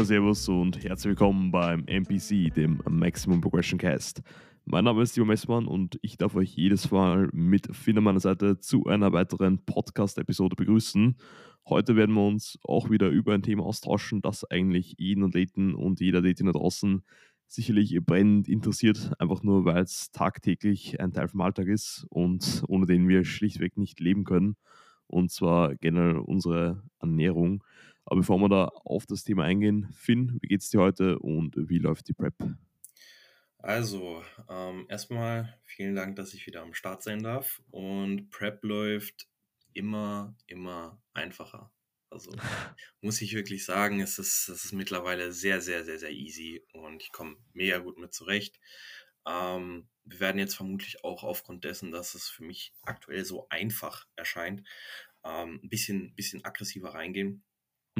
Hallo, 0.00 0.06
Servus 0.06 0.48
und 0.48 0.82
herzlich 0.82 1.10
willkommen 1.10 1.50
beim 1.50 1.84
MPC, 1.84 2.54
dem 2.54 2.82
Maximum 2.88 3.42
Progression 3.42 3.78
Cast. 3.78 4.22
Mein 4.64 4.84
Name 4.84 5.02
ist 5.02 5.12
Timo 5.12 5.26
Messmann 5.26 5.66
und 5.66 5.98
ich 6.00 6.16
darf 6.16 6.34
euch 6.36 6.56
jedes 6.56 6.90
Mal 6.90 7.28
mit 7.34 7.76
Finn 7.76 7.98
an 7.98 8.04
meiner 8.04 8.18
Seite 8.18 8.58
zu 8.58 8.86
einer 8.86 9.12
weiteren 9.12 9.62
Podcast-Episode 9.62 10.56
begrüßen. 10.56 11.16
Heute 11.68 11.96
werden 11.96 12.14
wir 12.14 12.26
uns 12.26 12.58
auch 12.64 12.88
wieder 12.88 13.10
über 13.10 13.34
ein 13.34 13.42
Thema 13.42 13.64
austauschen, 13.64 14.22
das 14.22 14.50
eigentlich 14.50 14.94
jeden 14.96 15.22
Athleten 15.22 15.74
und 15.74 16.00
jeder 16.00 16.20
Athletin 16.20 16.46
da 16.46 16.52
draußen 16.52 17.02
sicherlich 17.46 17.94
brennend 18.02 18.48
interessiert, 18.48 19.12
einfach 19.18 19.42
nur 19.42 19.66
weil 19.66 19.82
es 19.82 20.12
tagtäglich 20.12 20.98
ein 20.98 21.12
Teil 21.12 21.28
vom 21.28 21.42
Alltag 21.42 21.66
ist 21.66 22.06
und 22.08 22.64
ohne 22.68 22.86
den 22.86 23.06
wir 23.06 23.26
schlichtweg 23.26 23.76
nicht 23.76 24.00
leben 24.00 24.24
können. 24.24 24.56
Und 25.08 25.30
zwar 25.30 25.74
generell 25.74 26.16
unsere 26.16 26.84
Ernährung. 27.00 27.62
Aber 28.10 28.20
bevor 28.20 28.38
wir 28.38 28.48
da 28.48 28.64
auf 28.84 29.06
das 29.06 29.22
Thema 29.22 29.44
eingehen, 29.44 29.88
Finn, 29.92 30.36
wie 30.42 30.48
geht's 30.48 30.68
dir 30.68 30.80
heute 30.80 31.20
und 31.20 31.54
wie 31.56 31.78
läuft 31.78 32.08
die 32.08 32.12
Prep? 32.12 32.34
Also, 33.58 34.24
ähm, 34.48 34.86
erstmal 34.88 35.60
vielen 35.62 35.94
Dank, 35.94 36.16
dass 36.16 36.34
ich 36.34 36.44
wieder 36.44 36.62
am 36.62 36.74
Start 36.74 37.04
sein 37.04 37.22
darf. 37.22 37.62
Und 37.70 38.28
Prep 38.30 38.64
läuft 38.64 39.28
immer, 39.74 40.36
immer 40.48 41.00
einfacher. 41.12 41.72
Also 42.10 42.32
muss 43.00 43.22
ich 43.22 43.32
wirklich 43.34 43.64
sagen, 43.64 44.00
es 44.00 44.18
ist, 44.18 44.48
es 44.48 44.64
ist 44.64 44.72
mittlerweile 44.72 45.32
sehr, 45.32 45.60
sehr, 45.60 45.84
sehr, 45.84 46.00
sehr 46.00 46.10
easy 46.10 46.66
und 46.72 47.04
ich 47.04 47.12
komme 47.12 47.36
mega 47.52 47.78
gut 47.78 47.96
mit 47.96 48.12
zurecht. 48.12 48.58
Ähm, 49.24 49.88
wir 50.02 50.18
werden 50.18 50.40
jetzt 50.40 50.56
vermutlich 50.56 51.04
auch 51.04 51.22
aufgrund 51.22 51.62
dessen, 51.62 51.92
dass 51.92 52.16
es 52.16 52.28
für 52.28 52.42
mich 52.42 52.72
aktuell 52.82 53.24
so 53.24 53.46
einfach 53.50 54.08
erscheint, 54.16 54.66
ähm, 55.24 55.60
ein 55.62 55.68
bisschen, 55.68 56.16
bisschen 56.16 56.44
aggressiver 56.44 56.94
reingehen. 56.94 57.44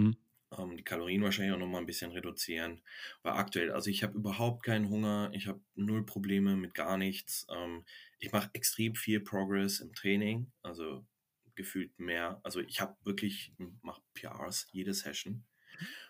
Mhm. 0.00 0.16
Ähm, 0.56 0.76
die 0.76 0.84
Kalorien 0.84 1.22
wahrscheinlich 1.22 1.54
auch 1.54 1.58
nochmal 1.58 1.80
ein 1.80 1.86
bisschen 1.86 2.10
reduzieren. 2.12 2.80
Weil 3.22 3.34
aktuell, 3.34 3.70
also 3.70 3.90
ich 3.90 4.02
habe 4.02 4.16
überhaupt 4.16 4.64
keinen 4.64 4.88
Hunger, 4.88 5.30
ich 5.32 5.46
habe 5.46 5.60
null 5.74 6.04
Probleme 6.04 6.56
mit 6.56 6.74
gar 6.74 6.96
nichts. 6.96 7.46
Ähm, 7.50 7.84
ich 8.18 8.32
mache 8.32 8.50
extrem 8.52 8.94
viel 8.94 9.20
Progress 9.20 9.80
im 9.80 9.94
Training, 9.94 10.50
also 10.62 11.06
gefühlt 11.54 11.98
mehr. 11.98 12.40
Also 12.42 12.60
ich 12.60 12.80
habe 12.80 12.96
wirklich, 13.04 13.52
mache 13.82 14.02
PRs 14.14 14.68
jede 14.72 14.94
Session. 14.94 15.44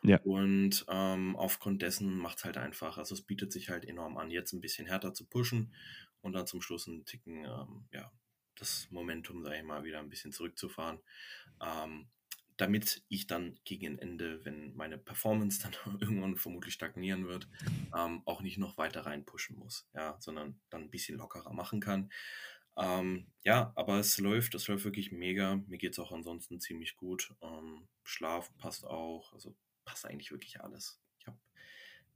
Ja. 0.02 0.18
Und 0.22 0.84
ähm, 0.88 1.36
aufgrund 1.36 1.82
dessen 1.82 2.16
macht 2.18 2.38
es 2.38 2.44
halt 2.44 2.56
einfach, 2.56 2.98
also 2.98 3.14
es 3.14 3.22
bietet 3.22 3.52
sich 3.52 3.68
halt 3.68 3.84
enorm 3.84 4.16
an, 4.16 4.30
jetzt 4.30 4.52
ein 4.52 4.60
bisschen 4.60 4.86
härter 4.86 5.14
zu 5.14 5.26
pushen 5.26 5.74
und 6.22 6.32
dann 6.32 6.46
zum 6.46 6.60
Schluss 6.60 6.88
einen 6.88 7.04
Ticken, 7.04 7.44
ähm, 7.44 7.84
ja, 7.92 8.10
das 8.56 8.88
Momentum, 8.90 9.42
sage 9.42 9.58
ich 9.58 9.62
mal, 9.62 9.84
wieder 9.84 10.00
ein 10.00 10.08
bisschen 10.08 10.32
zurückzufahren. 10.32 10.98
Ähm, 11.60 12.08
damit 12.60 13.02
ich 13.08 13.26
dann 13.26 13.58
gegen 13.64 13.98
Ende, 13.98 14.44
wenn 14.44 14.74
meine 14.76 14.98
Performance 14.98 15.62
dann 15.62 15.72
irgendwann 16.00 16.36
vermutlich 16.36 16.74
stagnieren 16.74 17.26
wird, 17.26 17.48
ähm, 17.96 18.22
auch 18.26 18.42
nicht 18.42 18.58
noch 18.58 18.76
weiter 18.76 19.06
reinpushen 19.06 19.58
muss, 19.58 19.88
ja, 19.94 20.16
sondern 20.20 20.60
dann 20.68 20.82
ein 20.82 20.90
bisschen 20.90 21.16
lockerer 21.16 21.52
machen 21.52 21.80
kann. 21.80 22.10
Ähm, 22.76 23.26
ja, 23.44 23.72
aber 23.76 23.98
es 23.98 24.18
läuft, 24.18 24.54
es 24.54 24.68
läuft 24.68 24.84
wirklich 24.84 25.10
mega. 25.10 25.56
Mir 25.66 25.78
geht 25.78 25.92
es 25.92 25.98
auch 25.98 26.12
ansonsten 26.12 26.60
ziemlich 26.60 26.96
gut. 26.96 27.34
Ähm, 27.40 27.88
Schlaf 28.04 28.56
passt 28.58 28.84
auch, 28.84 29.32
also 29.32 29.54
passt 29.84 30.06
eigentlich 30.06 30.30
wirklich 30.30 30.60
alles. 30.60 31.00
Ich 31.18 31.26
habe 31.26 31.38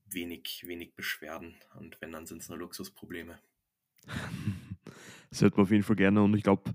wenig, 0.07 0.65
wenig 0.67 0.95
Beschwerden 0.95 1.57
und 1.79 2.01
wenn, 2.01 2.13
dann 2.13 2.27
sind 2.27 2.43
es 2.43 2.49
nur 2.49 2.59
Luxusprobleme. 2.59 3.39
Das 5.31 5.43
hört 5.43 5.57
man 5.57 5.65
auf 5.65 5.73
jeden 5.73 5.83
Fall 5.83 5.97
gerne 5.97 6.23
und 6.23 6.37
ich 6.37 6.45
glaube, 6.45 6.73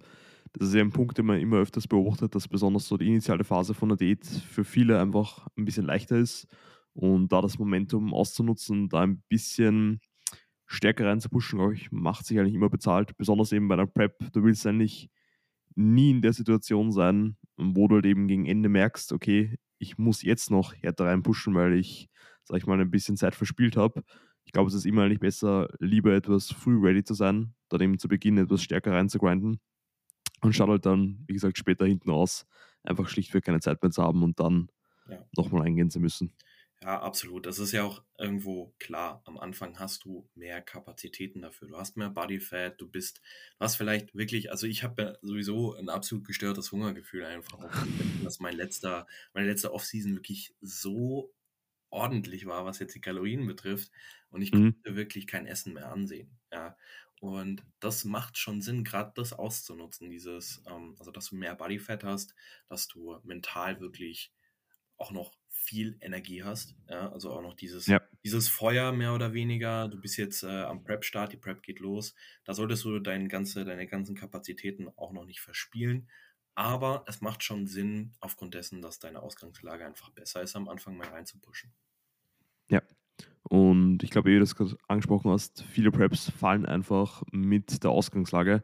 das 0.54 0.70
ist 0.70 0.74
ja 0.76 0.82
ein 0.82 0.92
Punkt, 0.92 1.18
den 1.18 1.26
man 1.26 1.40
immer 1.40 1.58
öfters 1.58 1.88
beobachtet, 1.88 2.36
dass 2.36 2.48
besonders 2.48 2.88
so 2.88 2.98
die 2.98 3.08
initiale 3.08 3.44
Phase 3.44 3.74
von 3.74 3.90
der 3.90 3.98
Diät 3.98 4.26
für 4.26 4.64
viele 4.64 5.00
einfach 5.00 5.48
ein 5.58 5.66
bisschen 5.66 5.86
leichter 5.86 6.18
ist 6.18 6.48
und 6.94 7.32
da 7.32 7.42
das 7.42 7.60
Momentum 7.60 8.14
auszunutzen, 8.14 8.90
da 8.90 9.02
ein 9.02 9.22
bisschen 9.30 10.02
stärker 10.66 11.08
reinzupushen, 11.08 11.60
glaube 11.60 11.76
ich, 11.76 11.92
macht 11.92 12.26
sich 12.26 12.40
eigentlich 12.40 12.56
immer 12.56 12.70
bezahlt. 12.70 13.18
Besonders 13.18 13.52
eben 13.52 13.68
bei 13.68 13.76
einer 13.76 13.88
Prep. 13.88 14.32
Du 14.34 14.44
willst 14.44 14.66
eigentlich 14.68 15.10
nie 15.76 16.12
in 16.12 16.22
der 16.22 16.34
Situation 16.34 16.92
sein, 16.92 17.38
wo 17.58 17.88
du 17.88 17.96
halt 17.96 18.06
eben 18.06 18.28
gegen 18.28 18.46
Ende 18.46 18.70
merkst, 18.70 19.12
okay, 19.14 19.58
ich 19.80 19.98
muss 19.98 20.22
jetzt 20.24 20.52
noch 20.52 20.74
härter 20.76 21.06
reinpushen, 21.06 21.56
weil 21.56 21.74
ich, 21.74 22.10
sag 22.44 22.58
ich 22.58 22.66
mal, 22.68 22.80
ein 22.80 22.92
bisschen 22.92 23.18
Zeit 23.18 23.36
verspielt 23.36 23.78
habe. 23.78 24.04
Ich 24.46 24.52
glaube, 24.52 24.68
es 24.68 24.74
ist 24.74 24.86
immer 24.86 25.04
eigentlich 25.04 25.20
besser, 25.20 25.70
lieber 25.80 26.14
etwas 26.14 26.52
früh 26.52 26.80
ready 26.80 27.04
zu 27.04 27.14
sein, 27.14 27.54
dann 27.70 27.82
eben 27.82 28.00
zu 28.00 28.08
Beginn 28.08 28.38
etwas 28.38 28.64
stärker 28.64 28.92
reinzugrinden 28.92 29.60
und 30.42 30.54
schaut 30.54 30.70
halt 30.70 30.86
dann, 30.86 31.24
wie 31.28 31.34
gesagt, 31.34 31.58
später 31.58 31.86
hinten 31.86 32.10
aus, 32.10 32.46
einfach 32.84 33.08
schlichtweg 33.10 33.44
keine 33.44 33.60
Zeit 33.60 33.82
mehr 33.82 33.92
zu 33.92 34.04
haben 34.04 34.24
und 34.24 34.40
dann 34.40 34.70
ja. 35.08 35.24
nochmal 35.36 35.66
eingehen 35.66 35.90
zu 35.90 36.00
müssen. 36.00 36.34
Ja, 36.82 37.02
absolut. 37.02 37.46
Das 37.46 37.60
ist 37.60 37.74
ja 37.74 37.84
auch 37.84 38.04
irgendwo 38.18 38.74
klar. 38.80 39.22
Am 39.26 39.38
Anfang 39.38 39.78
hast 39.80 40.06
du 40.06 40.30
mehr 40.34 40.62
Kapazitäten 40.62 41.42
dafür. 41.42 41.68
Du 41.68 41.78
hast 41.78 41.98
mehr 41.98 42.10
Bodyfat, 42.10 42.80
du 42.80 42.88
bist, 42.88 43.18
du 43.58 43.66
hast 43.66 43.76
vielleicht 43.76 44.16
wirklich, 44.16 44.50
also 44.50 44.66
ich 44.66 44.84
habe 44.84 45.02
ja 45.02 45.18
sowieso 45.22 45.76
ein 45.76 45.90
absolut 45.90 46.26
gestörtes 46.26 46.72
Hungergefühl 46.72 47.26
einfach. 47.26 47.60
dass 48.24 48.40
mein 48.40 48.56
letzter, 48.56 49.08
meine 49.34 49.48
letzte 49.48 49.74
Offseason 49.74 50.16
wirklich 50.16 50.56
so 50.62 51.34
ordentlich 51.90 52.46
war, 52.46 52.66
was 52.66 52.80
jetzt 52.80 52.96
die 52.96 53.02
Kalorien 53.02 53.46
betrifft. 53.46 53.92
Und 54.30 54.42
ich 54.42 54.54
mhm. 54.54 54.76
konnte 54.76 54.96
wirklich 54.96 55.28
kein 55.28 55.48
Essen 55.48 55.74
mehr 55.74 55.92
ansehen. 55.92 56.40
Ja. 56.52 56.78
Und 57.20 57.64
das 57.80 58.06
macht 58.06 58.38
schon 58.38 58.62
Sinn, 58.62 58.84
gerade 58.84 59.12
das 59.16 59.34
auszunutzen, 59.34 60.10
dieses, 60.10 60.64
ähm, 60.68 60.96
also 61.00 61.12
dass 61.12 61.30
du 61.30 61.36
mehr 61.36 61.56
Bodyfat 61.56 62.04
hast, 62.04 62.34
dass 62.70 62.88
du 62.88 63.20
mental 63.24 63.82
wirklich 63.82 64.34
auch 64.98 65.12
noch 65.12 65.34
viel 65.50 65.98
Energie 66.02 66.44
hast. 66.44 66.76
Ja, 66.88 67.12
also 67.12 67.32
auch 67.32 67.42
noch 67.42 67.54
dieses, 67.54 67.88
ja. 67.88 68.02
dieses 68.24 68.48
Feuer 68.48 68.92
mehr 68.92 69.14
oder 69.14 69.34
weniger. 69.34 69.88
Du 69.88 70.00
bist 70.00 70.18
jetzt 70.18 70.44
äh, 70.44 70.48
am 70.48 70.84
Prep-Start, 70.84 71.34
die 71.34 71.38
Prep 71.38 71.62
geht 71.62 71.80
los. 71.80 72.16
Da 72.46 72.54
solltest 72.54 72.86
du 72.86 73.00
deine, 73.00 73.28
ganze, 73.28 73.66
deine 73.66 73.88
ganzen 73.88 74.16
Kapazitäten 74.16 74.90
auch 74.96 75.12
noch 75.12 75.26
nicht 75.26 75.42
verspielen. 75.42 76.10
Aber 76.56 77.06
es 77.08 77.22
macht 77.22 77.44
schon 77.44 77.68
Sinn, 77.68 78.14
aufgrund 78.20 78.54
dessen, 78.54 78.82
dass 78.82 79.00
deine 79.00 79.22
Ausgangslage 79.22 79.86
einfach 79.86 80.10
besser 80.10 80.42
ist, 80.42 80.56
am 80.56 80.68
Anfang 80.68 80.98
mal 80.98 81.08
reinzupushen. 81.08 81.74
Ja. 82.70 82.82
Und 83.44 84.04
ich 84.04 84.10
glaube, 84.10 84.30
wie 84.30 84.34
du 84.34 84.42
das 84.42 84.56
gerade 84.56 84.76
angesprochen 84.88 85.32
hast, 85.32 85.64
viele 85.64 85.92
Preps 85.92 86.30
fallen 86.30 86.66
einfach 86.66 87.24
mit 87.32 87.84
der 87.84 87.92
Ausgangslage. 87.92 88.64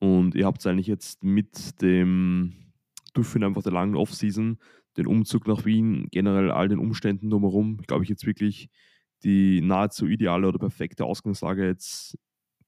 Und 0.00 0.34
ihr 0.34 0.46
habt 0.46 0.60
es 0.60 0.66
eigentlich 0.66 0.86
jetzt 0.86 1.24
mit 1.24 1.80
dem 1.80 2.72
Durchführen 3.14 3.44
einfach 3.44 3.62
der 3.62 3.72
langen 3.72 3.96
Off-Season 3.96 4.58
den 4.98 5.06
Umzug 5.06 5.46
nach 5.46 5.64
Wien, 5.64 6.08
generell 6.10 6.50
all 6.50 6.68
den 6.68 6.80
Umständen 6.80 7.30
drumherum, 7.30 7.78
glaube 7.86 8.02
ich, 8.02 8.10
jetzt 8.10 8.26
wirklich 8.26 8.68
die 9.22 9.60
nahezu 9.60 10.06
ideale 10.06 10.48
oder 10.48 10.58
perfekte 10.58 11.04
Ausgangslage 11.04 11.66
jetzt 11.66 12.18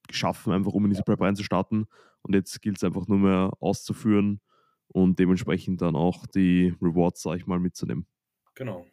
geschaffen, 0.08 0.52
einfach 0.52 0.72
um 0.72 0.84
in 0.84 0.90
diese 0.90 1.02
Prep 1.02 1.20
reinzustarten. 1.20 1.86
Und 2.22 2.34
jetzt 2.34 2.62
gilt 2.62 2.76
es 2.76 2.84
einfach 2.84 3.08
nur 3.08 3.18
mehr 3.18 3.52
auszuführen 3.60 4.40
und 4.88 5.18
dementsprechend 5.18 5.82
dann 5.82 5.96
auch 5.96 6.26
die 6.26 6.74
Rewards, 6.80 7.22
sage 7.22 7.38
ich 7.38 7.46
mal, 7.46 7.58
mitzunehmen. 7.58 8.06
Genau. 8.54 8.86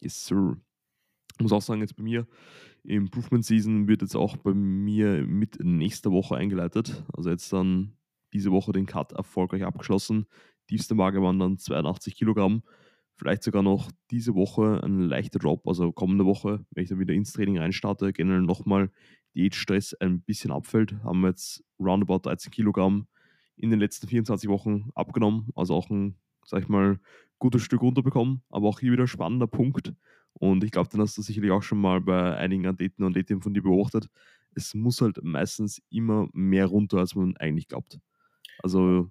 Yes, 0.00 0.26
sir. 0.26 0.56
Muss 1.42 1.52
auch 1.52 1.62
sagen, 1.62 1.80
jetzt 1.80 1.96
bei 1.96 2.02
mir, 2.02 2.26
Improvement 2.84 3.44
Season 3.44 3.88
wird 3.88 4.02
jetzt 4.02 4.16
auch 4.16 4.36
bei 4.36 4.54
mir 4.54 5.24
mit 5.26 5.58
nächster 5.62 6.10
Woche 6.10 6.36
eingeleitet. 6.36 7.04
Also 7.12 7.30
jetzt 7.30 7.52
dann 7.52 7.92
diese 8.32 8.50
Woche 8.50 8.72
den 8.72 8.86
Cut 8.86 9.12
erfolgreich 9.12 9.64
abgeschlossen. 9.64 10.26
Tiefste 10.68 10.96
Waage 10.96 11.22
waren 11.22 11.38
dann 11.38 11.58
82 11.58 12.14
Kilogramm. 12.14 12.62
Vielleicht 13.14 13.42
sogar 13.42 13.62
noch 13.62 13.90
diese 14.10 14.34
Woche 14.34 14.82
ein 14.82 15.00
leichter 15.00 15.38
Drop, 15.38 15.66
also 15.68 15.92
kommende 15.92 16.24
Woche, 16.24 16.64
wenn 16.70 16.82
ich 16.82 16.88
dann 16.88 16.98
wieder 16.98 17.14
ins 17.14 17.32
Training 17.32 17.58
reinstarte, 17.58 18.12
generell 18.12 18.40
nochmal 18.42 18.90
Diätstress 19.34 19.94
ein 19.94 20.22
bisschen 20.22 20.50
abfällt, 20.50 20.94
haben 21.04 21.20
wir 21.20 21.28
jetzt 21.28 21.62
roundabout 21.78 22.20
13 22.20 22.50
Kilogramm 22.50 23.06
in 23.56 23.70
den 23.70 23.80
letzten 23.80 24.08
24 24.08 24.48
Wochen 24.48 24.90
abgenommen, 24.94 25.50
also 25.54 25.74
auch 25.74 25.90
ein, 25.90 26.16
sag 26.44 26.62
ich 26.62 26.68
mal, 26.68 26.98
gutes 27.38 27.62
Stück 27.62 27.82
runterbekommen, 27.82 28.42
aber 28.48 28.68
auch 28.68 28.80
hier 28.80 28.92
wieder 28.92 29.06
spannender 29.06 29.46
Punkt. 29.46 29.92
Und 30.34 30.64
ich 30.64 30.70
glaube, 30.70 30.88
den 30.88 31.00
hast 31.00 31.16
du 31.18 31.22
sicherlich 31.22 31.50
auch 31.50 31.62
schon 31.62 31.80
mal 31.80 32.00
bei 32.00 32.36
einigen 32.36 32.66
Athleten 32.66 33.04
und 33.04 33.12
Athletinnen 33.12 33.42
von 33.42 33.54
dir 33.54 33.62
beobachtet. 33.62 34.08
Es 34.54 34.74
muss 34.74 35.00
halt 35.00 35.22
meistens 35.22 35.80
immer 35.90 36.28
mehr 36.32 36.66
runter, 36.66 36.98
als 36.98 37.14
man 37.14 37.36
eigentlich 37.36 37.68
glaubt. 37.68 38.00
Also 38.62 39.10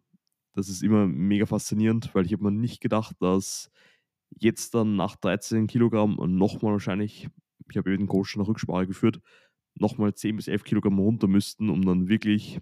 das 0.54 0.70
ist 0.70 0.84
immer 0.84 1.08
mega 1.08 1.46
faszinierend, 1.46 2.14
weil 2.14 2.26
ich 2.26 2.34
habe 2.34 2.44
mir 2.44 2.52
nicht 2.52 2.82
gedacht, 2.82 3.16
dass 3.20 3.72
jetzt 4.40 4.76
dann 4.76 4.96
nach 4.96 5.16
13 5.16 5.68
Kilogramm 5.68 6.18
nochmal 6.38 6.74
wahrscheinlich, 6.74 7.30
ich 7.70 7.78
habe 7.78 7.92
eben 7.92 8.04
den 8.04 8.08
Coach 8.08 8.36
nach 8.38 8.48
Rücksprache 8.48 8.88
geführt, 8.88 9.22
nochmal 9.76 10.14
10 10.14 10.36
bis 10.36 10.48
11 10.48 10.64
Kilogramm 10.64 11.00
runter 11.00 11.28
müssten, 11.28 11.70
um 11.70 11.84
dann 11.84 12.08
wirklich 12.08 12.60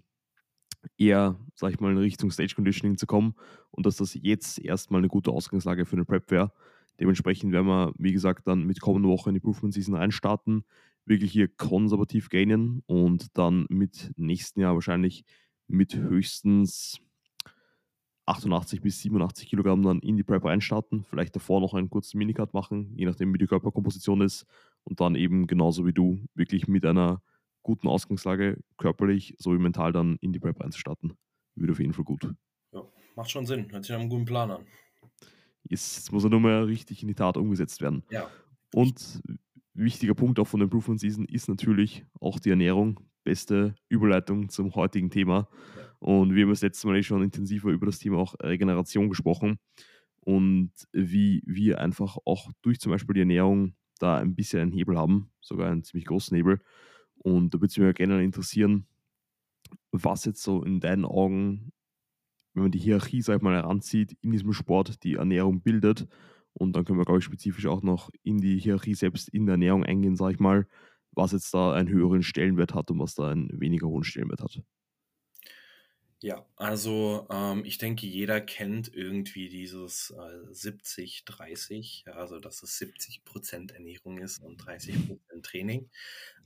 eher, 0.96 1.38
sag 1.54 1.72
ich 1.72 1.80
mal, 1.80 1.92
in 1.92 1.98
Richtung 1.98 2.30
Stage 2.30 2.54
Conditioning 2.54 2.96
zu 2.96 3.06
kommen 3.06 3.34
und 3.70 3.86
dass 3.86 3.96
das 3.96 4.14
jetzt 4.14 4.58
erstmal 4.58 5.00
eine 5.00 5.08
gute 5.08 5.30
Ausgangslage 5.30 5.84
für 5.84 5.96
eine 5.96 6.04
Prep 6.04 6.30
wäre. 6.30 6.52
Dementsprechend 7.00 7.52
werden 7.52 7.66
wir, 7.66 7.92
wie 7.98 8.12
gesagt, 8.12 8.46
dann 8.46 8.64
mit 8.64 8.80
kommender 8.80 9.08
Woche 9.08 9.30
in 9.30 9.34
die 9.34 9.38
Improvement 9.38 9.72
Season 9.72 9.94
reinstarten, 9.94 10.64
wirklich 11.06 11.32
hier 11.32 11.48
konservativ 11.48 12.28
gainen 12.28 12.82
und 12.86 13.36
dann 13.38 13.66
mit 13.70 14.12
nächsten 14.16 14.60
Jahr 14.60 14.74
wahrscheinlich 14.74 15.24
mit 15.66 15.96
höchstens 15.96 17.00
88 18.26 18.80
bis 18.82 19.00
87 19.00 19.48
Kilogramm 19.48 19.82
dann 19.82 20.00
in 20.00 20.16
die 20.16 20.22
Prep 20.22 20.44
reinstarten, 20.44 21.04
vielleicht 21.04 21.34
davor 21.34 21.60
noch 21.60 21.74
einen 21.74 21.90
kurzen 21.90 22.18
Minicut 22.18 22.52
machen, 22.52 22.92
je 22.94 23.06
nachdem 23.06 23.32
wie 23.32 23.38
die 23.38 23.46
Körperkomposition 23.46 24.20
ist 24.20 24.46
und 24.84 25.00
dann 25.00 25.14
eben 25.14 25.46
genauso 25.46 25.86
wie 25.86 25.92
du 25.92 26.24
wirklich 26.34 26.68
mit 26.68 26.84
einer 26.84 27.22
guten 27.62 27.88
Ausgangslage 27.88 28.58
körperlich 28.76 29.34
sowie 29.38 29.58
mental 29.58 29.92
dann 29.92 30.16
in 30.20 30.32
die 30.32 30.38
Prep 30.38 30.60
reinstarten. 30.60 31.14
Würde 31.54 31.72
auf 31.72 31.80
jeden 31.80 31.92
Fall 31.92 32.04
gut. 32.04 32.32
Ja, 32.72 32.82
macht 33.16 33.30
schon 33.30 33.46
Sinn. 33.46 33.70
Hört 33.70 33.84
sich 33.84 33.92
nach 33.92 34.00
einem 34.00 34.10
guten 34.10 34.26
Plan 34.26 34.50
an. 34.50 34.66
Jetzt 35.68 36.10
muss 36.12 36.24
er 36.24 36.30
nur 36.30 36.40
mal 36.40 36.64
richtig 36.64 37.02
in 37.02 37.08
die 37.08 37.14
Tat 37.14 37.36
umgesetzt 37.36 37.80
werden. 37.80 38.02
Ja. 38.10 38.28
Und 38.74 39.22
wichtiger 39.74 40.14
Punkt 40.14 40.38
auch 40.38 40.46
von 40.46 40.60
der 40.60 40.64
Improvement 40.64 41.00
Season 41.00 41.24
ist 41.24 41.48
natürlich 41.48 42.04
auch 42.20 42.38
die 42.38 42.50
Ernährung. 42.50 43.00
Beste 43.24 43.74
Überleitung 43.88 44.48
zum 44.48 44.74
heutigen 44.74 45.10
Thema. 45.10 45.48
Und 45.98 46.34
wir 46.34 46.42
haben 46.42 46.50
das 46.50 46.62
letzte 46.62 46.86
Mal 46.86 46.96
eh 46.96 47.02
schon 47.02 47.22
intensiver 47.22 47.70
über 47.70 47.86
das 47.86 47.98
Thema 47.98 48.18
auch 48.18 48.34
Regeneration 48.40 49.10
gesprochen 49.10 49.58
und 50.20 50.72
wie 50.92 51.42
wir 51.46 51.80
einfach 51.80 52.16
auch 52.24 52.50
durch 52.62 52.80
zum 52.80 52.92
Beispiel 52.92 53.14
die 53.14 53.20
Ernährung 53.20 53.74
da 53.98 54.16
ein 54.16 54.34
bisschen 54.34 54.60
einen 54.60 54.72
Hebel 54.72 54.96
haben, 54.96 55.30
sogar 55.40 55.70
einen 55.70 55.84
ziemlich 55.84 56.06
großen 56.06 56.34
Hebel. 56.36 56.60
Und 57.16 57.52
da 57.52 57.60
würde 57.60 57.66
es 57.66 57.76
mich 57.76 57.94
gerne 57.94 58.22
interessieren, 58.22 58.86
was 59.92 60.24
jetzt 60.24 60.42
so 60.42 60.62
in 60.62 60.80
deinen 60.80 61.04
Augen, 61.04 61.72
wenn 62.60 62.66
man 62.66 62.72
die 62.72 62.78
Hierarchie, 62.78 63.22
sag 63.22 63.36
ich 63.36 63.42
mal, 63.42 63.54
heranzieht, 63.54 64.16
in 64.20 64.30
diesem 64.30 64.52
Sport 64.52 65.02
die 65.02 65.14
Ernährung 65.14 65.62
bildet. 65.62 66.06
Und 66.52 66.76
dann 66.76 66.84
können 66.84 66.98
wir, 66.98 67.06
glaube 67.06 67.20
ich, 67.20 67.24
spezifisch 67.24 67.66
auch 67.66 67.82
noch 67.82 68.10
in 68.22 68.38
die 68.38 68.58
Hierarchie 68.58 68.94
selbst 68.94 69.30
in 69.30 69.46
der 69.46 69.54
Ernährung 69.54 69.84
eingehen, 69.84 70.16
sag 70.16 70.32
ich 70.32 70.40
mal, 70.40 70.66
was 71.12 71.32
jetzt 71.32 71.54
da 71.54 71.72
einen 71.72 71.88
höheren 71.88 72.22
Stellenwert 72.22 72.74
hat 72.74 72.90
und 72.90 72.98
was 72.98 73.14
da 73.14 73.30
einen 73.30 73.48
weniger 73.58 73.88
hohen 73.88 74.04
Stellenwert 74.04 74.42
hat. 74.42 74.60
Ja, 76.22 76.46
also 76.56 77.26
ähm, 77.30 77.64
ich 77.64 77.78
denke, 77.78 78.06
jeder 78.06 78.42
kennt 78.42 78.94
irgendwie 78.94 79.48
dieses 79.48 80.10
äh, 80.10 80.52
70-30, 80.52 82.02
ja, 82.06 82.12
also 82.12 82.38
dass 82.38 82.62
es 82.62 82.78
70% 82.78 83.72
Ernährung 83.72 84.18
ist 84.18 84.42
und 84.42 84.62
30% 84.62 85.18
Training. 85.42 85.88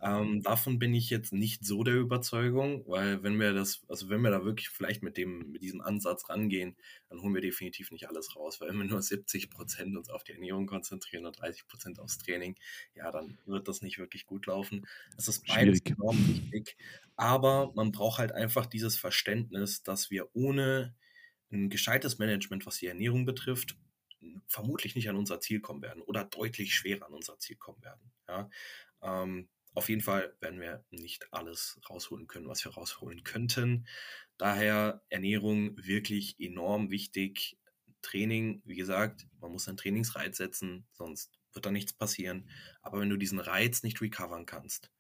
Ähm, 0.03 0.43
davon 0.43 0.79
bin 0.79 0.93
ich 0.93 1.09
jetzt 1.09 1.33
nicht 1.33 1.65
so 1.65 1.83
der 1.83 1.95
Überzeugung, 1.95 2.85
weil 2.87 3.23
wenn 3.23 3.41
wir 3.41 3.55
das, 3.55 3.83
also 3.89 4.11
wenn 4.11 4.21
wir 4.21 4.31
da 4.31 4.45
wirklich 4.45 4.69
vielleicht 4.69 5.03
mit 5.03 5.17
dem, 5.17 5.53
mit 5.53 5.63
diesem 5.63 5.81
Ansatz 5.81 6.29
rangehen, 6.29 6.77
dann 7.09 7.23
holen 7.23 7.35
wir 7.35 7.41
definitiv 7.41 7.91
nicht 7.91 8.07
alles 8.09 8.37
raus, 8.37 8.61
weil 8.61 8.69
wenn 8.69 8.77
wir 8.77 8.85
nur 8.85 9.01
70 9.01 9.49
Prozent 9.49 9.97
uns 9.97 10.11
auf 10.11 10.23
die 10.23 10.33
Ernährung 10.33 10.67
konzentrieren 10.67 11.25
und 11.25 11.41
30 11.41 11.67
Prozent 11.67 12.01
aufs 12.01 12.19
Training, 12.19 12.57
ja, 12.95 13.11
dann 13.11 13.39
wird 13.47 13.67
das 13.67 13.81
nicht 13.81 13.99
wirklich 13.99 14.27
gut 14.27 14.47
laufen. 14.47 14.87
Es 15.17 15.29
ist 15.29 15.47
beides 15.47 15.79
Schwierig. 15.79 15.99
enorm 15.99 16.29
wichtig, 16.29 16.77
aber 17.17 17.73
man 17.75 17.91
braucht 17.91 18.19
halt 18.19 18.33
einfach 18.33 18.67
dieses 18.67 18.99
Verständnis, 18.99 19.83
dass 19.85 20.11
wir 20.11 20.29
ohne 20.35 20.95
ein 21.51 21.71
gescheites 21.71 22.19
Management, 22.19 22.67
was 22.67 22.77
die 22.77 22.89
Ernährung 22.89 23.25
betrifft, 23.25 23.77
vermutlich 24.47 24.95
nicht 24.95 25.09
an 25.09 25.17
unser 25.17 25.41
Ziel 25.41 25.61
kommen 25.61 25.83
werden 25.83 26.03
oder 26.03 26.25
deutlich 26.25 26.75
schwerer 26.75 27.07
an 27.07 27.13
unser 27.13 27.39
Ziel 27.39 27.57
kommen 27.57 27.83
werden. 27.83 28.13
Ja? 28.29 28.51
Ähm, 29.05 29.49
auf 29.75 29.89
jeden 29.89 30.01
Fall 30.01 30.35
werden 30.41 30.61
wir 30.61 30.85
nicht 30.91 31.33
alles 31.33 31.81
rausholen 31.89 32.27
können, 32.27 32.49
was 32.49 32.65
wir 32.65 32.73
rausholen 32.73 33.25
könnten. 33.25 33.87
Daher 34.39 35.03
Ernährung 35.09 35.77
wirklich 35.77 36.37
enorm 36.39 36.91
wichtig. 36.91 37.59
Training, 38.03 38.63
wie 38.65 38.77
gesagt, 38.77 39.27
man 39.41 39.51
muss 39.51 39.67
einen 39.67 39.77
Trainingsreiz 39.77 40.37
setzen, 40.37 40.87
sonst 40.93 41.33
wird 41.53 41.67
da 41.67 41.71
nichts 41.71 41.93
passieren. 41.93 42.49
Aber 42.83 43.01
wenn 43.01 43.11
du 43.11 43.17
diesen 43.17 43.41
Reiz 43.41 43.83
nicht 43.83 44.01
recovern 44.01 44.47
kannst, 44.47 44.91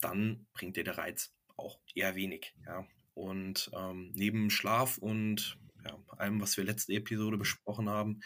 dann 0.00 0.46
bringt 0.52 0.76
dir 0.76 0.84
der 0.84 0.98
Reiz 0.98 1.34
auch 1.56 1.80
eher 1.94 2.14
wenig. 2.14 2.54
Ja? 2.64 2.86
Und 3.14 3.70
ähm, 3.74 4.12
neben 4.14 4.50
Schlaf 4.50 4.98
und 4.98 5.58
ja, 5.84 5.98
allem, 6.16 6.40
was 6.40 6.56
wir 6.56 6.64
letzte 6.64 6.92
Episode 6.94 7.36
besprochen 7.36 7.88
haben, 7.88 8.20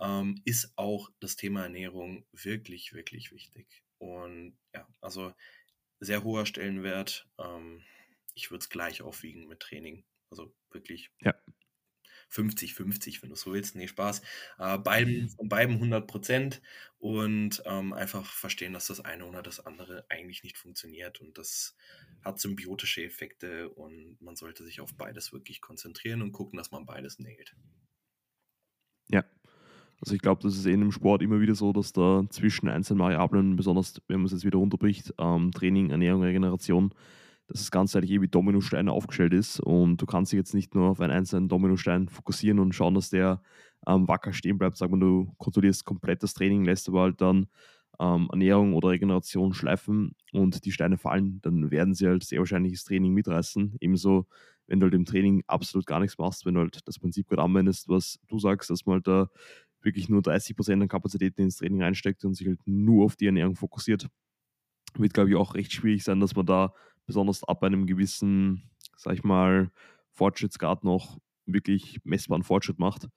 ähm, 0.00 0.40
ist 0.44 0.72
auch 0.76 1.08
das 1.20 1.36
Thema 1.36 1.62
Ernährung 1.62 2.26
wirklich, 2.32 2.92
wirklich 2.92 3.32
wichtig. 3.32 3.82
Und 3.98 4.58
ja, 4.74 4.86
also 5.00 5.32
sehr 6.00 6.24
hoher 6.24 6.46
Stellenwert. 6.46 7.28
Ähm, 7.38 7.82
ich 8.34 8.50
würde 8.50 8.62
es 8.62 8.68
gleich 8.68 9.02
aufwiegen 9.02 9.48
mit 9.48 9.60
Training. 9.60 10.04
Also 10.30 10.54
wirklich 10.70 11.10
ja. 11.20 11.34
50-50, 12.30 13.22
wenn 13.22 13.30
du 13.30 13.36
so 13.36 13.52
willst. 13.52 13.74
Nee, 13.76 13.88
Spaß. 13.88 14.22
Äh, 14.58 14.78
beiden, 14.78 15.28
von 15.30 15.48
beiden 15.48 15.76
100 15.76 16.06
Prozent 16.06 16.62
und 16.98 17.62
ähm, 17.66 17.92
einfach 17.92 18.30
verstehen, 18.32 18.72
dass 18.72 18.88
das 18.88 19.00
eine 19.00 19.26
oder 19.26 19.42
das 19.42 19.64
andere 19.64 20.06
eigentlich 20.08 20.42
nicht 20.42 20.58
funktioniert. 20.58 21.20
Und 21.20 21.38
das 21.38 21.76
hat 22.22 22.40
symbiotische 22.40 23.04
Effekte 23.04 23.70
und 23.70 24.20
man 24.20 24.36
sollte 24.36 24.64
sich 24.64 24.80
auf 24.80 24.94
beides 24.96 25.32
wirklich 25.32 25.60
konzentrieren 25.60 26.22
und 26.22 26.32
gucken, 26.32 26.56
dass 26.56 26.70
man 26.70 26.86
beides 26.86 27.18
näht. 27.18 27.54
Ja, 29.08 29.24
also 30.00 30.14
ich 30.14 30.20
glaube, 30.20 30.42
das 30.42 30.56
ist 30.56 30.66
in 30.66 30.80
dem 30.80 30.92
Sport 30.92 31.22
immer 31.22 31.40
wieder 31.40 31.54
so, 31.54 31.72
dass 31.72 31.92
da 31.92 32.24
zwischen 32.28 32.68
einzelnen 32.68 33.00
Variablen, 33.00 33.56
besonders 33.56 34.00
wenn 34.08 34.18
man 34.18 34.26
es 34.26 34.32
jetzt 34.32 34.44
wieder 34.44 34.58
runterbricht, 34.58 35.14
ähm, 35.18 35.52
Training, 35.52 35.90
Ernährung, 35.90 36.22
Regeneration, 36.22 36.92
dass 37.48 37.60
das 37.60 37.70
Ganze 37.70 37.98
eigentlich 37.98 38.12
eh 38.12 38.20
wie 38.20 38.28
Dominosteine 38.28 38.92
aufgestellt 38.92 39.32
ist 39.32 39.60
und 39.60 39.98
du 39.98 40.06
kannst 40.06 40.32
dich 40.32 40.38
jetzt 40.38 40.54
nicht 40.54 40.74
nur 40.74 40.90
auf 40.90 41.00
einen 41.00 41.12
einzelnen 41.12 41.48
Dominostein 41.48 42.08
fokussieren 42.08 42.58
und 42.58 42.74
schauen, 42.74 42.94
dass 42.94 43.10
der 43.10 43.40
ähm, 43.86 44.08
wacker 44.08 44.32
stehen 44.32 44.58
bleibt. 44.58 44.76
Sag 44.76 44.90
mal, 44.90 45.00
du 45.00 45.32
kontrollierst 45.38 45.84
komplett 45.84 46.22
das 46.22 46.34
Training, 46.34 46.64
lässt 46.64 46.88
aber 46.88 47.02
halt 47.02 47.20
dann 47.20 47.46
ähm, 48.00 48.28
Ernährung 48.30 48.74
oder 48.74 48.90
Regeneration 48.90 49.54
schleifen 49.54 50.14
und 50.32 50.64
die 50.64 50.72
Steine 50.72 50.98
fallen, 50.98 51.40
dann 51.42 51.70
werden 51.70 51.94
sie 51.94 52.06
halt 52.06 52.24
sehr 52.24 52.40
wahrscheinlich 52.40 52.72
das 52.72 52.84
Training 52.84 53.12
mitreißen. 53.14 53.76
Ebenso, 53.80 54.26
wenn 54.66 54.80
du 54.80 54.84
halt 54.84 54.94
im 54.94 55.04
Training 55.04 55.44
absolut 55.46 55.86
gar 55.86 56.00
nichts 56.00 56.18
machst, 56.18 56.44
wenn 56.44 56.54
du 56.54 56.60
halt 56.60 56.86
das 56.86 56.98
Prinzip 56.98 57.28
gerade 57.28 57.42
anwendest, 57.42 57.88
was 57.88 58.18
du 58.28 58.38
sagst, 58.38 58.70
dass 58.70 58.84
man 58.86 58.94
halt 58.94 59.06
da 59.06 59.30
wirklich 59.86 60.10
nur 60.10 60.20
30 60.20 60.54
Prozent 60.54 60.82
an 60.82 60.88
Kapazitäten 60.88 61.40
ins 61.42 61.56
Training 61.56 61.82
reinsteckt 61.82 62.24
und 62.26 62.34
sich 62.34 62.46
halt 62.46 62.60
nur 62.66 63.06
auf 63.06 63.16
die 63.16 63.26
Ernährung 63.26 63.56
fokussiert, 63.56 64.08
wird, 64.94 65.14
glaube 65.14 65.30
ich, 65.30 65.36
auch 65.36 65.54
recht 65.54 65.72
schwierig 65.72 66.04
sein, 66.04 66.20
dass 66.20 66.36
man 66.36 66.44
da 66.44 66.74
besonders 67.06 67.42
ab 67.44 67.62
einem 67.62 67.86
gewissen, 67.86 68.70
sag 68.96 69.14
ich 69.14 69.24
mal, 69.24 69.70
Fortschrittsgrad 70.12 70.84
noch 70.84 71.18
wirklich 71.46 72.00
messbaren 72.04 72.42
Fortschritt 72.42 72.78
macht. 72.78 73.08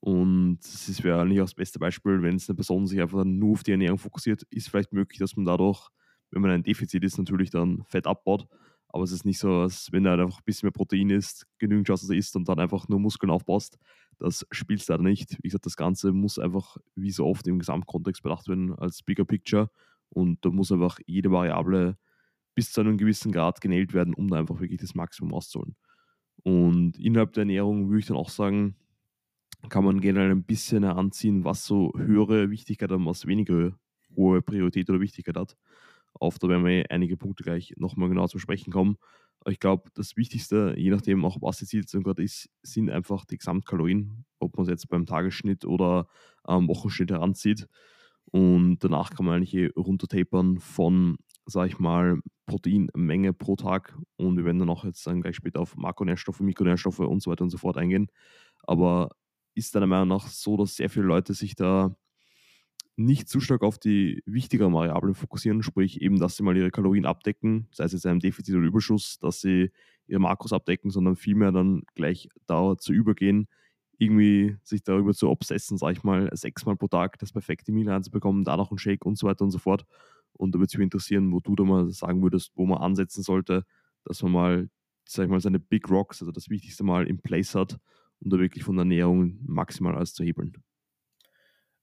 Und 0.00 0.58
das 0.60 1.04
wäre 1.04 1.20
eigentlich 1.20 1.40
auch 1.40 1.44
das 1.44 1.54
beste 1.54 1.78
Beispiel, 1.78 2.22
wenn 2.22 2.34
es 2.34 2.48
eine 2.48 2.56
Person 2.56 2.86
sich 2.86 3.00
einfach 3.00 3.24
nur 3.24 3.52
auf 3.52 3.62
die 3.62 3.70
Ernährung 3.70 3.98
fokussiert, 3.98 4.42
ist 4.50 4.68
vielleicht 4.68 4.92
möglich, 4.92 5.20
dass 5.20 5.36
man 5.36 5.44
dadurch, 5.44 5.88
wenn 6.30 6.42
man 6.42 6.50
ein 6.50 6.64
Defizit 6.64 7.04
ist, 7.04 7.18
natürlich 7.18 7.50
dann 7.50 7.84
Fett 7.86 8.06
abbaut. 8.06 8.48
Aber 8.92 9.04
es 9.04 9.12
ist 9.12 9.24
nicht 9.24 9.38
so, 9.38 9.50
als 9.60 9.90
wenn 9.90 10.04
du 10.04 10.10
halt 10.10 10.20
einfach 10.20 10.38
ein 10.38 10.44
bisschen 10.44 10.66
mehr 10.66 10.72
Protein 10.72 11.10
isst, 11.10 11.46
genügend 11.58 11.86
Chance, 11.86 12.06
dass 12.06 12.16
isst 12.16 12.36
und 12.36 12.48
dann 12.48 12.58
einfach 12.58 12.88
nur 12.88 13.00
Muskeln 13.00 13.30
aufbaust. 13.30 13.78
Das 14.18 14.46
spielst 14.50 14.88
du 14.88 14.92
da 14.92 15.02
nicht. 15.02 15.38
Wie 15.42 15.48
gesagt, 15.48 15.66
das 15.66 15.76
Ganze 15.76 16.12
muss 16.12 16.38
einfach 16.38 16.76
wie 16.94 17.10
so 17.10 17.26
oft 17.26 17.46
im 17.48 17.58
Gesamtkontext 17.58 18.22
bedacht 18.22 18.48
werden 18.48 18.74
als 18.74 19.02
Bigger 19.02 19.24
Picture. 19.24 19.70
Und 20.10 20.44
da 20.44 20.50
muss 20.50 20.70
einfach 20.70 20.98
jede 21.06 21.30
Variable 21.30 21.96
bis 22.54 22.70
zu 22.70 22.82
einem 22.82 22.98
gewissen 22.98 23.32
Grad 23.32 23.62
genäht 23.62 23.94
werden, 23.94 24.12
um 24.14 24.28
da 24.28 24.36
einfach 24.36 24.60
wirklich 24.60 24.80
das 24.80 24.94
Maximum 24.94 25.32
auszuholen. 25.32 25.74
Und 26.42 26.98
innerhalb 26.98 27.32
der 27.32 27.42
Ernährung 27.42 27.88
würde 27.88 28.00
ich 28.00 28.06
dann 28.06 28.16
auch 28.16 28.28
sagen, 28.28 28.76
kann 29.68 29.84
man 29.84 30.00
generell 30.00 30.30
ein 30.30 30.44
bisschen 30.44 30.82
heranziehen, 30.82 31.44
was 31.44 31.64
so 31.64 31.92
höhere 31.96 32.50
Wichtigkeit 32.50 32.90
und 32.92 33.06
was 33.06 33.26
weniger 33.26 33.72
hohe 34.16 34.42
Priorität 34.42 34.90
oder 34.90 35.00
Wichtigkeit 35.00 35.36
hat. 35.36 35.56
Auf 36.14 36.38
da 36.38 36.48
werden 36.48 36.64
wir 36.64 36.90
einige 36.90 37.16
Punkte 37.16 37.42
gleich 37.44 37.74
nochmal 37.76 38.08
genau 38.08 38.26
zu 38.26 38.38
sprechen 38.38 38.72
kommen. 38.72 38.96
Ich 39.46 39.58
glaube, 39.58 39.90
das 39.94 40.16
Wichtigste, 40.16 40.74
je 40.76 40.90
nachdem 40.90 41.24
auch 41.24 41.38
was 41.40 41.58
die 41.58 41.66
Zielsetzung 41.66 42.04
gerade 42.04 42.22
ist, 42.22 42.48
sind 42.62 42.90
einfach 42.90 43.24
die 43.24 43.38
Gesamtkalorien, 43.38 44.24
ob 44.38 44.56
man 44.56 44.64
es 44.64 44.70
jetzt 44.70 44.88
beim 44.88 45.04
Tagesschnitt 45.06 45.64
oder 45.64 46.06
am 46.44 46.68
Wochenschnitt 46.68 47.10
heranzieht. 47.10 47.66
Und 48.30 48.78
danach 48.80 49.10
kann 49.10 49.26
man 49.26 49.36
eigentlich 49.36 49.54
eh 49.54 49.70
runtertapern 49.76 50.58
von, 50.58 51.16
sag 51.46 51.66
ich 51.68 51.78
mal, 51.78 52.20
Proteinmenge 52.46 53.32
pro 53.32 53.56
Tag. 53.56 53.98
Und 54.16 54.36
wir 54.36 54.44
werden 54.44 54.58
dann 54.60 54.70
auch 54.70 54.84
jetzt 54.84 55.06
dann 55.06 55.20
gleich 55.22 55.36
später 55.36 55.60
auf 55.60 55.76
Makronährstoffe, 55.76 56.40
Mikronährstoffe 56.40 57.00
und 57.00 57.20
so 57.22 57.30
weiter 57.30 57.44
und 57.44 57.50
so 57.50 57.58
fort 57.58 57.76
eingehen. 57.76 58.08
Aber 58.62 59.10
ist 59.54 59.74
deiner 59.74 59.86
Meinung 59.86 60.08
nach 60.08 60.28
so, 60.28 60.56
dass 60.56 60.76
sehr 60.76 60.88
viele 60.90 61.06
Leute 61.06 61.34
sich 61.34 61.54
da 61.56 61.94
nicht 62.96 63.28
zu 63.28 63.40
stark 63.40 63.62
auf 63.62 63.78
die 63.78 64.22
wichtigeren 64.26 64.72
Variablen 64.74 65.14
fokussieren, 65.14 65.62
sprich 65.62 66.00
eben, 66.00 66.18
dass 66.18 66.36
sie 66.36 66.42
mal 66.42 66.56
ihre 66.56 66.70
Kalorien 66.70 67.06
abdecken, 67.06 67.68
sei 67.72 67.84
es 67.84 67.92
jetzt 67.92 68.06
einem 68.06 68.20
Defizit 68.20 68.54
oder 68.54 68.66
Überschuss, 68.66 69.18
dass 69.18 69.40
sie 69.40 69.70
ihre 70.06 70.20
Makros 70.20 70.52
abdecken, 70.52 70.90
sondern 70.90 71.16
vielmehr 71.16 71.52
dann 71.52 71.82
gleich 71.94 72.28
dazu 72.46 72.92
übergehen, 72.92 73.48
irgendwie 73.98 74.56
sich 74.62 74.82
darüber 74.82 75.14
zu 75.14 75.30
obsessen, 75.30 75.78
sag 75.78 75.92
ich 75.92 76.02
mal, 76.02 76.28
sechsmal 76.32 76.76
pro 76.76 76.88
Tag 76.88 77.18
das 77.18 77.32
perfekte 77.32 77.72
Meal 77.72 77.88
reinzubekommen, 77.88 78.44
da 78.44 78.56
noch 78.56 78.70
ein 78.70 78.78
Shake 78.78 79.06
und 79.06 79.16
so 79.16 79.26
weiter 79.26 79.44
und 79.44 79.52
so 79.52 79.58
fort. 79.58 79.86
Und 80.32 80.54
da 80.54 80.58
würde 80.58 80.66
es 80.66 80.74
mich 80.76 80.84
interessieren, 80.84 81.32
wo 81.32 81.40
du 81.40 81.54
da 81.54 81.64
mal 81.64 81.90
sagen 81.90 82.22
würdest, 82.22 82.52
wo 82.56 82.66
man 82.66 82.78
ansetzen 82.78 83.22
sollte, 83.22 83.64
dass 84.04 84.22
man 84.22 84.32
mal, 84.32 84.70
sag 85.06 85.24
ich 85.24 85.30
mal, 85.30 85.40
seine 85.40 85.60
Big 85.60 85.88
Rocks, 85.88 86.20
also 86.20 86.32
das 86.32 86.48
Wichtigste 86.50 86.84
mal 86.84 87.06
in 87.06 87.20
Place 87.20 87.54
hat, 87.54 87.78
um 88.20 88.30
da 88.30 88.38
wirklich 88.38 88.64
von 88.64 88.76
der 88.76 88.82
Ernährung 88.82 89.38
maximal 89.46 89.94
alles 89.94 90.14
zu 90.14 90.24
hebeln. 90.24 90.56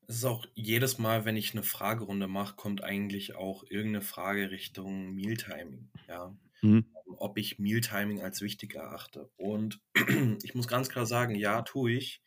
Es 0.10 0.16
ist 0.16 0.25
auch 0.25 0.48
jedes 0.56 0.98
Mal, 0.98 1.24
wenn 1.25 1.38
ich 1.38 1.54
eine 1.54 1.62
Fragerunde 1.62 2.28
mache, 2.28 2.56
kommt 2.56 2.84
eigentlich 2.84 3.36
auch 3.36 3.63
irgendeine 3.63 4.01
Frage 4.01 4.50
Richtung 4.50 5.13
Mealtiming. 5.13 5.88
Ja. 6.08 6.36
Mhm. 6.62 6.88
ob 7.18 7.38
ich 7.38 7.60
Mealtiming 7.60 8.20
als 8.22 8.42
wichtig 8.42 8.74
erachte. 8.74 9.30
Und 9.38 9.80
ich 10.44 10.56
muss 10.56 10.68
ganz 10.68 10.89
klar 10.89 11.06
sagen, 11.06 11.36
ja, 11.36 11.62
tue 11.62 11.92
ich. 11.92 12.24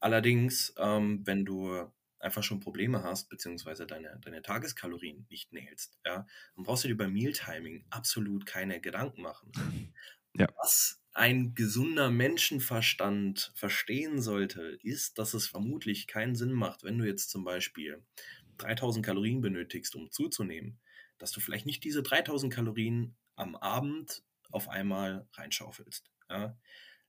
Allerdings, 0.00 0.74
ähm, 0.78 1.22
wenn 1.24 1.44
du 1.44 1.88
einfach 2.18 2.42
schon 2.42 2.58
Probleme 2.58 3.04
hast, 3.04 3.28
beziehungsweise 3.28 3.86
deine, 3.86 4.18
deine 4.20 4.42
Tageskalorien 4.42 5.24
nicht 5.30 5.52
nailst, 5.52 6.00
ja, 6.04 6.26
dann 6.56 6.64
brauchst 6.64 6.82
du 6.82 6.88
dir 6.88 6.96
beim 6.96 7.12
Mealtiming 7.12 7.84
absolut 7.90 8.46
keine 8.46 8.80
Gedanken 8.80 9.22
machen. 9.22 9.52
Ja. 10.34 10.48
Was 10.56 11.01
ein 11.14 11.54
gesunder 11.54 12.10
Menschenverstand 12.10 13.52
verstehen 13.54 14.20
sollte, 14.20 14.78
ist, 14.82 15.18
dass 15.18 15.34
es 15.34 15.46
vermutlich 15.46 16.06
keinen 16.06 16.34
Sinn 16.34 16.52
macht, 16.52 16.84
wenn 16.84 16.98
du 16.98 17.04
jetzt 17.06 17.30
zum 17.30 17.44
Beispiel 17.44 18.02
3000 18.58 19.04
Kalorien 19.04 19.40
benötigst, 19.40 19.94
um 19.94 20.10
zuzunehmen, 20.10 20.80
dass 21.18 21.32
du 21.32 21.40
vielleicht 21.40 21.66
nicht 21.66 21.84
diese 21.84 22.02
3000 22.02 22.52
Kalorien 22.52 23.16
am 23.36 23.56
Abend 23.56 24.22
auf 24.50 24.68
einmal 24.68 25.26
reinschaufelst. 25.32 26.10
Ja. 26.30 26.56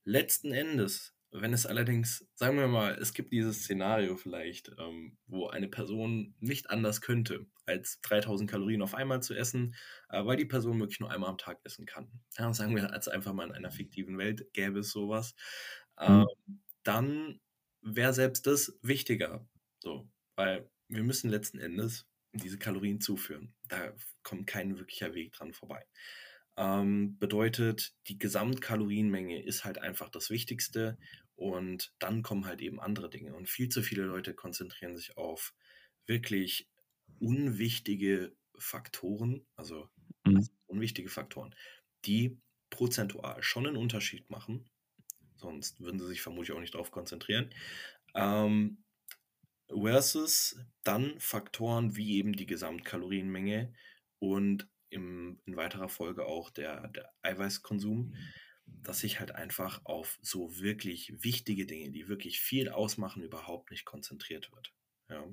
Letzten 0.03 0.51
Endes 0.51 1.13
wenn 1.33 1.51
es 1.53 1.65
allerdings, 1.65 2.27
sagen 2.35 2.57
wir 2.57 2.67
mal, 2.67 2.93
es 2.93 3.13
gibt 3.13 3.33
dieses 3.33 3.63
Szenario 3.63 4.15
vielleicht, 4.17 4.71
ähm, 4.77 5.17
wo 5.25 5.47
eine 5.47 5.67
Person 5.67 6.35
nicht 6.39 6.69
anders 6.69 7.01
könnte, 7.01 7.47
als 7.65 7.99
3000 8.01 8.49
Kalorien 8.49 8.83
auf 8.83 8.93
einmal 8.93 9.23
zu 9.23 9.33
essen, 9.33 9.75
äh, 10.09 10.23
weil 10.23 10.37
die 10.37 10.45
Person 10.45 10.79
wirklich 10.79 10.99
nur 10.99 11.11
einmal 11.11 11.29
am 11.29 11.37
Tag 11.39 11.59
essen 11.63 11.85
kann. 11.85 12.07
Ja, 12.37 12.53
sagen 12.53 12.75
wir 12.75 12.91
als 12.93 13.07
einfach 13.07 13.33
mal 13.33 13.47
in 13.47 13.53
einer 13.53 13.71
fiktiven 13.71 14.17
Welt 14.17 14.45
gäbe 14.53 14.79
es 14.79 14.91
sowas. 14.91 15.33
Ähm, 15.99 16.25
dann 16.83 17.39
wäre 17.81 18.13
selbst 18.13 18.45
das 18.45 18.77
wichtiger. 18.81 19.47
So, 19.79 20.07
weil 20.35 20.69
wir 20.87 21.03
müssen 21.03 21.29
letzten 21.29 21.59
Endes 21.59 22.07
diese 22.33 22.57
Kalorien 22.59 23.01
zuführen. 23.01 23.53
Da 23.67 23.93
kommt 24.23 24.47
kein 24.47 24.77
wirklicher 24.77 25.13
Weg 25.13 25.33
dran 25.33 25.53
vorbei. 25.53 25.85
Ähm, 26.55 27.17
bedeutet, 27.17 27.93
die 28.07 28.19
Gesamtkalorienmenge 28.19 29.43
ist 29.43 29.65
halt 29.65 29.79
einfach 29.79 30.09
das 30.09 30.29
Wichtigste 30.29 30.97
und 31.35 31.93
dann 31.99 32.21
kommen 32.21 32.45
halt 32.45 32.61
eben 32.61 32.79
andere 32.79 33.09
Dinge. 33.09 33.35
Und 33.35 33.49
viel 33.49 33.69
zu 33.69 33.81
viele 33.81 34.03
Leute 34.03 34.33
konzentrieren 34.33 34.95
sich 34.95 35.17
auf 35.17 35.53
wirklich 36.05 36.69
unwichtige 37.19 38.35
Faktoren, 38.57 39.45
also 39.55 39.89
mhm. 40.25 40.47
unwichtige 40.67 41.09
Faktoren, 41.09 41.55
die 42.05 42.39
prozentual 42.69 43.41
schon 43.43 43.67
einen 43.67 43.77
Unterschied 43.77 44.29
machen. 44.29 44.69
Sonst 45.35 45.79
würden 45.81 45.99
sie 45.99 46.07
sich 46.07 46.21
vermutlich 46.21 46.55
auch 46.55 46.61
nicht 46.61 46.73
darauf 46.73 46.91
konzentrieren. 46.91 47.53
Ähm, 48.15 48.83
versus 49.67 50.59
dann 50.83 51.19
Faktoren 51.19 51.95
wie 51.95 52.17
eben 52.17 52.33
die 52.33 52.45
Gesamtkalorienmenge 52.45 53.73
und 54.19 54.67
im, 54.89 55.41
in 55.45 55.55
weiterer 55.55 55.89
Folge 55.89 56.25
auch 56.25 56.49
der, 56.51 56.87
der 56.89 57.11
Eiweißkonsum, 57.23 58.15
dass 58.65 59.00
sich 59.00 59.20
halt 59.20 59.34
einfach 59.34 59.82
auf 59.86 60.20
so 60.22 60.60
wirklich 60.60 61.24
wichtige 61.24 61.65
Dinge, 61.65 61.91
die 61.91 62.08
wirklich 62.08 62.39
viel 62.39 62.70
ausmachen, 62.70 63.24
überhaupt 63.24 63.72
nicht 63.72 63.86
konzentriert 63.86 64.51
wird. 64.51 64.74
Ja. 65.10 65.24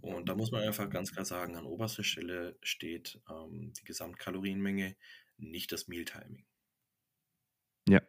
Und 0.00 0.28
da 0.28 0.34
muss 0.34 0.50
man 0.52 0.62
einfach 0.62 0.88
ganz 0.90 1.12
klar 1.12 1.24
sagen, 1.24 1.56
an 1.56 1.64
oberster 1.64 2.04
Stelle 2.04 2.58
steht 2.62 3.20
ähm, 3.30 3.72
die 3.78 3.84
Gesamtkalorienmenge, 3.84 4.96
nicht 5.38 5.72
das 5.72 5.88
Mealtiming. 5.88 6.44
Ja. 7.88 8.02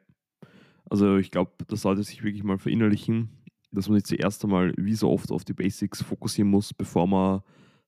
Also 0.89 1.18
ich 1.18 1.32
glaube, 1.32 1.54
das 1.68 1.82
sollte 1.82 2.04
sich 2.04 2.24
wirklich 2.24 2.44
mal 2.44 2.60
verinnerlichen, 2.60 3.46
dass 3.72 3.89
man 3.89 3.98
sich 3.98 4.06
zuerst 4.06 4.44
einmal 4.44 4.74
wie 4.77 4.96
so 4.96 5.10
oft 5.10 5.32
auf 5.32 5.44
die 5.44 5.54
Basics 5.54 6.01
fokussieren 6.01 6.50
muss, 6.50 6.74
bevor 6.74 7.08
man 7.08 7.42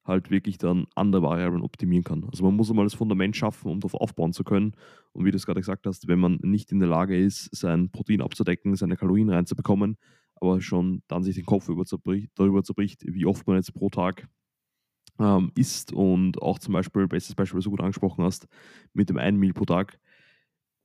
halt 0.10 0.30
wirklich 0.30 0.58
dann 0.58 0.88
andere 0.96 1.22
Variablen 1.22 1.62
optimieren 1.62 2.04
kann. 2.04 2.25
Also 2.25 2.44
man 2.44 2.56
muss 2.56 2.70
einmal 2.70 2.86
das 2.86 2.94
Fundament 2.94 3.36
schaffen, 3.36 3.72
um 3.72 3.80
darauf 3.80 3.94
aufbauen 3.94 4.34
zu 4.34 4.44
können. 4.44 4.74
Und 5.13 5.25
wie 5.25 5.32
du 5.32 5.38
es 5.38 5.46
gerade 5.46 5.62
gesagt 5.62 5.88
hast, 5.88 6.08
wenn 6.08 6.20
man 6.20 6.39
nicht 6.42 6.72
in 6.72 6.80
der 6.80 6.89
Lage 6.89 7.18
ist, 7.18 7.56
sein 7.56 7.92
Protein 7.92 8.22
abzudecken, 8.22 8.75
seine 8.75 8.98
Kalorien 8.98 9.30
reinzubekommen, 9.30 9.98
aber 10.36 10.60
schon 10.62 11.04
dann 11.08 11.24
sich 11.24 11.36
den 11.36 11.46
Kopf 11.46 11.68
darüber 11.68 11.86
zerbricht, 11.86 13.04
wie 13.06 13.25
oft 13.25 13.48
man 13.48 13.56
jetzt 13.56 13.74
pro 13.74 13.89
Tag 13.89 14.28
ähm, 15.20 15.51
isst 15.56 15.94
und 15.94 16.42
auch 16.42 16.60
zum 16.60 16.74
Beispiel, 16.74 17.08
bestes 17.08 17.36
Beispiel, 17.36 17.58
was 17.58 17.66
du 17.66 17.72
gut 17.72 17.82
angesprochen 17.82 18.24
hast, 18.24 18.48
mit 18.94 19.10
dem 19.10 19.18
einen 19.18 19.38
Meal 19.38 19.54
pro 19.54 19.66
Tag. 19.66 20.00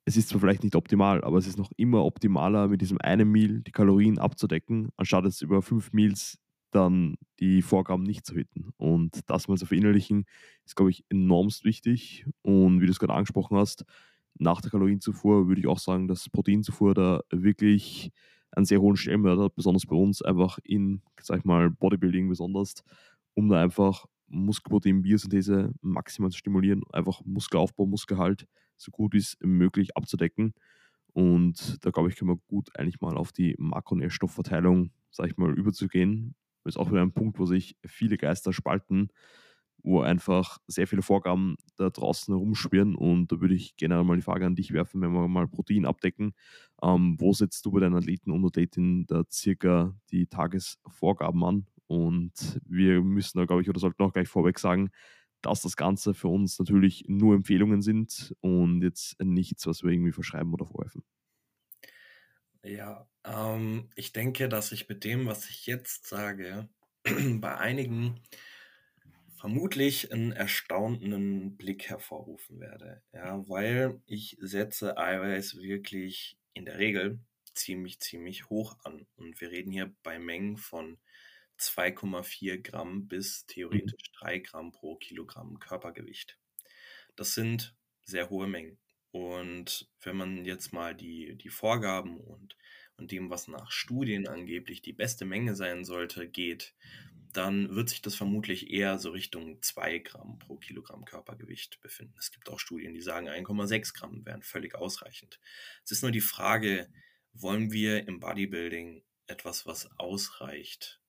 Es 0.07 0.16
ist 0.16 0.28
zwar 0.28 0.40
vielleicht 0.40 0.62
nicht 0.62 0.76
optimal, 0.76 1.25
aber 1.25 1.38
es 1.38 1.47
ist 1.47 1.57
noch 1.57 1.73
immer 1.76 2.04
optimaler, 2.04 2.69
mit 2.69 2.83
diesem 2.83 3.00
einen 3.00 3.31
Meal 3.31 3.62
die 3.62 3.73
Kalorien 3.73 4.19
abzudecken, 4.19 4.90
anstatt 4.97 5.25
es 5.25 5.40
über 5.40 5.62
fünf 5.62 5.93
Meals 5.93 6.38
dann 6.75 7.16
die 7.40 7.62
Vorgaben 7.62 8.02
nicht 8.04 8.26
zu 8.26 8.35
hitten. 8.35 8.71
Und 8.76 9.21
das 9.31 9.49
mal 9.49 9.57
zu 9.59 9.66
verinnerlichen, 9.66 10.25
ist, 10.64 10.76
glaube 10.76 10.90
ich, 10.90 11.04
enormst 11.09 11.64
wichtig. 11.64 12.26
Und 12.43 12.81
wie 12.81 12.87
du 12.87 12.93
es 12.93 12.99
gerade 12.99 13.14
angesprochen 13.14 13.57
hast, 13.57 13.85
nach 14.38 14.61
der 14.61 14.71
Kalorienzufuhr 14.71 15.49
würde 15.49 15.61
ich 15.61 15.66
auch 15.66 15.78
sagen, 15.78 16.09
dass 16.09 16.28
Proteinzufuhr 16.28 16.95
da 16.95 17.21
wirklich 17.31 18.11
einen 18.52 18.66
sehr 18.66 18.81
hohen 18.81 18.97
Stellenwert 18.97 19.38
hat, 19.38 19.54
besonders 19.54 19.87
bei 19.87 19.97
uns, 19.97 20.23
einfach 20.23 20.59
in, 20.64 21.02
sag 21.21 21.38
ich 21.38 21.45
mal, 21.45 21.71
Bodybuilding 21.71 22.28
besonders, 22.28 22.75
um 23.35 23.49
da 23.49 23.61
einfach 23.62 24.07
Muskelprotein-Biosynthese 24.28 25.73
maximal 25.81 26.31
zu 26.31 26.38
stimulieren, 26.38 26.83
einfach 26.93 27.21
Muskelaufbau, 27.25 27.87
Muskelhalt 27.87 28.47
so 28.76 28.90
gut 28.90 29.12
wie 29.14 29.25
möglich 29.47 29.97
abzudecken. 29.97 30.54
Und 31.12 31.85
da 31.85 31.90
glaube 31.90 32.09
ich, 32.09 32.16
können 32.16 32.31
wir 32.31 32.40
gut 32.49 32.76
eigentlich 32.78 33.00
mal 33.00 33.16
auf 33.16 33.33
die 33.33 33.54
Makronährstoffverteilung, 33.59 34.90
sag 35.11 35.28
ich 35.28 35.37
mal, 35.37 35.57
überzugehen, 35.57 36.35
ist 36.64 36.76
auch 36.78 36.90
wieder 36.90 37.02
ein 37.02 37.12
Punkt, 37.12 37.38
wo 37.38 37.47
sich 37.47 37.76
viele 37.87 38.16
Geister 38.16 38.52
spalten, 38.52 39.09
wo 39.83 40.00
einfach 40.00 40.59
sehr 40.66 40.87
viele 40.87 41.02
Vorgaben 41.02 41.56
da 41.76 41.90
draußen 41.90 42.33
herumschwirren. 42.35 42.94
Und 42.94 43.30
da 43.33 43.40
würde 43.40 43.54
ich 43.54 43.76
generell 43.76 44.04
mal 44.04 44.16
die 44.16 44.23
Frage 44.23 44.47
an 44.47 44.54
dich 44.54 44.73
werfen, 44.73 45.02
wenn 45.02 45.12
wir 45.12 45.28
mal 45.28 45.47
Protein 45.49 45.85
abdecken. 45.85 46.35
Ähm, 46.83 47.16
wo 47.18 47.33
setzt 47.35 47.66
du 47.66 47.71
bei 47.71 47.80
deinen 47.80 47.97
Athleten 47.97 48.30
und 48.30 48.44
Athletinnen 48.47 49.06
da 49.06 49.25
circa 49.30 49.94
die 50.11 50.26
Tagesvorgaben 50.26 51.44
an? 51.44 51.66
Und 51.87 52.61
wir 52.66 53.02
müssen 53.02 53.38
da, 53.38 53.44
glaube 53.44 53.62
ich, 53.62 53.68
oder 53.68 53.78
sollten 53.78 54.02
auch 54.02 54.12
gleich 54.14 54.28
vorweg 54.28 54.59
sagen, 54.59 54.90
dass 55.42 55.61
das 55.61 55.76
Ganze 55.76 56.14
für 56.14 56.28
uns 56.28 56.59
natürlich 56.59 57.04
nur 57.06 57.35
Empfehlungen 57.35 57.83
sind 57.83 58.35
und 58.40 58.83
jetzt 58.83 59.21
nichts, 59.23 59.66
was 59.66 59.83
wir 59.83 59.90
irgendwie 59.92 60.12
verschreiben 60.12 60.54
oder 60.54 60.64
vorwerfen. 60.64 61.02
Ja, 62.64 63.06
ähm, 63.25 63.90
ich 63.94 64.12
denke, 64.12 64.49
dass 64.49 64.73
ich 64.73 64.88
mit 64.88 65.04
dem, 65.04 65.26
was 65.26 65.49
ich 65.50 65.66
jetzt 65.66 66.06
sage, 66.06 66.68
bei 67.04 67.56
einigen 67.56 68.21
vermutlich 69.37 70.11
einen 70.11 70.33
erstaunten 70.33 71.56
Blick 71.59 71.90
hervorrufen 71.90 72.61
werde. 72.61 73.02
Ja, 73.12 73.47
weil 73.49 74.00
ich 74.06 74.38
setze 74.40 74.97
Eiweiß 74.97 75.56
wirklich 75.56 76.38
in 76.54 76.64
der 76.64 76.78
Regel 76.78 77.18
ziemlich, 77.52 78.00
ziemlich 78.00 78.49
hoch 78.49 78.78
an. 78.85 79.06
Und 79.16 79.38
wir 79.42 79.50
reden 79.50 79.71
hier 79.71 79.94
bei 80.02 80.18
Mengen 80.18 80.56
von 80.56 80.99
2,4 81.59 82.62
Gramm 82.62 83.06
bis 83.06 83.42
mhm. 83.42 83.52
theoretisch 83.52 84.12
3 84.18 84.38
Gramm 84.38 84.73
pro 84.73 84.97
Kilogramm 84.97 85.59
Körpergewicht. 85.59 86.38
Das 87.16 87.35
sind 87.35 87.76
sehr 88.04 88.30
hohe 88.30 88.47
Mengen. 88.47 88.78
Und 89.14 89.88
wenn 90.00 90.16
man 90.16 90.44
jetzt 90.44 90.73
mal 90.73 90.92
die, 90.92 91.37
die 91.37 91.49
Vorgaben 91.49 92.18
und, 92.18 92.56
und 92.97 93.12
dem, 93.12 93.30
was 93.30 93.47
nach 93.47 93.71
Studien 93.71 94.26
angeblich 94.26 94.83
die 94.83 94.92
beste 94.92 95.25
Menge 95.25 95.54
sein 95.54 95.85
sollte, 95.85 96.28
geht, 96.28 96.75
dann 97.33 97.76
wird 97.76 97.90
sich 97.90 98.02
das 98.02 98.16
vermutlich 98.16 98.71
eher 98.71 98.99
so 98.99 99.11
Richtung 99.11 99.62
2 99.62 100.00
Gramm 100.00 100.40
pro 100.40 100.56
Kilogramm 100.56 101.04
Körpergewicht 101.04 101.80
befinden. 101.80 102.16
Es 102.18 102.33
gibt 102.33 102.49
auch 102.49 102.59
Studien, 102.59 102.92
die 102.92 103.02
sagen, 103.02 103.28
1,6 103.28 103.94
Gramm 103.94 104.26
wären 104.26 104.42
völlig 104.42 104.75
ausreichend. 104.75 105.38
Es 105.85 105.92
ist 105.92 106.02
nur 106.02 106.11
die 106.11 106.21
Frage, 106.21 106.88
wollen 107.35 107.71
wir 107.71 108.09
im 108.09 108.18
Bodybuilding 108.18 109.04
etwas, 109.28 109.64
was 109.64 109.88
ausreicht? 109.97 111.00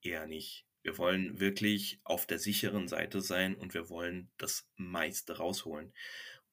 Eher 0.00 0.28
nicht. 0.28 0.64
Wir 0.82 0.96
wollen 0.96 1.40
wirklich 1.40 2.00
auf 2.04 2.24
der 2.24 2.38
sicheren 2.38 2.86
Seite 2.86 3.20
sein 3.20 3.56
und 3.56 3.74
wir 3.74 3.88
wollen 3.88 4.30
das 4.38 4.70
meiste 4.76 5.38
rausholen. 5.38 5.92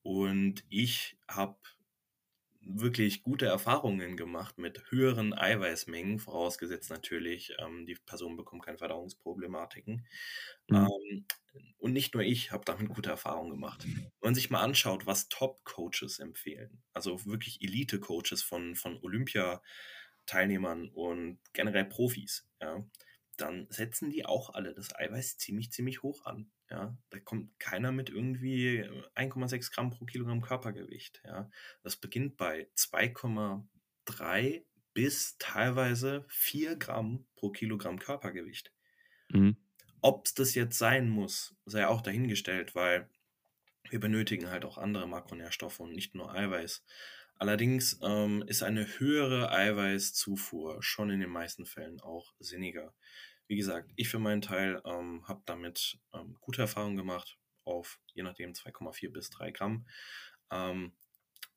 Und 0.07 0.63
ich 0.69 1.17
habe 1.27 1.57
wirklich 2.61 3.23
gute 3.23 3.45
Erfahrungen 3.45 4.15
gemacht 4.15 4.57
mit 4.57 4.89
höheren 4.89 5.33
Eiweißmengen, 5.33 6.19
vorausgesetzt 6.19 6.89
natürlich, 6.89 7.53
ähm, 7.59 7.85
die 7.85 7.95
Person 7.95 8.37
bekommt 8.37 8.63
keine 8.63 8.77
Verdauungsproblematiken. 8.77 10.07
Mhm. 10.69 10.77
Ähm, 10.77 11.25
und 11.77 11.91
nicht 11.91 12.13
nur 12.13 12.23
ich 12.23 12.53
habe 12.53 12.63
damit 12.63 12.87
gute 12.87 13.09
Erfahrungen 13.09 13.49
gemacht. 13.49 13.83
Wenn 13.83 14.11
man 14.21 14.35
sich 14.35 14.49
mal 14.49 14.61
anschaut, 14.61 15.05
was 15.05 15.27
Top-Coaches 15.27 16.19
empfehlen, 16.19 16.81
also 16.93 17.25
wirklich 17.25 17.61
Elite-Coaches 17.61 18.43
von, 18.43 18.77
von 18.77 18.97
Olympiateilnehmern 19.01 20.87
und 20.87 21.39
generell 21.51 21.83
Profis, 21.83 22.47
ja, 22.61 22.81
dann 23.35 23.67
setzen 23.71 24.09
die 24.09 24.25
auch 24.25 24.53
alle 24.53 24.73
das 24.73 24.95
Eiweiß 24.95 25.37
ziemlich, 25.37 25.73
ziemlich 25.73 26.01
hoch 26.01 26.25
an. 26.25 26.49
Ja, 26.69 26.97
da 27.09 27.19
kommt 27.19 27.57
keiner 27.59 27.91
mit 27.91 28.09
irgendwie 28.09 28.83
1,6 29.15 29.53
äh, 29.55 29.73
Gramm 29.73 29.89
pro 29.91 30.05
Kilogramm 30.05 30.41
Körpergewicht. 30.41 31.21
Ja, 31.23 31.49
das 31.81 31.95
beginnt 31.95 32.35
bei 32.35 32.67
2,3 32.75 34.63
bis 34.93 35.37
teilweise 35.37 36.25
4 36.27 36.75
Gramm 36.75 37.25
pro 37.35 37.51
Kilogramm 37.51 37.99
Körpergewicht. 37.99 38.73
Mhm. 39.29 39.55
Ob 40.01 40.25
es 40.25 40.33
das 40.33 40.55
jetzt 40.55 40.77
sein 40.77 41.09
muss, 41.09 41.55
sei 41.65 41.87
auch 41.87 42.01
dahingestellt, 42.01 42.75
weil 42.75 43.09
wir 43.89 43.99
benötigen 43.99 44.49
halt 44.49 44.65
auch 44.65 44.77
andere 44.77 45.07
Makronährstoffe 45.07 45.79
und 45.79 45.93
nicht 45.93 46.15
nur 46.15 46.33
Eiweiß. 46.33 46.83
Allerdings 47.39 47.99
ähm, 48.01 48.43
ist 48.47 48.63
eine 48.63 48.99
höhere 48.99 49.51
Eiweißzufuhr 49.51 50.81
schon 50.81 51.09
in 51.11 51.19
den 51.19 51.29
meisten 51.29 51.65
Fällen 51.65 52.01
auch 52.01 52.33
sinniger. 52.39 52.93
Wie 53.47 53.55
gesagt, 53.55 53.91
ich 53.95 54.09
für 54.09 54.19
meinen 54.19 54.41
Teil 54.41 54.81
ähm, 54.85 55.27
habe 55.27 55.41
damit 55.45 55.99
ähm, 56.13 56.37
gute 56.41 56.61
Erfahrungen 56.61 56.97
gemacht 56.97 57.37
auf 57.63 57.99
je 58.13 58.23
nachdem 58.23 58.53
2,4 58.53 59.11
bis 59.11 59.29
3 59.29 59.51
Gramm. 59.51 59.85
Ähm, 60.51 60.93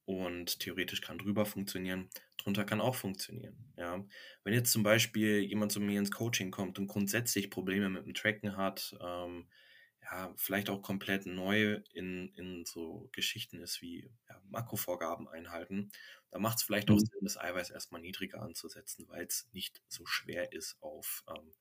und 0.05 0.59
theoretisch 0.59 1.01
kann 1.03 1.19
drüber 1.19 1.47
funktionieren, 1.47 2.11
drunter 2.39 2.65
kann 2.65 2.81
auch 2.81 2.97
funktionieren. 2.97 3.73
Ja. 3.77 4.05
Wenn 4.43 4.55
jetzt 4.55 4.73
zum 4.73 4.83
Beispiel 4.83 5.39
jemand 5.41 5.71
zu 5.71 5.81
mir 5.81 5.99
ins 6.01 6.11
Coaching 6.11 6.51
kommt 6.51 6.79
und 6.79 6.89
grundsätzlich 6.89 7.51
Probleme 7.51 7.89
mit 7.89 8.07
dem 8.07 8.15
Tracken 8.15 8.57
hat, 8.57 8.97
ähm, 9.01 9.47
ja, 10.11 10.33
vielleicht 10.37 10.71
auch 10.71 10.83
komplett 10.83 11.27
neu 11.27 11.81
in, 11.93 12.29
in 12.35 12.65
so 12.65 13.09
Geschichten 13.13 13.61
ist 13.61 13.81
wie 13.81 14.11
ja, 14.29 14.43
Makrovorgaben 14.49 15.29
einhalten, 15.29 15.93
da 16.31 16.39
macht 16.39 16.59
es 16.59 16.65
vielleicht 16.65 16.89
mhm. 16.89 16.97
auch 16.97 16.99
Sinn, 16.99 17.21
das 17.23 17.37
Eiweiß 17.37 17.71
erstmal 17.71 18.01
niedriger 18.01 18.43
anzusetzen, 18.43 19.07
weil 19.09 19.25
es 19.25 19.49
nicht 19.53 19.83
so 19.89 20.07
schwer 20.07 20.53
ist 20.53 20.81
auf, 20.81 21.25
ähm, 21.29 21.53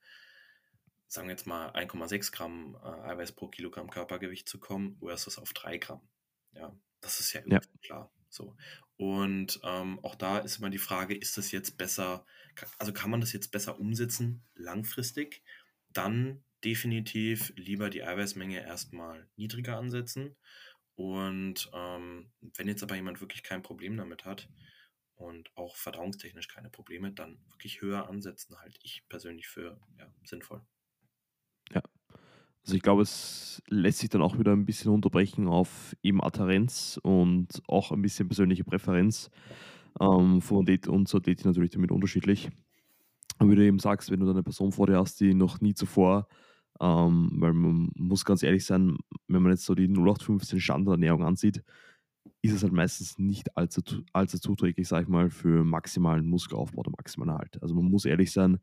sagen 1.08 1.28
wir 1.28 1.34
jetzt 1.34 1.48
mal, 1.48 1.72
1,6 1.72 2.32
Gramm 2.32 2.76
äh, 2.84 2.88
Eiweiß 2.88 3.34
pro 3.34 3.48
Kilogramm 3.48 3.90
Körpergewicht 3.90 4.48
zu 4.48 4.60
kommen, 4.60 4.98
versus 5.00 5.38
auf 5.38 5.54
3 5.54 5.78
Gramm. 5.78 6.02
Ja, 6.54 6.76
das 7.02 7.20
ist 7.20 7.34
ja, 7.34 7.42
ja. 7.46 7.60
klar. 7.84 8.12
So. 8.30 8.56
Und 8.98 9.60
ähm, 9.64 10.00
auch 10.04 10.16
da 10.16 10.40
ist 10.40 10.58
immer 10.58 10.70
die 10.70 10.78
Frage, 10.78 11.16
ist 11.16 11.38
das 11.38 11.52
jetzt 11.52 11.78
besser, 11.78 12.26
also 12.78 12.94
kann 12.94 13.10
man 13.10 13.22
das 13.22 13.34
jetzt 13.34 13.52
besser 13.52 13.80
umsetzen 13.80 14.44
langfristig? 14.56 15.44
Dann 15.94 16.44
definitiv 16.64 17.54
lieber 17.56 17.90
die 17.90 18.04
Eiweißmenge 18.04 18.62
erstmal 18.62 19.28
niedriger 19.36 19.78
ansetzen. 19.78 20.36
Und 20.96 21.70
ähm, 21.74 22.32
wenn 22.58 22.68
jetzt 22.68 22.84
aber 22.84 22.96
jemand 22.96 23.22
wirklich 23.22 23.44
kein 23.44 23.62
Problem 23.62 23.96
damit 23.96 24.26
hat 24.26 24.50
und 25.16 25.56
auch 25.56 25.76
verdauungstechnisch 25.78 26.48
keine 26.50 26.70
Probleme, 26.70 27.12
dann 27.12 27.40
wirklich 27.50 27.82
höher 27.82 28.10
ansetzen, 28.10 28.60
halte 28.60 28.80
ich 28.84 29.04
persönlich 29.08 29.48
für 29.48 29.80
ja, 29.98 30.14
sinnvoll. 30.26 30.62
Ja. 31.72 31.82
Also 32.66 32.76
ich 32.76 32.82
glaube, 32.82 33.02
es 33.02 33.64
lässt 33.68 34.00
sich 34.00 34.10
dann 34.10 34.22
auch 34.22 34.38
wieder 34.38 34.52
ein 34.52 34.66
bisschen 34.66 34.92
unterbrechen 34.92 35.48
auf 35.48 35.96
eben 36.04 36.22
Adherenz 36.22 37.00
und 37.02 37.48
auch 37.68 37.92
ein 37.92 38.02
bisschen 38.02 38.28
persönliche 38.28 38.66
Präferenz. 38.66 39.32
Ähm, 40.00 40.42
von 40.42 40.66
Date 40.66 40.88
und 40.88 41.08
zur 41.08 41.22
Date 41.22 41.46
natürlich 41.46 41.72
damit 41.72 41.92
unterschiedlich. 41.92 42.50
Und 43.40 43.50
wie 43.50 43.56
du 43.56 43.64
eben 43.64 43.80
sagst, 43.80 44.12
wenn 44.12 44.20
du 44.20 44.26
da 44.26 44.34
eine 44.34 44.44
Person 44.44 44.72
vor 44.72 44.88
dir 44.88 44.98
hast, 44.98 45.20
die 45.20 45.34
noch 45.34 45.62
nie 45.62 45.74
zuvor 45.74 46.28
ähm, 46.82 47.30
weil 47.34 47.54
man 47.54 47.92
muss 47.96 48.26
ganz 48.26 48.44
ehrlich 48.44 48.66
sein, 48.66 48.98
wenn 49.28 49.42
man 49.42 49.52
jetzt 49.52 49.66
so 49.66 49.76
die 49.76 49.88
0815 49.88 50.60
Standardernährung 50.60 51.24
ansieht, 51.24 51.64
ist 52.42 52.54
es 52.54 52.64
halt 52.64 52.74
meistens 52.74 53.18
nicht 53.18 53.56
allzu, 53.58 53.82
allzu 54.14 54.40
zuträglich, 54.40 54.88
sag 54.88 55.04
ich 55.04 55.10
mal, 55.10 55.30
für 55.30 55.64
maximalen 55.64 56.28
Muskelaufbau 56.28 56.80
oder 56.80 56.92
maximalen 56.92 57.34
Erhalt. 57.34 57.62
Also 57.62 57.76
man 57.76 57.86
muss 57.86 58.06
ehrlich 58.06 58.32
sein, 58.32 58.60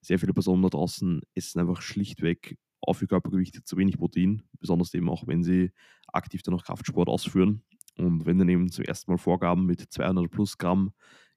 sehr 0.00 0.18
viele 0.18 0.32
Personen 0.32 0.62
da 0.62 0.68
draußen 0.68 1.20
essen 1.34 1.60
einfach 1.60 1.82
schlichtweg 1.82 2.56
auf 2.80 3.02
ihr 3.02 3.08
Körpergewicht 3.08 3.66
zu 3.66 3.76
wenig 3.76 3.98
Protein, 3.98 4.42
besonders 4.60 4.94
eben 4.94 5.10
auch, 5.10 5.26
wenn 5.26 5.42
sie 5.42 5.72
aktiv 6.12 6.42
dann 6.42 6.54
noch 6.54 6.64
Kraftsport 6.64 7.08
ausführen. 7.08 7.62
Und 7.96 8.24
wenn 8.26 8.38
dann 8.38 8.48
eben 8.48 8.70
zum 8.70 8.84
ersten 8.84 9.10
Mal 9.10 9.18
Vorgaben 9.18 9.66
mit 9.66 9.80
200 9.80 10.30
plus 10.30 10.56
Gramm 10.56 10.92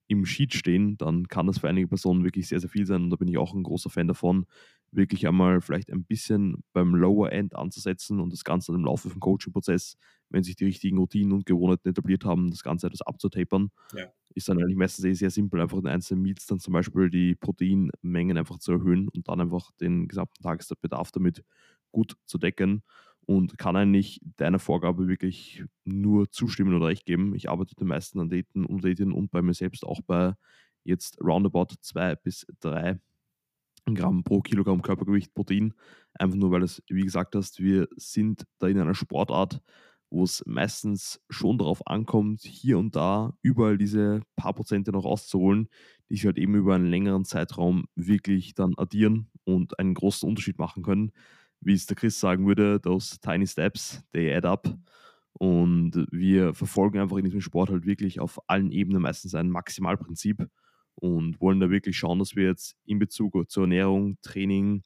im 0.08 0.26
Sheet 0.26 0.54
stehen, 0.54 0.98
dann 0.98 1.28
kann 1.28 1.48
das 1.48 1.60
für 1.60 1.70
einige 1.70 1.88
Personen 1.88 2.24
wirklich 2.24 2.48
sehr, 2.48 2.60
sehr 2.60 2.70
viel 2.70 2.86
sein. 2.86 3.04
Und 3.04 3.10
da 3.10 3.16
bin 3.16 3.28
ich 3.28 3.38
auch 3.38 3.54
ein 3.54 3.64
großer 3.64 3.90
Fan 3.90 4.08
davon, 4.08 4.46
wirklich 4.92 5.28
einmal 5.28 5.62
vielleicht 5.62 5.92
ein 5.92 6.04
bisschen 6.04 6.64
beim 6.74 6.96
Lower 6.96 7.32
End 7.32 7.56
anzusetzen 7.56 8.20
und 8.20 8.34
das 8.34 8.44
Ganze 8.44 8.74
im 8.74 8.84
Laufe 8.84 9.10
vom 9.10 9.20
Coaching-Prozess, 9.20 9.98
wenn 10.30 10.44
sich 10.44 10.56
die 10.56 10.66
richtigen 10.66 10.98
Routinen 10.98 11.32
und 11.32 11.46
Gewohnheiten 11.46 11.90
etabliert 11.90 12.26
haben, 12.26 12.52
das 12.52 12.64
Ganze 12.64 12.88
etwas 12.88 13.02
abzutapern. 13.02 13.72
Ja. 13.96 14.12
Ist 14.34 14.50
dann 14.50 14.60
eigentlich 14.60 14.78
meistens 14.78 15.06
eh 15.06 15.14
sehr 15.14 15.30
simpel, 15.30 15.62
einfach 15.62 15.78
in 15.78 15.88
einzelnen 15.88 16.22
Meals 16.22 16.46
dann 16.46 16.60
zum 16.60 16.74
Beispiel 16.74 17.10
die 17.10 17.36
Proteinmengen 17.36 18.38
einfach 18.38 18.60
zu 18.60 18.74
erhöhen 18.74 19.08
und 19.10 19.28
dann 19.28 19.42
einfach 19.42 19.72
den 19.80 20.08
gesamten 20.08 20.42
Tagesbedarf 20.42 21.12
damit 21.12 21.44
gut 21.92 22.16
zu 22.26 22.38
decken 22.38 22.84
und 23.26 23.58
kann 23.58 23.76
eigentlich 23.76 24.20
deiner 24.38 24.60
Vorgabe 24.60 25.08
wirklich 25.08 25.64
nur 25.86 26.30
zustimmen 26.32 26.74
oder 26.74 26.88
recht 26.88 27.06
geben. 27.06 27.36
Ich 27.36 27.50
arbeite 27.50 27.76
den 27.76 27.88
meisten 27.88 28.20
Athleten 28.20 28.66
und 28.66 28.80
Athletinnen 28.80 29.14
und 29.14 29.32
bei 29.32 29.42
mir 29.42 29.54
selbst 29.54 29.86
auch 29.86 30.02
bei 30.02 30.34
jetzt 30.84 31.22
roundabout 31.22 31.76
zwei 31.82 32.16
bis 32.16 32.46
drei 32.60 33.00
Gramm 33.86 34.24
pro 34.24 34.42
Kilogramm 34.42 34.82
Körpergewicht 34.82 35.34
Protein. 35.34 35.74
Einfach 36.14 36.38
nur, 36.38 36.52
weil 36.52 36.64
es, 36.64 36.82
wie 36.90 37.04
gesagt 37.04 37.36
hast, 37.36 37.60
wir 37.60 37.88
sind 37.96 38.46
da 38.60 38.68
in 38.68 38.80
einer 38.80 38.96
Sportart, 38.96 39.62
wo 40.10 40.24
es 40.24 40.44
meistens 40.46 41.22
schon 41.30 41.58
darauf 41.58 41.86
ankommt, 41.88 42.42
hier 42.42 42.78
und 42.78 42.96
da 42.96 43.34
überall 43.42 43.78
diese 43.78 44.22
paar 44.36 44.54
Prozente 44.54 44.92
noch 44.92 45.06
rauszuholen, 45.06 45.70
die 46.10 46.16
sich 46.16 46.26
halt 46.26 46.38
eben 46.38 46.56
über 46.56 46.76
einen 46.76 46.88
längeren 46.88 47.26
Zeitraum 47.26 47.86
wirklich 47.96 48.54
dann 48.56 48.74
addieren 48.78 49.30
und 49.46 49.80
einen 49.80 49.94
großen 49.94 50.28
Unterschied 50.28 50.60
machen 50.60 50.84
können 50.84 51.12
wie 51.62 51.74
es 51.74 51.86
der 51.86 51.96
Chris 51.96 52.20
sagen 52.20 52.48
würde, 52.48 52.82
those 52.82 53.20
tiny 53.20 53.48
steps, 53.48 54.04
they 54.12 54.34
add 54.34 54.48
up. 54.48 54.68
Und 55.34 56.06
wir 56.12 56.54
verfolgen 56.54 57.00
einfach 57.00 57.18
in 57.18 57.24
diesem 57.26 57.42
Sport 57.42 57.70
halt 57.70 57.86
wirklich 57.86 58.20
auf 58.20 58.40
allen 58.48 58.72
Ebenen 58.72 59.02
meistens 59.02 59.34
ein 59.36 59.50
Maximalprinzip 59.50 60.48
und 60.96 61.40
wollen 61.42 61.60
da 61.60 61.70
wirklich 61.70 61.98
schauen, 61.98 62.20
dass 62.20 62.36
wir 62.36 62.46
jetzt 62.46 62.76
in 62.86 63.00
Bezug 63.00 63.50
zur 63.50 63.64
Ernährung, 63.64 64.18
Training 64.22 64.84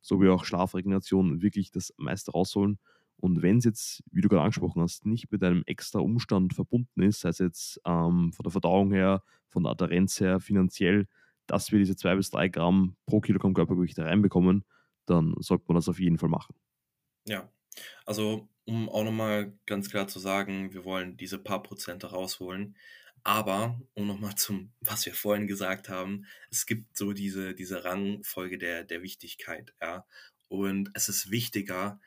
sowie 0.00 0.28
auch 0.28 0.44
Schlafregeneration 0.44 1.42
wirklich 1.42 1.70
das 1.70 1.92
meiste 1.96 2.32
rausholen. 2.32 2.78
Und 3.20 3.42
wenn 3.42 3.58
es 3.58 3.64
jetzt, 3.64 4.02
wie 4.12 4.20
du 4.20 4.28
gerade 4.28 4.42
angesprochen 4.42 4.80
hast, 4.80 5.04
nicht 5.04 5.30
mit 5.32 5.42
einem 5.42 5.64
extra 5.66 5.98
Umstand 5.98 6.54
verbunden 6.54 7.02
ist, 7.02 7.20
sei 7.20 7.30
es 7.30 7.38
jetzt 7.38 7.80
ähm, 7.84 8.32
von 8.32 8.44
der 8.44 8.52
Verdauung 8.52 8.92
her, 8.92 9.22
von 9.48 9.64
der 9.64 9.72
Adherenz 9.72 10.20
her, 10.20 10.38
finanziell, 10.38 11.08
dass 11.46 11.72
wir 11.72 11.78
diese 11.80 11.96
zwei 11.96 12.14
bis 12.14 12.30
drei 12.30 12.48
Gramm 12.48 12.96
pro 13.06 13.20
Kilogramm 13.20 13.54
Körpergewicht 13.54 13.98
reinbekommen, 13.98 14.64
dann 15.06 15.34
sollte 15.38 15.64
man 15.66 15.74
das 15.74 15.88
auf 15.88 15.98
jeden 15.98 16.18
Fall 16.18 16.28
machen. 16.28 16.54
Ja, 17.26 17.50
also 18.06 18.48
um 18.64 18.88
auch 18.88 19.04
nochmal 19.04 19.58
ganz 19.66 19.90
klar 19.90 20.06
zu 20.08 20.18
sagen, 20.18 20.72
wir 20.72 20.84
wollen 20.84 21.16
diese 21.16 21.38
paar 21.38 21.62
Prozente 21.62 22.08
rausholen. 22.08 22.76
Aber, 23.28 23.78
um 23.92 24.06
nochmal 24.06 24.36
zum, 24.36 24.72
was 24.80 25.04
wir 25.04 25.12
vorhin 25.12 25.46
gesagt 25.46 25.90
haben, 25.90 26.24
es 26.50 26.64
gibt 26.64 26.96
so 26.96 27.12
diese, 27.12 27.54
diese 27.54 27.84
Rangfolge 27.84 28.56
der, 28.56 28.84
der 28.84 29.02
Wichtigkeit, 29.02 29.74
ja. 29.82 30.06
Und 30.48 30.90
es 30.94 31.10
ist 31.10 31.30
wichtiger, 31.30 32.00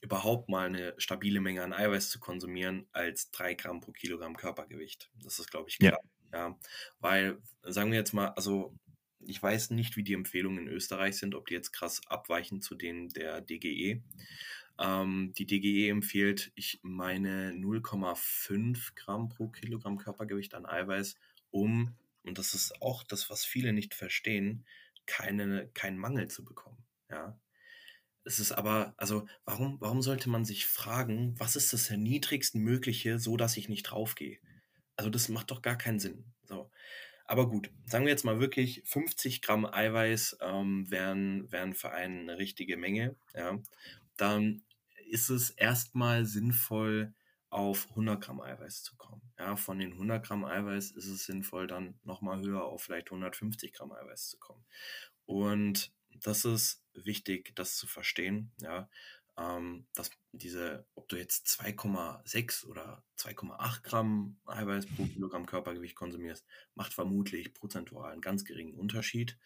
überhaupt 0.00 0.48
mal 0.48 0.64
eine 0.68 0.94
stabile 0.96 1.40
Menge 1.42 1.62
an 1.62 1.74
Eiweiß 1.74 2.08
zu 2.08 2.20
konsumieren, 2.20 2.86
als 2.92 3.30
drei 3.32 3.52
Gramm 3.52 3.82
pro 3.82 3.92
Kilogramm 3.92 4.34
Körpergewicht. 4.34 5.10
Das 5.22 5.38
ist, 5.38 5.50
glaube 5.50 5.68
ich, 5.68 5.76
klar. 5.76 6.00
Ja. 6.32 6.38
ja. 6.38 6.58
Weil, 7.00 7.36
sagen 7.62 7.90
wir 7.90 7.98
jetzt 7.98 8.14
mal, 8.14 8.28
also 8.28 8.74
ich 9.26 9.42
weiß 9.42 9.72
nicht, 9.72 9.98
wie 9.98 10.04
die 10.04 10.14
Empfehlungen 10.14 10.68
in 10.68 10.72
Österreich 10.72 11.18
sind, 11.18 11.34
ob 11.34 11.48
die 11.48 11.54
jetzt 11.54 11.72
krass 11.72 12.00
abweichen 12.06 12.62
zu 12.62 12.76
denen 12.76 13.10
der 13.10 13.42
DGE. 13.42 14.02
Ähm, 14.78 15.32
die 15.36 15.46
DGE 15.46 15.88
empfiehlt, 15.88 16.52
ich 16.54 16.80
meine 16.82 17.52
0,5 17.52 18.94
Gramm 18.94 19.28
pro 19.28 19.48
Kilogramm 19.48 19.98
Körpergewicht 19.98 20.54
an 20.54 20.66
Eiweiß, 20.66 21.16
um, 21.50 21.94
und 22.24 22.38
das 22.38 22.54
ist 22.54 22.82
auch 22.82 23.02
das, 23.04 23.30
was 23.30 23.44
viele 23.44 23.72
nicht 23.72 23.94
verstehen, 23.94 24.66
keine, 25.06 25.68
keinen 25.68 25.98
Mangel 25.98 26.28
zu 26.28 26.44
bekommen. 26.44 26.78
Ja. 27.10 27.38
Es 28.24 28.40
ist 28.40 28.50
aber, 28.50 28.92
also 28.96 29.26
warum, 29.44 29.80
warum 29.80 30.02
sollte 30.02 30.28
man 30.28 30.44
sich 30.44 30.66
fragen, 30.66 31.34
was 31.38 31.54
ist 31.54 31.72
das 31.72 31.88
niedrigstmögliche, 31.90 33.20
so 33.20 33.36
dass 33.36 33.56
ich 33.56 33.68
nicht 33.68 33.84
draufgehe? 33.84 34.38
Also 34.96 35.10
das 35.10 35.28
macht 35.28 35.52
doch 35.52 35.62
gar 35.62 35.78
keinen 35.78 36.00
Sinn. 36.00 36.24
So. 36.44 36.70
Aber 37.24 37.48
gut, 37.48 37.70
sagen 37.86 38.04
wir 38.04 38.10
jetzt 38.10 38.24
mal 38.24 38.40
wirklich, 38.40 38.82
50 38.84 39.42
Gramm 39.42 39.64
Eiweiß 39.64 40.38
ähm, 40.40 40.90
wären, 40.90 41.50
wären 41.52 41.74
für 41.74 41.92
einen 41.92 42.28
eine 42.28 42.38
richtige 42.38 42.76
Menge. 42.76 43.14
Ja. 43.34 43.60
Dann 44.16 44.62
ist 45.06 45.30
es 45.30 45.50
erstmal 45.50 46.24
sinnvoll, 46.26 47.14
auf 47.50 47.88
100 47.90 48.22
Gramm 48.22 48.40
Eiweiß 48.40 48.82
zu 48.82 48.96
kommen. 48.96 49.22
Ja, 49.38 49.56
von 49.56 49.78
den 49.78 49.92
100 49.92 50.24
Gramm 50.24 50.44
Eiweiß 50.44 50.90
ist 50.90 51.06
es 51.06 51.24
sinnvoll, 51.24 51.66
dann 51.66 51.98
nochmal 52.02 52.40
höher 52.40 52.64
auf 52.64 52.82
vielleicht 52.82 53.08
150 53.08 53.72
Gramm 53.72 53.92
Eiweiß 53.92 54.28
zu 54.28 54.38
kommen. 54.38 54.64
Und 55.26 55.92
das 56.10 56.44
ist 56.44 56.82
wichtig, 56.92 57.54
das 57.54 57.76
zu 57.76 57.86
verstehen. 57.86 58.52
Ja, 58.60 58.88
ähm, 59.38 59.86
dass 59.94 60.10
diese, 60.32 60.86
ob 60.94 61.08
du 61.08 61.16
jetzt 61.16 61.46
2,6 61.48 62.66
oder 62.66 63.04
2,8 63.18 63.82
Gramm 63.82 64.38
Eiweiß 64.46 64.86
pro 64.86 65.04
Kilogramm 65.04 65.46
Körpergewicht 65.46 65.94
konsumierst, 65.94 66.44
macht 66.74 66.94
vermutlich 66.94 67.54
prozentual 67.54 68.12
einen 68.12 68.22
ganz 68.22 68.44
geringen 68.44 68.74
Unterschied. 68.74 69.38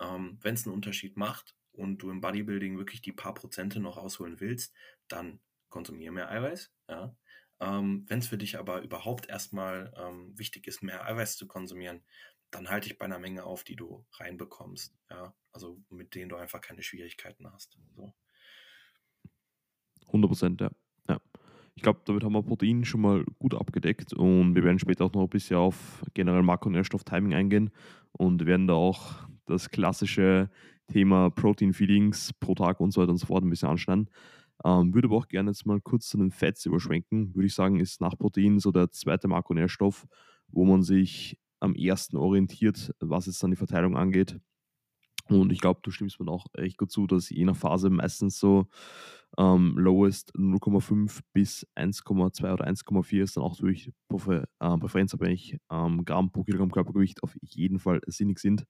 Ähm, 0.00 0.38
Wenn 0.40 0.54
es 0.54 0.66
einen 0.66 0.74
Unterschied 0.74 1.16
macht 1.16 1.57
und 1.78 1.98
du 1.98 2.10
im 2.10 2.20
Bodybuilding 2.20 2.76
wirklich 2.76 3.00
die 3.00 3.12
paar 3.12 3.34
Prozente 3.34 3.78
noch 3.80 3.96
rausholen 3.96 4.40
willst, 4.40 4.74
dann 5.06 5.40
konsumiere 5.68 6.12
mehr 6.12 6.30
Eiweiß. 6.30 6.72
Ja. 6.88 7.16
Ähm, 7.60 8.04
Wenn 8.08 8.18
es 8.18 8.28
für 8.28 8.38
dich 8.38 8.58
aber 8.58 8.82
überhaupt 8.82 9.28
erstmal 9.28 9.92
ähm, 9.96 10.36
wichtig 10.36 10.66
ist, 10.66 10.82
mehr 10.82 11.06
Eiweiß 11.06 11.36
zu 11.36 11.46
konsumieren, 11.46 12.02
dann 12.50 12.68
halte 12.68 12.88
ich 12.88 12.98
bei 12.98 13.04
einer 13.04 13.18
Menge 13.18 13.44
auf, 13.44 13.62
die 13.62 13.76
du 13.76 14.04
reinbekommst. 14.14 14.96
Ja. 15.10 15.34
Also 15.52 15.80
mit 15.88 16.14
denen 16.14 16.28
du 16.28 16.36
einfach 16.36 16.60
keine 16.60 16.82
Schwierigkeiten 16.82 17.50
hast. 17.50 17.78
So. 17.94 18.12
100 20.06 20.28
Prozent, 20.28 20.60
ja. 20.60 20.70
ja. 21.08 21.20
ich 21.74 21.82
glaube, 21.82 22.00
damit 22.06 22.24
haben 22.24 22.32
wir 22.32 22.42
Protein 22.42 22.84
schon 22.84 23.02
mal 23.02 23.24
gut 23.38 23.54
abgedeckt 23.54 24.14
und 24.14 24.54
wir 24.54 24.64
werden 24.64 24.78
später 24.78 25.04
auch 25.04 25.12
noch 25.12 25.22
ein 25.22 25.28
bisschen 25.28 25.58
auf 25.58 26.02
generell 26.14 26.42
Makro- 26.42 26.68
und 26.68 26.72
Nährstoff-Timing 26.72 27.34
eingehen 27.34 27.70
und 28.12 28.46
werden 28.46 28.66
da 28.66 28.74
auch 28.74 29.28
das 29.46 29.68
klassische 29.68 30.50
Thema 30.88 31.30
Protein-Feedings 31.30 32.32
pro 32.40 32.54
Tag 32.54 32.80
und 32.80 32.92
so 32.92 33.00
weiter 33.00 33.12
und 33.12 33.18
so 33.18 33.26
fort 33.26 33.44
ein 33.44 33.50
bisschen 33.50 33.68
anschneiden. 33.68 34.10
Ähm, 34.64 34.92
würde 34.94 35.08
aber 35.08 35.16
auch 35.16 35.28
gerne 35.28 35.50
jetzt 35.50 35.66
mal 35.66 35.80
kurz 35.80 36.08
zu 36.08 36.16
den 36.18 36.30
Fats 36.30 36.66
überschwenken. 36.66 37.34
Würde 37.34 37.46
ich 37.46 37.54
sagen, 37.54 37.78
ist 37.80 38.00
nach 38.00 38.18
Protein 38.18 38.58
so 38.58 38.72
der 38.72 38.90
zweite 38.90 39.28
Makronährstoff, 39.28 40.06
wo 40.48 40.64
man 40.64 40.82
sich 40.82 41.38
am 41.60 41.74
ersten 41.74 42.16
orientiert, 42.16 42.94
was 43.00 43.26
jetzt 43.26 43.42
dann 43.42 43.50
die 43.50 43.56
Verteilung 43.56 43.96
angeht. 43.96 44.40
Und 45.28 45.52
ich 45.52 45.60
glaube, 45.60 45.80
du 45.82 45.90
stimmst 45.90 46.18
mir 46.20 46.30
auch 46.30 46.46
echt 46.54 46.78
gut 46.78 46.90
zu, 46.90 47.06
dass 47.06 47.28
je 47.28 47.44
nach 47.44 47.56
Phase 47.56 47.90
meistens 47.90 48.38
so 48.38 48.66
ähm, 49.36 49.74
lowest 49.76 50.34
0,5 50.34 51.20
bis 51.34 51.66
1,2 51.76 52.52
oder 52.52 52.66
1,4 52.66 53.22
ist 53.22 53.36
dann 53.36 53.44
auch 53.44 53.56
durch 53.56 53.88
äh, 54.10 54.42
präferenzabhängig 54.58 55.58
ähm, 55.70 56.04
Gramm 56.04 56.32
pro 56.32 56.44
Kilogramm 56.44 56.70
Körpergewicht 56.70 57.22
auf 57.22 57.36
jeden 57.42 57.78
Fall 57.78 58.00
sinnig 58.06 58.38
sind. 58.38 58.64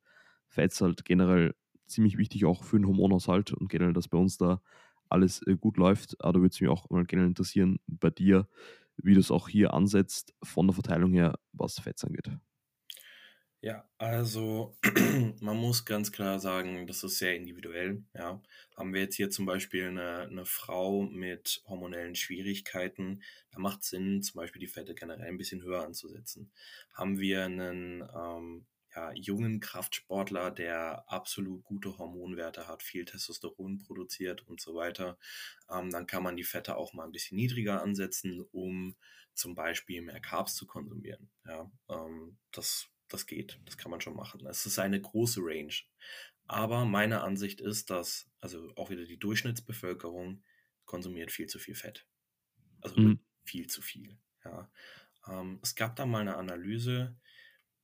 Fats 0.48 0.81
halt 0.81 1.04
generell 1.04 1.54
ziemlich 1.88 2.18
wichtig 2.18 2.44
auch 2.44 2.64
für 2.64 2.79
den 2.79 2.87
Hormonhaushalt 2.87 3.53
und 3.53 3.68
generell, 3.68 3.92
dass 3.92 4.09
bei 4.09 4.18
uns 4.18 4.38
da 4.38 4.61
alles 5.09 5.42
äh, 5.46 5.57
gut 5.57 5.77
läuft. 5.77 6.16
Aber 6.20 6.35
da 6.35 6.40
würde 6.40 6.53
es 6.53 6.61
mich 6.61 6.70
auch 6.70 6.88
mal 6.90 7.05
generell 7.05 7.29
interessieren 7.29 7.81
bei 7.87 8.11
dir, 8.11 8.48
wie 8.96 9.14
du 9.14 9.20
es 9.20 9.31
auch 9.31 9.48
hier 9.48 9.74
ansetzt 9.74 10.35
von 10.42 10.66
der 10.66 10.74
Verteilung 10.74 11.12
her, 11.12 11.38
was 11.53 11.79
Fats 11.79 12.05
angeht. 12.05 12.31
Ja, 13.61 13.88
also 13.98 14.77
man 15.40 15.57
muss 15.57 15.85
ganz 15.85 16.12
klar 16.12 16.38
sagen, 16.38 16.87
das 16.87 17.03
ist 17.03 17.18
sehr 17.18 17.35
individuell. 17.35 18.05
Ja. 18.14 18.40
Haben 18.77 18.94
wir 18.94 19.01
jetzt 19.01 19.16
hier 19.16 19.31
zum 19.31 19.46
Beispiel 19.46 19.88
eine, 19.88 20.20
eine 20.20 20.44
Frau 20.44 21.03
mit 21.03 21.62
hormonellen 21.66 22.14
Schwierigkeiten, 22.14 23.22
da 23.51 23.59
macht 23.59 23.83
es 23.83 23.88
Sinn, 23.88 24.22
zum 24.22 24.38
Beispiel 24.38 24.61
die 24.61 24.68
Fette 24.68 24.94
generell 24.94 25.27
ein 25.27 25.38
bisschen 25.38 25.62
höher 25.62 25.85
anzusetzen. 25.85 26.53
Haben 26.92 27.18
wir 27.18 27.44
einen 27.44 28.09
ähm, 28.14 28.66
ja, 28.98 29.12
jungen 29.12 29.61
Kraftsportler, 29.61 30.50
der 30.50 31.04
absolut 31.06 31.62
gute 31.62 31.98
Hormonwerte 31.98 32.66
hat, 32.66 32.82
viel 32.82 33.04
Testosteron 33.04 33.78
produziert 33.78 34.46
und 34.48 34.61
so 34.61 34.74
weiter, 34.74 35.18
ähm, 35.70 35.90
dann 35.90 36.06
kann 36.06 36.24
man 36.24 36.37
die 36.37 36.44
Fette 36.44 36.76
auch 36.76 36.94
mal 36.94 37.04
ein 37.04 37.12
bisschen 37.12 37.37
niedriger 37.37 37.80
ansetzen, 37.80 38.44
um 38.50 38.96
zum 39.34 39.54
Beispiel 39.54 40.02
mehr 40.02 40.20
Carbs 40.20 40.56
zu 40.56 40.66
konsumieren. 40.66 41.30
Ja, 41.46 41.70
ähm, 41.88 42.38
das 42.50 42.88
das 43.11 43.26
geht, 43.26 43.58
das 43.64 43.78
kann 43.78 43.90
man 43.90 44.02
schon 44.02 44.14
machen. 44.14 44.44
Es 44.44 44.66
ist 44.66 44.78
eine 44.78 45.00
große 45.00 45.40
Range. 45.42 45.72
Aber 46.46 46.84
meine 46.84 47.22
Ansicht 47.22 47.61
ist, 47.61 47.88
dass, 47.88 48.30
also 48.40 48.70
auch 48.76 48.90
wieder 48.90 49.06
die 49.06 49.18
Durchschnittsbevölkerung 49.18 50.42
konsumiert 50.84 51.30
viel 51.30 51.46
zu 51.46 51.58
viel 51.58 51.74
Fett. 51.74 52.06
Also 52.82 53.00
mhm. 53.00 53.20
viel 53.44 53.66
zu 53.66 53.80
viel. 53.80 54.18
Ja. 54.44 54.70
Ähm, 55.26 55.58
es 55.62 55.74
gab 55.74 55.96
da 55.96 56.04
mal 56.04 56.20
eine 56.20 56.37
Analyse, 56.37 57.16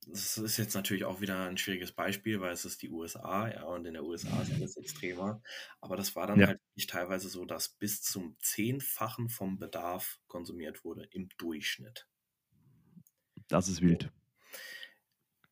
das 0.06 0.38
ist 0.38 0.56
jetzt 0.56 0.74
natürlich 0.74 1.04
auch 1.04 1.20
wieder 1.20 1.46
ein 1.46 1.56
schwieriges 1.56 1.92
Beispiel, 1.92 2.40
weil 2.40 2.52
es 2.52 2.64
ist 2.64 2.82
die 2.82 2.90
USA, 2.90 3.48
ja, 3.48 3.64
und 3.64 3.86
in 3.86 3.94
der 3.94 4.04
USA 4.04 4.42
ist 4.42 4.52
alles 4.52 4.76
extremer. 4.76 5.42
Aber 5.80 5.96
das 5.96 6.16
war 6.16 6.26
dann 6.26 6.40
ja. 6.40 6.48
halt 6.48 6.60
nicht 6.74 6.90
teilweise 6.90 7.28
so, 7.28 7.44
dass 7.44 7.68
bis 7.68 8.02
zum 8.02 8.36
Zehnfachen 8.40 9.28
vom 9.28 9.58
Bedarf 9.58 10.18
konsumiert 10.26 10.84
wurde 10.84 11.04
im 11.10 11.28
Durchschnitt. 11.38 12.06
Das 13.48 13.68
ist 13.68 13.82
wild. 13.82 14.10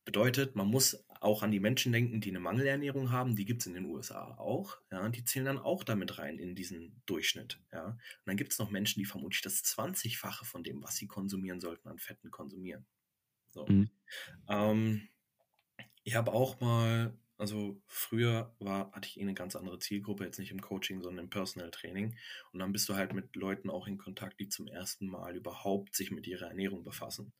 Bedeutet, 0.04 0.56
man 0.56 0.66
muss 0.66 1.04
auch 1.20 1.44
an 1.44 1.52
die 1.52 1.60
Menschen 1.60 1.92
denken, 1.92 2.20
die 2.20 2.30
eine 2.30 2.40
Mangelernährung 2.40 3.12
haben, 3.12 3.36
die 3.36 3.44
gibt 3.44 3.62
es 3.62 3.66
in 3.68 3.74
den 3.74 3.84
USA 3.84 4.34
auch, 4.36 4.78
ja, 4.90 5.04
und 5.04 5.14
die 5.14 5.24
zählen 5.24 5.46
dann 5.46 5.58
auch 5.58 5.84
damit 5.84 6.18
rein 6.18 6.38
in 6.38 6.56
diesen 6.56 7.00
Durchschnitt, 7.06 7.60
ja. 7.72 7.86
Und 7.86 8.00
dann 8.26 8.36
gibt 8.36 8.52
es 8.52 8.58
noch 8.58 8.70
Menschen, 8.70 8.98
die 8.98 9.04
vermutlich 9.04 9.42
das 9.42 9.62
20-fache 9.62 10.44
von 10.44 10.64
dem, 10.64 10.82
was 10.82 10.96
sie 10.96 11.06
konsumieren 11.06 11.60
sollten, 11.60 11.88
an 11.88 12.00
Fetten 12.00 12.32
konsumieren. 12.32 12.84
So. 13.52 13.66
Mhm. 13.66 13.90
Ähm, 14.48 15.08
ich 16.04 16.16
habe 16.16 16.32
auch 16.32 16.60
mal, 16.60 17.16
also 17.38 17.80
früher 17.86 18.54
war, 18.58 18.92
hatte 18.92 19.08
ich 19.08 19.18
eh 19.18 19.22
eine 19.22 19.34
ganz 19.34 19.54
andere 19.56 19.78
Zielgruppe, 19.78 20.24
jetzt 20.24 20.38
nicht 20.38 20.50
im 20.50 20.60
Coaching, 20.60 21.02
sondern 21.02 21.26
im 21.26 21.30
Personal 21.30 21.70
Training. 21.70 22.16
Und 22.52 22.58
dann 22.58 22.72
bist 22.72 22.88
du 22.88 22.94
halt 22.94 23.12
mit 23.12 23.36
Leuten 23.36 23.70
auch 23.70 23.86
in 23.86 23.98
Kontakt, 23.98 24.40
die 24.40 24.48
zum 24.48 24.66
ersten 24.66 25.06
Mal 25.06 25.36
überhaupt 25.36 25.94
sich 25.94 26.10
mit 26.10 26.26
ihrer 26.26 26.48
Ernährung 26.48 26.82
befassen. 26.84 27.32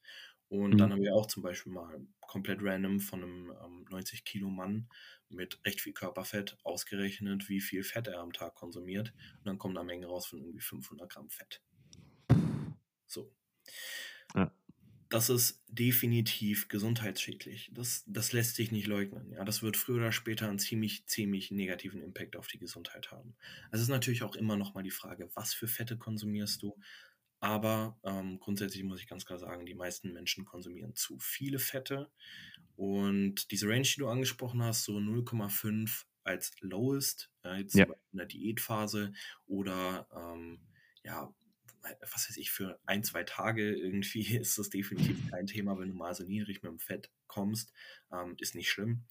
Und 0.49 0.75
mhm. 0.75 0.79
dann 0.79 0.93
haben 0.93 1.03
wir 1.03 1.15
auch 1.15 1.27
zum 1.27 1.43
Beispiel 1.43 1.73
mal 1.73 2.07
komplett 2.21 2.61
random 2.63 3.01
von 3.01 3.23
einem 3.23 3.53
ähm, 3.65 3.87
90 3.91 4.25
Kilo 4.25 4.51
Mann 4.51 4.89
mit 5.31 5.59
recht 5.65 5.81
viel 5.81 5.95
Körperfett 5.95 6.59
ausgerechnet, 6.63 7.49
wie 7.49 7.61
viel 7.61 7.83
Fett 7.83 8.07
er 8.07 8.21
am 8.21 8.35
Tag 8.35 8.55
konsumiert. 8.55 9.15
Und 9.39 9.47
dann 9.47 9.59
kommt 9.59 9.79
eine 9.79 9.87
Menge 9.87 10.07
raus 10.07 10.27
von 10.27 10.41
irgendwie 10.41 10.61
500 10.61 11.11
Gramm 11.11 11.31
Fett. 11.31 11.63
So. 13.07 13.33
Ja. 15.13 15.19
Das 15.19 15.29
ist 15.29 15.63
definitiv 15.69 16.69
gesundheitsschädlich. 16.69 17.71
Das, 17.75 18.05
das 18.07 18.33
lässt 18.33 18.57
sich 18.57 18.73
nicht 18.73 18.87
leugnen. 18.87 19.33
Ja, 19.33 19.45
das 19.45 19.63
wird 19.63 19.77
früher 19.77 19.97
oder 19.97 20.13
später 20.13 20.49
einen 20.49 20.59
ziemlich, 20.59 21.07
ziemlich 21.07 21.51
negativen 21.51 22.03
Impact 22.03 22.37
auf 22.37 22.47
die 22.47 22.59
Gesundheit 22.59 23.11
haben. 23.11 23.35
Es 23.71 23.81
ist 23.81 23.89
natürlich 23.89 24.23
auch 24.23 24.35
immer 24.35 24.57
noch 24.57 24.75
mal 24.75 24.83
die 24.83 24.91
Frage, 24.91 25.31
was 25.35 25.55
für 25.55 25.69
Fette 25.69 25.97
konsumierst 25.97 26.63
du? 26.63 26.77
Aber 27.41 27.99
ähm, 28.05 28.39
grundsätzlich 28.39 28.85
muss 28.85 29.01
ich 29.01 29.09
ganz 29.09 29.27
klar 29.27 29.39
sagen, 29.39 29.67
die 29.67 29.75
meisten 29.75 30.13
Menschen 30.13 30.45
konsumieren 30.45 30.95
zu 30.95 31.19
viele 31.19 31.59
Fette. 31.59 32.11
Und 32.77 33.51
diese 33.51 33.69
Range, 33.69 33.83
die 33.83 33.99
du 33.99 34.09
angesprochen 34.09 34.63
hast, 34.63 34.85
so 34.85 34.97
0,5 34.97 36.05
als 36.25 36.53
lowest, 36.61 37.31
äh, 37.45 37.59
jetzt 37.59 37.75
ja. 37.75 37.87
in 38.13 38.19
der 38.19 38.27
Diätphase 38.27 39.13
oder 39.47 40.07
ähm, 40.15 40.61
ja, 41.03 41.35
was 42.01 42.29
weiß 42.29 42.37
ich, 42.37 42.51
für 42.51 42.79
ein, 42.87 43.03
zwei 43.03 43.25
Tage 43.25 43.75
irgendwie 43.75 44.37
ist 44.39 44.59
das 44.59 44.71
definitiv 44.71 45.31
kein 45.31 45.47
Thema, 45.47 45.79
wenn 45.79 45.89
du 45.89 45.95
mal 45.95 46.15
so 46.15 46.25
niedrig 46.25 46.63
mit 46.63 46.71
dem 46.71 46.79
Fett 46.79 47.11
kommst, 47.27 47.73
ähm, 48.13 48.37
ist 48.39 48.55
nicht 48.55 48.71
schlimm. 48.71 49.05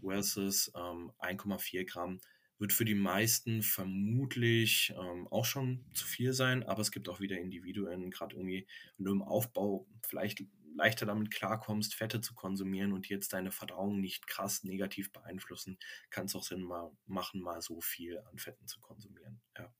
Versus 0.00 0.70
ähm, 0.76 1.12
1,4 1.18 1.86
Gramm 1.86 2.20
wird 2.58 2.72
für 2.72 2.84
die 2.84 2.94
meisten 2.94 3.62
vermutlich 3.62 4.94
ähm, 4.96 5.26
auch 5.28 5.44
schon 5.44 5.84
zu 5.92 6.06
viel 6.06 6.32
sein, 6.32 6.62
aber 6.62 6.80
es 6.80 6.90
gibt 6.90 7.08
auch 7.08 7.20
wieder 7.20 7.38
Individuen, 7.38 8.10
gerade 8.10 8.36
irgendwie, 8.36 8.66
wenn 8.96 9.04
du 9.04 9.12
im 9.12 9.22
Aufbau 9.22 9.86
vielleicht 10.06 10.42
leichter 10.76 11.06
damit 11.06 11.30
klarkommst, 11.30 11.94
Fette 11.94 12.20
zu 12.20 12.34
konsumieren 12.34 12.92
und 12.92 13.08
jetzt 13.08 13.32
deine 13.32 13.50
Verdauung 13.50 14.00
nicht 14.00 14.26
krass 14.26 14.62
negativ 14.62 15.12
beeinflussen, 15.12 15.78
kann 16.10 16.26
es 16.26 16.34
auch 16.34 16.42
Sinn 16.42 16.62
mal 16.62 16.90
machen, 17.06 17.40
mal 17.40 17.62
so 17.62 17.80
viel 17.80 18.18
an 18.18 18.38
Fetten 18.38 18.66
zu 18.66 18.80
konsumieren. 18.80 19.40
Ja. 19.56 19.74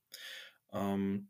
Ähm, 0.71 1.29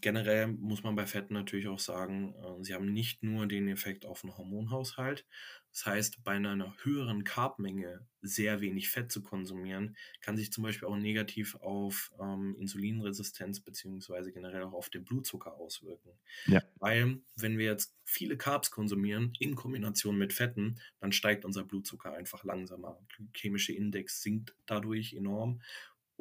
generell 0.00 0.48
muss 0.48 0.82
man 0.82 0.94
bei 0.94 1.06
Fetten 1.06 1.34
natürlich 1.34 1.68
auch 1.68 1.78
sagen, 1.78 2.34
äh, 2.34 2.64
sie 2.64 2.74
haben 2.74 2.92
nicht 2.92 3.22
nur 3.22 3.46
den 3.46 3.68
Effekt 3.68 4.06
auf 4.06 4.22
den 4.22 4.36
Hormonhaushalt. 4.36 5.26
Das 5.72 5.86
heißt, 5.86 6.22
bei 6.22 6.32
einer 6.32 6.76
höheren 6.82 7.24
Carbmenge 7.24 8.06
sehr 8.20 8.60
wenig 8.60 8.90
Fett 8.90 9.10
zu 9.10 9.22
konsumieren, 9.22 9.96
kann 10.20 10.36
sich 10.36 10.52
zum 10.52 10.64
Beispiel 10.64 10.86
auch 10.86 10.96
negativ 10.96 11.54
auf 11.56 12.12
ähm, 12.20 12.54
Insulinresistenz 12.58 13.60
beziehungsweise 13.60 14.32
generell 14.32 14.64
auch 14.64 14.74
auf 14.74 14.90
den 14.90 15.04
Blutzucker 15.04 15.54
auswirken. 15.54 16.10
Ja. 16.46 16.62
Weil, 16.76 17.20
wenn 17.36 17.56
wir 17.56 17.66
jetzt 17.66 17.96
viele 18.04 18.36
Carbs 18.36 18.70
konsumieren 18.70 19.32
in 19.38 19.54
Kombination 19.56 20.18
mit 20.18 20.34
Fetten, 20.34 20.78
dann 21.00 21.10
steigt 21.10 21.46
unser 21.46 21.64
Blutzucker 21.64 22.12
einfach 22.12 22.44
langsamer. 22.44 22.98
Der 23.18 23.26
chemische 23.34 23.72
Index 23.72 24.20
sinkt 24.20 24.54
dadurch 24.66 25.14
enorm 25.14 25.62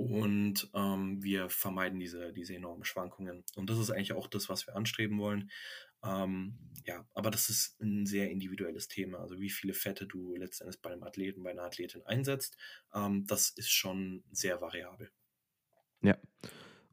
und 0.01 0.69
ähm, 0.73 1.23
wir 1.23 1.49
vermeiden 1.49 1.99
diese, 1.99 2.33
diese 2.33 2.55
enormen 2.55 2.83
Schwankungen. 2.83 3.43
Und 3.55 3.69
das 3.69 3.79
ist 3.79 3.91
eigentlich 3.91 4.13
auch 4.13 4.27
das, 4.27 4.49
was 4.49 4.67
wir 4.67 4.75
anstreben 4.75 5.19
wollen. 5.19 5.51
Ähm, 6.03 6.57
ja, 6.85 7.05
aber 7.13 7.29
das 7.29 7.49
ist 7.49 7.79
ein 7.81 8.05
sehr 8.05 8.31
individuelles 8.31 8.87
Thema. 8.87 9.19
Also 9.19 9.39
wie 9.39 9.49
viele 9.49 9.73
Fette 9.73 10.07
du 10.07 10.35
letztendlich 10.35 10.81
bei 10.81 10.91
einem 10.91 11.03
Athleten, 11.03 11.43
bei 11.43 11.51
einer 11.51 11.63
Athletin 11.63 12.01
einsetzt, 12.05 12.57
ähm, 12.93 13.25
das 13.27 13.49
ist 13.51 13.71
schon 13.71 14.23
sehr 14.31 14.61
variabel. 14.61 15.11
Ja. 16.01 16.17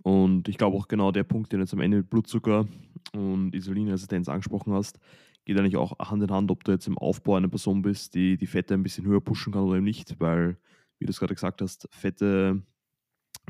Und 0.02 0.48
ich 0.48 0.58
glaube 0.58 0.76
auch 0.76 0.88
genau 0.88 1.10
der 1.10 1.24
Punkt, 1.24 1.52
den 1.52 1.58
du 1.58 1.64
jetzt 1.64 1.72
am 1.72 1.80
Ende 1.80 1.98
mit 1.98 2.10
Blutzucker 2.10 2.68
und 3.12 3.54
Insulinresistenz 3.54 4.28
angesprochen 4.28 4.72
hast, 4.72 4.98
geht 5.44 5.58
eigentlich 5.58 5.76
auch 5.76 5.98
Hand 5.98 6.22
in 6.22 6.30
Hand, 6.30 6.50
ob 6.50 6.62
du 6.64 6.72
jetzt 6.72 6.86
im 6.86 6.98
Aufbau 6.98 7.36
eine 7.36 7.48
Person 7.48 7.82
bist, 7.82 8.14
die 8.14 8.36
die 8.36 8.46
Fette 8.46 8.74
ein 8.74 8.82
bisschen 8.82 9.06
höher 9.06 9.22
pushen 9.22 9.52
kann 9.52 9.62
oder 9.62 9.76
eben 9.76 9.84
nicht, 9.84 10.20
weil, 10.20 10.58
wie 10.98 11.06
du 11.06 11.10
es 11.10 11.18
gerade 11.18 11.34
gesagt 11.34 11.62
hast, 11.62 11.88
Fette 11.90 12.62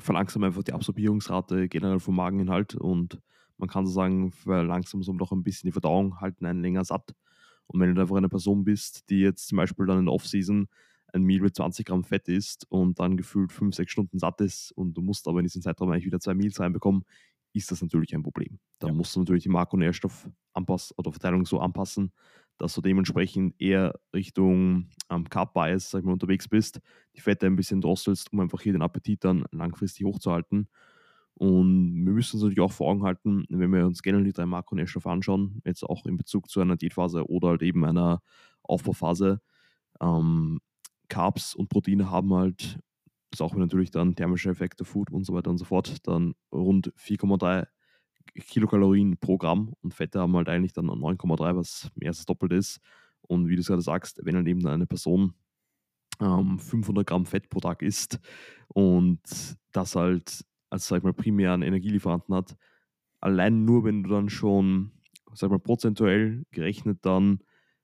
verlangsamen 0.00 0.46
einfach 0.48 0.62
die 0.62 0.72
Absorbierungsrate 0.72 1.68
generell 1.68 2.00
vom 2.00 2.16
Mageninhalt 2.16 2.74
und 2.74 3.20
man 3.56 3.68
kann 3.68 3.86
so 3.86 3.92
sagen, 3.92 4.30
verlangsamen 4.32 5.02
so 5.02 5.12
doch 5.12 5.32
ein 5.32 5.42
bisschen 5.42 5.68
die 5.68 5.72
Verdauung, 5.72 6.20
halten 6.20 6.46
einen 6.46 6.62
länger 6.62 6.84
satt. 6.84 7.14
Und 7.66 7.80
wenn 7.80 7.94
du 7.94 8.00
einfach 8.00 8.16
eine 8.16 8.28
Person 8.28 8.64
bist, 8.64 9.10
die 9.10 9.20
jetzt 9.20 9.48
zum 9.48 9.56
Beispiel 9.56 9.86
dann 9.86 9.98
in 9.98 10.06
der 10.06 10.14
Off-Season 10.14 10.68
ein 11.12 11.22
Meal 11.22 11.40
mit 11.40 11.56
20 11.56 11.86
Gramm 11.86 12.04
Fett 12.04 12.28
isst 12.28 12.66
und 12.70 12.98
dann 13.00 13.16
gefühlt 13.16 13.52
5, 13.52 13.74
6 13.74 13.90
Stunden 13.90 14.18
satt 14.18 14.40
ist 14.40 14.72
und 14.72 14.94
du 14.94 15.02
musst 15.02 15.26
aber 15.26 15.40
in 15.40 15.46
diesem 15.46 15.62
Zeitraum 15.62 15.90
eigentlich 15.90 16.06
wieder 16.06 16.20
zwei 16.20 16.34
Meals 16.34 16.60
reinbekommen, 16.60 17.04
ist 17.52 17.70
das 17.70 17.82
natürlich 17.82 18.14
ein 18.14 18.22
Problem. 18.22 18.58
Da 18.78 18.88
ja. 18.88 18.92
musst 18.92 19.16
du 19.16 19.20
natürlich 19.20 19.42
die 19.42 19.48
Makronährstoffanpass 19.48 20.94
oder 20.96 21.10
Verteilung 21.10 21.46
so 21.46 21.60
anpassen, 21.60 22.12
dass 22.58 22.74
du 22.74 22.80
dementsprechend 22.80 23.54
eher 23.60 23.94
Richtung 24.12 24.88
ähm, 25.10 25.28
Carb 25.28 25.54
Bias 25.54 25.90
sag 25.90 26.04
mal, 26.04 26.12
unterwegs 26.12 26.48
bist, 26.48 26.80
die 27.16 27.20
Fette 27.20 27.46
ein 27.46 27.56
bisschen 27.56 27.80
drosselst, 27.80 28.32
um 28.32 28.40
einfach 28.40 28.60
hier 28.60 28.72
den 28.72 28.82
Appetit 28.82 29.24
dann 29.24 29.44
langfristig 29.52 30.04
hochzuhalten. 30.04 30.68
Und 31.34 32.04
wir 32.04 32.12
müssen 32.12 32.36
uns 32.36 32.42
natürlich 32.42 32.60
auch 32.60 32.72
vor 32.72 32.90
Augen 32.90 33.04
halten, 33.04 33.44
wenn 33.48 33.72
wir 33.72 33.86
uns 33.86 34.02
generell 34.02 34.24
die 34.24 34.32
drei 34.32 34.44
Makronährstoffe 34.44 35.06
anschauen, 35.06 35.62
jetzt 35.64 35.84
auch 35.84 36.04
in 36.04 36.16
Bezug 36.16 36.50
zu 36.50 36.60
einer 36.60 36.76
Diätphase 36.76 37.28
oder 37.30 37.50
halt 37.50 37.62
eben 37.62 37.84
einer 37.84 38.22
Aufbauphase, 38.64 39.40
ähm, 40.00 40.60
Carbs 41.08 41.54
und 41.54 41.68
Proteine 41.68 42.10
haben 42.10 42.34
halt, 42.34 42.80
das 43.30 43.40
auch 43.40 43.54
natürlich 43.54 43.92
dann 43.92 44.16
thermische 44.16 44.50
Effekte, 44.50 44.84
Food 44.84 45.12
und 45.12 45.24
so 45.24 45.32
weiter 45.32 45.50
und 45.50 45.58
so 45.58 45.64
fort, 45.64 45.96
dann 46.08 46.34
rund 46.52 46.92
4,3 46.96 47.66
Kilokalorien 48.34 49.16
pro 49.18 49.38
Gramm 49.38 49.74
und 49.82 49.94
Fette 49.94 50.20
haben 50.20 50.36
halt 50.36 50.48
eigentlich 50.48 50.72
dann 50.72 50.86
9,3, 50.86 51.56
was 51.56 51.90
mehr 51.94 52.10
als 52.10 52.18
das 52.18 52.26
Doppelte 52.26 52.56
ist. 52.56 52.80
Und 53.22 53.48
wie 53.48 53.56
du 53.56 53.62
gerade 53.62 53.82
sagst, 53.82 54.20
wenn 54.24 54.36
halt 54.36 54.46
eben 54.48 54.66
eine 54.66 54.86
Person 54.86 55.34
ähm, 56.20 56.58
500 56.58 57.06
Gramm 57.06 57.26
Fett 57.26 57.48
pro 57.48 57.60
Tag 57.60 57.82
isst 57.82 58.20
und 58.68 59.20
das 59.72 59.94
halt 59.94 60.44
als, 60.70 60.88
sag 60.88 60.98
ich 60.98 61.04
mal, 61.04 61.14
primären 61.14 61.62
Energielieferanten 61.62 62.34
hat, 62.34 62.56
allein 63.20 63.64
nur, 63.64 63.84
wenn 63.84 64.02
du 64.02 64.10
dann 64.10 64.28
schon, 64.28 64.92
sag 65.32 65.48
ich 65.48 65.52
mal, 65.52 65.58
prozentuell 65.58 66.44
gerechnet 66.50 66.98
dann 67.04 67.40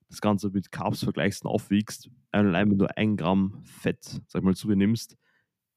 das 0.08 0.20
Ganze 0.20 0.50
mit 0.50 0.70
Carbs 0.70 1.02
vergleichst 1.02 1.44
und 1.44 1.50
aufwiegst, 1.50 2.10
allein 2.30 2.70
wenn 2.70 2.78
du 2.78 2.96
ein 2.96 3.16
Gramm 3.16 3.62
Fett, 3.64 4.20
sag 4.28 4.42
mal, 4.42 4.54
zu 4.54 4.68
dir 4.68 4.76
nimmst, 4.76 5.16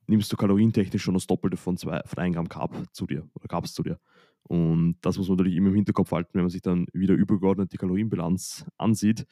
nimmst 0.08 0.32
du 0.32 0.38
kalorientechnisch 0.38 1.04
schon 1.04 1.14
das 1.14 1.28
Doppelte 1.28 1.58
von, 1.58 1.78
zwei, 1.78 2.02
von 2.06 2.20
1 2.20 2.36
Gramm 2.36 2.50
Carb 2.50 2.76
zu 2.94 3.06
dir 3.06 3.28
oder 3.34 3.48
Carbs 3.48 3.74
zu 3.74 3.84
dir. 3.84 4.00
Und 4.48 4.98
das 5.02 5.18
muss 5.18 5.28
man 5.28 5.38
natürlich 5.38 5.58
immer 5.58 5.70
im 5.70 5.76
Hinterkopf 5.76 6.12
halten, 6.12 6.32
wenn 6.34 6.44
man 6.44 6.50
sich 6.50 6.62
dann 6.62 6.88
wieder 6.94 7.16
übergeordnet 7.16 7.74
die 7.74 7.78
Kalorienbilanz 7.78 8.66
ansieht, 8.78 9.26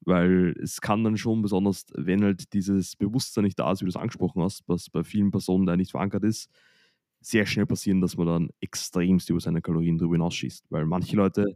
weil 0.00 0.54
es 0.62 0.80
kann 0.80 1.04
dann 1.04 1.16
schon, 1.16 1.42
besonders 1.42 1.86
wenn 1.94 2.24
halt 2.24 2.52
dieses 2.54 2.96
Bewusstsein 2.96 3.44
nicht 3.44 3.58
da 3.58 3.70
ist, 3.72 3.80
wie 3.82 3.84
du 3.84 3.90
es 3.90 3.96
angesprochen 3.96 4.42
hast, 4.42 4.64
was 4.66 4.90
bei 4.90 5.04
vielen 5.04 5.30
Personen 5.30 5.66
da 5.66 5.76
nicht 5.76 5.92
verankert 5.92 6.24
ist, 6.24 6.50
sehr 7.20 7.46
schnell 7.46 7.66
passieren, 7.66 8.00
dass 8.00 8.16
man 8.16 8.26
dann 8.26 8.48
extremst 8.60 9.30
über 9.30 9.40
seine 9.40 9.62
Kalorien 9.62 9.98
drüber 9.98 10.14
hinausschießt. 10.14 10.66
Weil 10.70 10.86
manche 10.86 11.16
Leute 11.16 11.46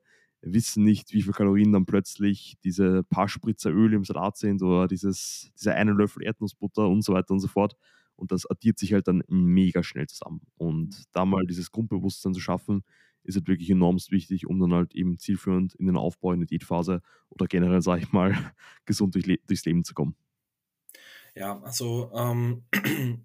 wissen 0.42 0.84
nicht, 0.84 1.12
wie 1.12 1.22
viel 1.22 1.32
Kalorien 1.32 1.72
dann 1.72 1.86
plötzlich 1.86 2.56
diese 2.64 3.02
paar 3.04 3.28
Spritzer 3.28 3.70
Öl 3.72 3.92
im 3.94 4.04
Salat 4.04 4.36
sind 4.36 4.62
oder 4.62 4.86
dieses, 4.86 5.50
dieser 5.58 5.74
eine 5.74 5.92
Löffel 5.92 6.22
Erdnussbutter 6.22 6.88
und 6.88 7.02
so 7.02 7.14
weiter 7.14 7.32
und 7.32 7.40
so 7.40 7.48
fort. 7.48 7.76
Und 8.16 8.32
das 8.32 8.48
addiert 8.50 8.78
sich 8.78 8.92
halt 8.92 9.08
dann 9.08 9.22
mega 9.28 9.82
schnell 9.82 10.06
zusammen. 10.06 10.40
Und 10.56 11.04
da 11.12 11.24
mal 11.24 11.46
dieses 11.46 11.70
Grundbewusstsein 11.70 12.34
zu 12.34 12.40
schaffen, 12.40 12.82
ist 13.24 13.36
halt 13.36 13.48
wirklich 13.48 13.70
enormst 13.70 14.10
wichtig, 14.10 14.46
um 14.46 14.58
dann 14.60 14.72
halt 14.72 14.94
eben 14.94 15.18
zielführend 15.18 15.74
in 15.74 15.86
den 15.86 15.96
Aufbau, 15.96 16.32
in 16.32 16.40
die 16.40 16.46
Diätphase 16.46 17.02
oder 17.28 17.46
generell, 17.46 17.82
sage 17.82 18.02
ich 18.02 18.12
mal, 18.12 18.32
gesund 18.86 19.14
durch, 19.14 19.24
durchs 19.46 19.64
Leben 19.64 19.84
zu 19.84 19.94
kommen. 19.94 20.16
Ja, 21.34 21.60
also 21.62 22.10
ähm, 22.14 22.64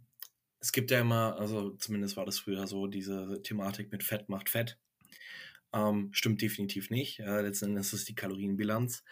es 0.59 0.71
gibt 0.71 0.91
ja 0.91 0.99
immer, 0.99 1.37
also 1.37 1.71
zumindest 1.71 2.17
war 2.17 2.25
das 2.25 2.39
früher 2.39 2.67
so, 2.67 2.87
diese 2.87 3.41
Thematik 3.43 3.91
mit 3.91 4.03
Fett 4.03 4.27
macht 4.27 4.49
Fett. 4.49 4.77
Ähm, 5.73 6.09
stimmt 6.11 6.41
definitiv 6.41 6.89
nicht. 6.89 7.19
Ja, 7.19 7.39
letzten 7.39 7.69
Endes 7.69 7.87
ist 7.87 8.01
es 8.01 8.05
die 8.05 8.15
Kalorienbilanz. 8.15 9.03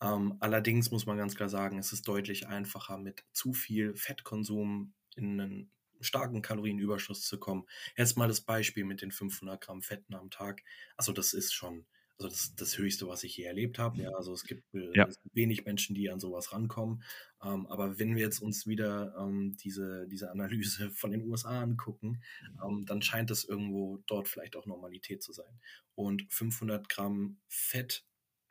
Ähm, 0.00 0.36
allerdings 0.40 0.90
muss 0.90 1.06
man 1.06 1.18
ganz 1.18 1.34
klar 1.34 1.48
sagen, 1.48 1.78
es 1.78 1.92
ist 1.92 2.06
deutlich 2.08 2.46
einfacher, 2.46 2.98
mit 2.98 3.24
zu 3.32 3.52
viel 3.52 3.94
Fettkonsum 3.94 4.94
in 5.16 5.40
einen 5.40 5.70
starken 6.00 6.42
Kalorienüberschuss 6.42 7.22
zu 7.22 7.38
kommen. 7.38 7.64
Jetzt 7.96 8.16
mal 8.16 8.28
das 8.28 8.40
Beispiel 8.40 8.84
mit 8.84 9.02
den 9.02 9.10
500 9.10 9.60
Gramm 9.60 9.82
Fetten 9.82 10.14
am 10.14 10.30
Tag. 10.30 10.62
Also 10.96 11.12
das 11.12 11.32
ist 11.32 11.52
schon, 11.52 11.86
also 12.18 12.28
das, 12.28 12.54
das 12.54 12.78
Höchste, 12.78 13.08
was 13.08 13.24
ich 13.24 13.36
je 13.36 13.44
erlebt 13.44 13.78
habe. 13.78 14.02
Ja, 14.02 14.10
also 14.10 14.32
es 14.32 14.44
gibt, 14.44 14.62
äh, 14.74 14.94
ja. 14.94 15.06
es 15.06 15.20
gibt 15.22 15.34
wenig 15.34 15.64
Menschen, 15.64 15.94
die 15.94 16.10
an 16.10 16.20
sowas 16.20 16.52
rankommen. 16.52 17.02
Ähm, 17.42 17.66
aber 17.66 17.98
wenn 17.98 18.14
wir 18.14 18.22
jetzt 18.22 18.40
uns 18.40 18.66
wieder 18.66 19.14
ähm, 19.18 19.56
diese, 19.56 20.06
diese 20.08 20.30
Analyse 20.30 20.90
von 20.94 21.10
den 21.10 21.24
USA 21.28 21.62
angucken, 21.62 22.22
ähm, 22.64 22.84
dann 22.86 23.02
scheint 23.02 23.30
es 23.30 23.44
irgendwo 23.44 23.98
dort 24.06 24.28
vielleicht 24.28 24.56
auch 24.56 24.66
Normalität 24.66 25.22
zu 25.22 25.32
sein. 25.32 25.60
Und 25.94 26.26
500 26.30 26.88
Gramm 26.88 27.38
Fett 27.48 28.04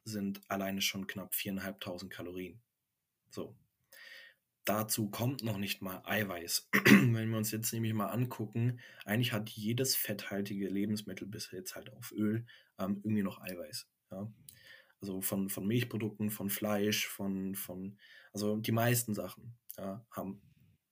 sind 0.04 0.42
alleine 0.48 0.82
schon 0.82 1.08
knapp 1.08 1.34
4.500 1.34 2.10
Kalorien. 2.10 2.62
So, 3.30 3.56
Dazu 4.66 5.12
kommt 5.12 5.44
noch 5.44 5.60
nicht 5.60 5.84
mal 5.84 6.02
Eiweiß. 6.06 6.70
Wenn 6.90 7.30
wir 7.30 7.38
uns 7.38 7.52
jetzt 7.52 7.72
nämlich 7.72 7.94
mal 7.94 8.08
angucken, 8.08 8.80
eigentlich 9.06 9.32
hat 9.32 9.50
jedes 9.50 9.96
fetthaltige 9.96 10.68
Lebensmittel 10.68 11.28
bis 11.28 11.52
jetzt 11.52 11.76
halt 11.76 11.94
auf 11.94 12.12
Öl 12.12 12.46
ähm, 12.80 13.02
irgendwie 13.04 13.22
noch 13.22 13.40
Eiweiß. 13.40 13.88
Ja? 14.12 14.34
Also 15.02 15.22
von, 15.22 15.50
von 15.50 15.68
Milchprodukten, 15.68 16.32
von 16.32 16.50
Fleisch, 16.50 17.08
von, 17.08 17.54
von, 17.54 18.00
also 18.34 18.58
die 18.58 18.72
meisten 18.72 19.14
Sachen 19.14 19.56
ja, 19.78 20.04
haben 20.10 20.42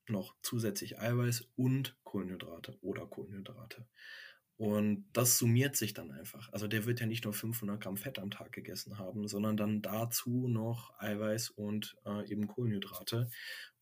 noch 0.08 0.36
zusätzlich 0.44 1.00
Eiweiß 1.00 1.50
und 1.56 1.98
Kohlenhydrate 2.04 2.78
oder 2.82 3.08
Kohlenhydrate. 3.08 3.88
Und 4.63 5.04
das 5.12 5.38
summiert 5.38 5.76
sich 5.76 5.93
dann 5.93 6.10
einfach. 6.12 6.47
Also 6.54 6.69
der 6.69 6.86
wird 6.86 7.02
ja 7.02 7.06
nicht 7.06 7.26
nur 7.26 7.34
500 7.34 7.82
Gramm 7.82 7.97
Fett 7.97 8.17
am 8.17 8.32
Tag 8.32 8.54
gegessen 8.54 8.97
haben, 8.97 9.28
sondern 9.28 9.58
dann 9.58 9.82
dazu 9.82 10.47
noch 10.47 10.97
Eiweiß 10.99 11.49
und 11.49 11.97
äh, 12.06 12.26
eben 12.32 12.47
Kohlenhydrate. 12.47 13.30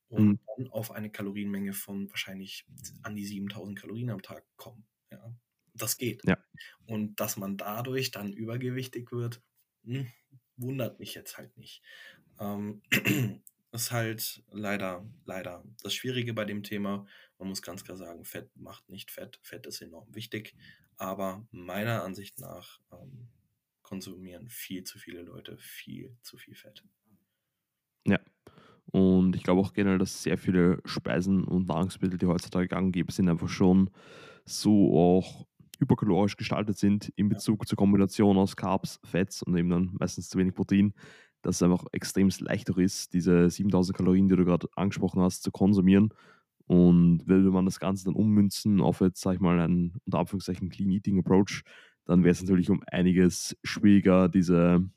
Und 0.08 0.28
mhm. 0.28 0.40
dann 0.58 0.72
auf 0.72 0.90
eine 0.90 1.12
Kalorienmenge 1.12 1.74
von 1.74 2.10
wahrscheinlich 2.10 2.66
an 3.04 3.16
die 3.16 3.28
7000 3.28 3.78
Kalorien 3.78 4.10
am 4.10 4.24
Tag 4.24 4.44
kommen. 4.56 4.84
Ja, 5.12 5.32
das 5.76 6.00
geht. 6.00 6.26
Ja. 6.26 6.44
Und 6.88 7.20
dass 7.20 7.38
man 7.38 7.58
dadurch 7.58 8.10
dann 8.10 8.34
übergewichtig 8.34 9.12
wird, 9.12 9.40
hm, 9.84 10.08
wundert 10.58 10.98
mich 10.98 11.14
jetzt 11.14 11.38
halt 11.38 11.56
nicht. 11.60 11.84
Ähm, 12.40 12.82
ist 13.72 13.92
halt 13.92 14.44
leider, 14.50 15.06
leider 15.26 15.64
das 15.84 15.94
Schwierige 15.94 16.34
bei 16.34 16.46
dem 16.46 16.64
Thema. 16.64 17.06
Man 17.42 17.50
muss 17.50 17.64
ganz 17.64 17.84
klar 17.84 17.98
sagen, 17.98 18.24
Fett 18.24 18.56
macht 18.56 18.88
nicht 18.88 19.10
Fett. 19.10 19.40
Fett 19.42 19.66
ist 19.66 19.82
enorm 19.82 20.14
wichtig. 20.14 20.54
Aber 20.98 21.48
meiner 21.50 22.04
Ansicht 22.04 22.40
nach 22.40 22.80
ähm, 22.92 23.30
konsumieren 23.82 24.48
viel 24.48 24.84
zu 24.84 25.00
viele 25.00 25.24
Leute 25.24 25.58
viel 25.58 26.16
zu 26.22 26.38
viel 26.38 26.54
Fett. 26.54 26.84
Ja. 28.06 28.20
Und 28.92 29.36
ich 29.36 29.42
glaube 29.42 29.60
auch 29.60 29.74
generell, 29.74 29.98
dass 29.98 30.22
sehr 30.22 30.38
viele 30.38 30.82
Speisen 30.86 31.44
und 31.44 31.68
Nahrungsmittel, 31.68 32.20
die 32.20 32.28
heutzutage 32.28 32.68
gang 32.68 32.94
gäbe, 32.94 33.12
sind, 33.12 33.28
einfach 33.28 33.50
schon 33.50 33.90
so 34.46 34.96
auch 34.96 35.48
hyperkalorisch 35.80 36.38
gestaltet 36.38 36.78
sind 36.78 37.12
in 37.16 37.28
Bezug 37.28 37.68
zur 37.68 37.76
Kombination 37.76 38.38
aus 38.38 38.56
Carbs, 38.56 39.00
Fetts 39.04 39.42
und 39.42 39.58
eben 39.58 39.70
dann 39.72 39.96
meistens 40.00 40.30
zu 40.30 40.38
wenig 40.38 40.54
Protein, 40.54 40.94
dass 41.42 41.56
es 41.56 41.64
einfach 41.64 41.86
extrem 41.92 42.30
leichter 42.42 42.78
ist, 42.78 43.14
diese 43.14 43.50
7000 43.50 43.98
Kalorien, 43.98 44.28
die 44.28 44.36
du 44.36 44.46
gerade 44.46 44.68
angesprochen 44.76 45.24
hast, 45.24 45.42
zu 45.42 45.50
konsumieren. 45.50 46.14
Und 46.72 47.28
will 47.28 47.52
man 47.52 47.66
das 47.66 47.82
Ganze 47.82 48.06
dann 48.06 48.14
ummünzen 48.14 48.80
auf 48.80 49.02
jetzt, 49.02 49.20
sag 49.20 49.34
ich 49.34 49.40
mal, 49.42 49.60
einen 49.60 50.00
unter 50.06 50.20
Anführungszeichen 50.20 50.70
Clean 50.70 50.90
Eating 50.90 51.20
Approach, 51.20 51.64
dann 52.06 52.24
wäre 52.24 52.32
es 52.32 52.42
natürlich 52.42 52.70
um 52.70 52.82
einiges 52.90 53.58
schwieriger, 53.62 54.30
diese 54.30 54.90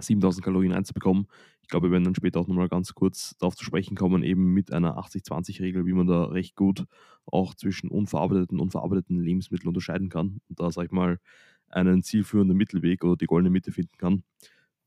7000 0.00 0.44
Kalorien 0.44 0.72
einzubekommen. 0.72 1.28
Ich 1.62 1.68
glaube, 1.68 1.86
wir 1.86 1.92
werden 1.92 2.02
dann 2.02 2.16
später 2.16 2.40
auch 2.40 2.48
nochmal 2.48 2.68
ganz 2.68 2.94
kurz 2.94 3.36
darauf 3.38 3.54
zu 3.54 3.64
sprechen 3.64 3.96
kommen, 3.96 4.24
eben 4.24 4.52
mit 4.52 4.72
einer 4.72 4.98
80-20-Regel, 4.98 5.86
wie 5.86 5.92
man 5.92 6.08
da 6.08 6.24
recht 6.24 6.56
gut 6.56 6.84
auch 7.26 7.54
zwischen 7.54 7.90
unverarbeiteten 7.90 8.58
und 8.58 8.72
verarbeiteten 8.72 9.20
Lebensmitteln 9.20 9.68
unterscheiden 9.68 10.08
kann 10.08 10.40
und 10.48 10.58
da, 10.58 10.72
sag 10.72 10.86
ich 10.86 10.90
mal, 10.90 11.20
einen 11.68 12.02
zielführenden 12.02 12.56
Mittelweg 12.56 13.04
oder 13.04 13.14
die 13.14 13.26
goldene 13.26 13.50
Mitte 13.50 13.70
finden 13.70 13.96
kann. 13.98 14.24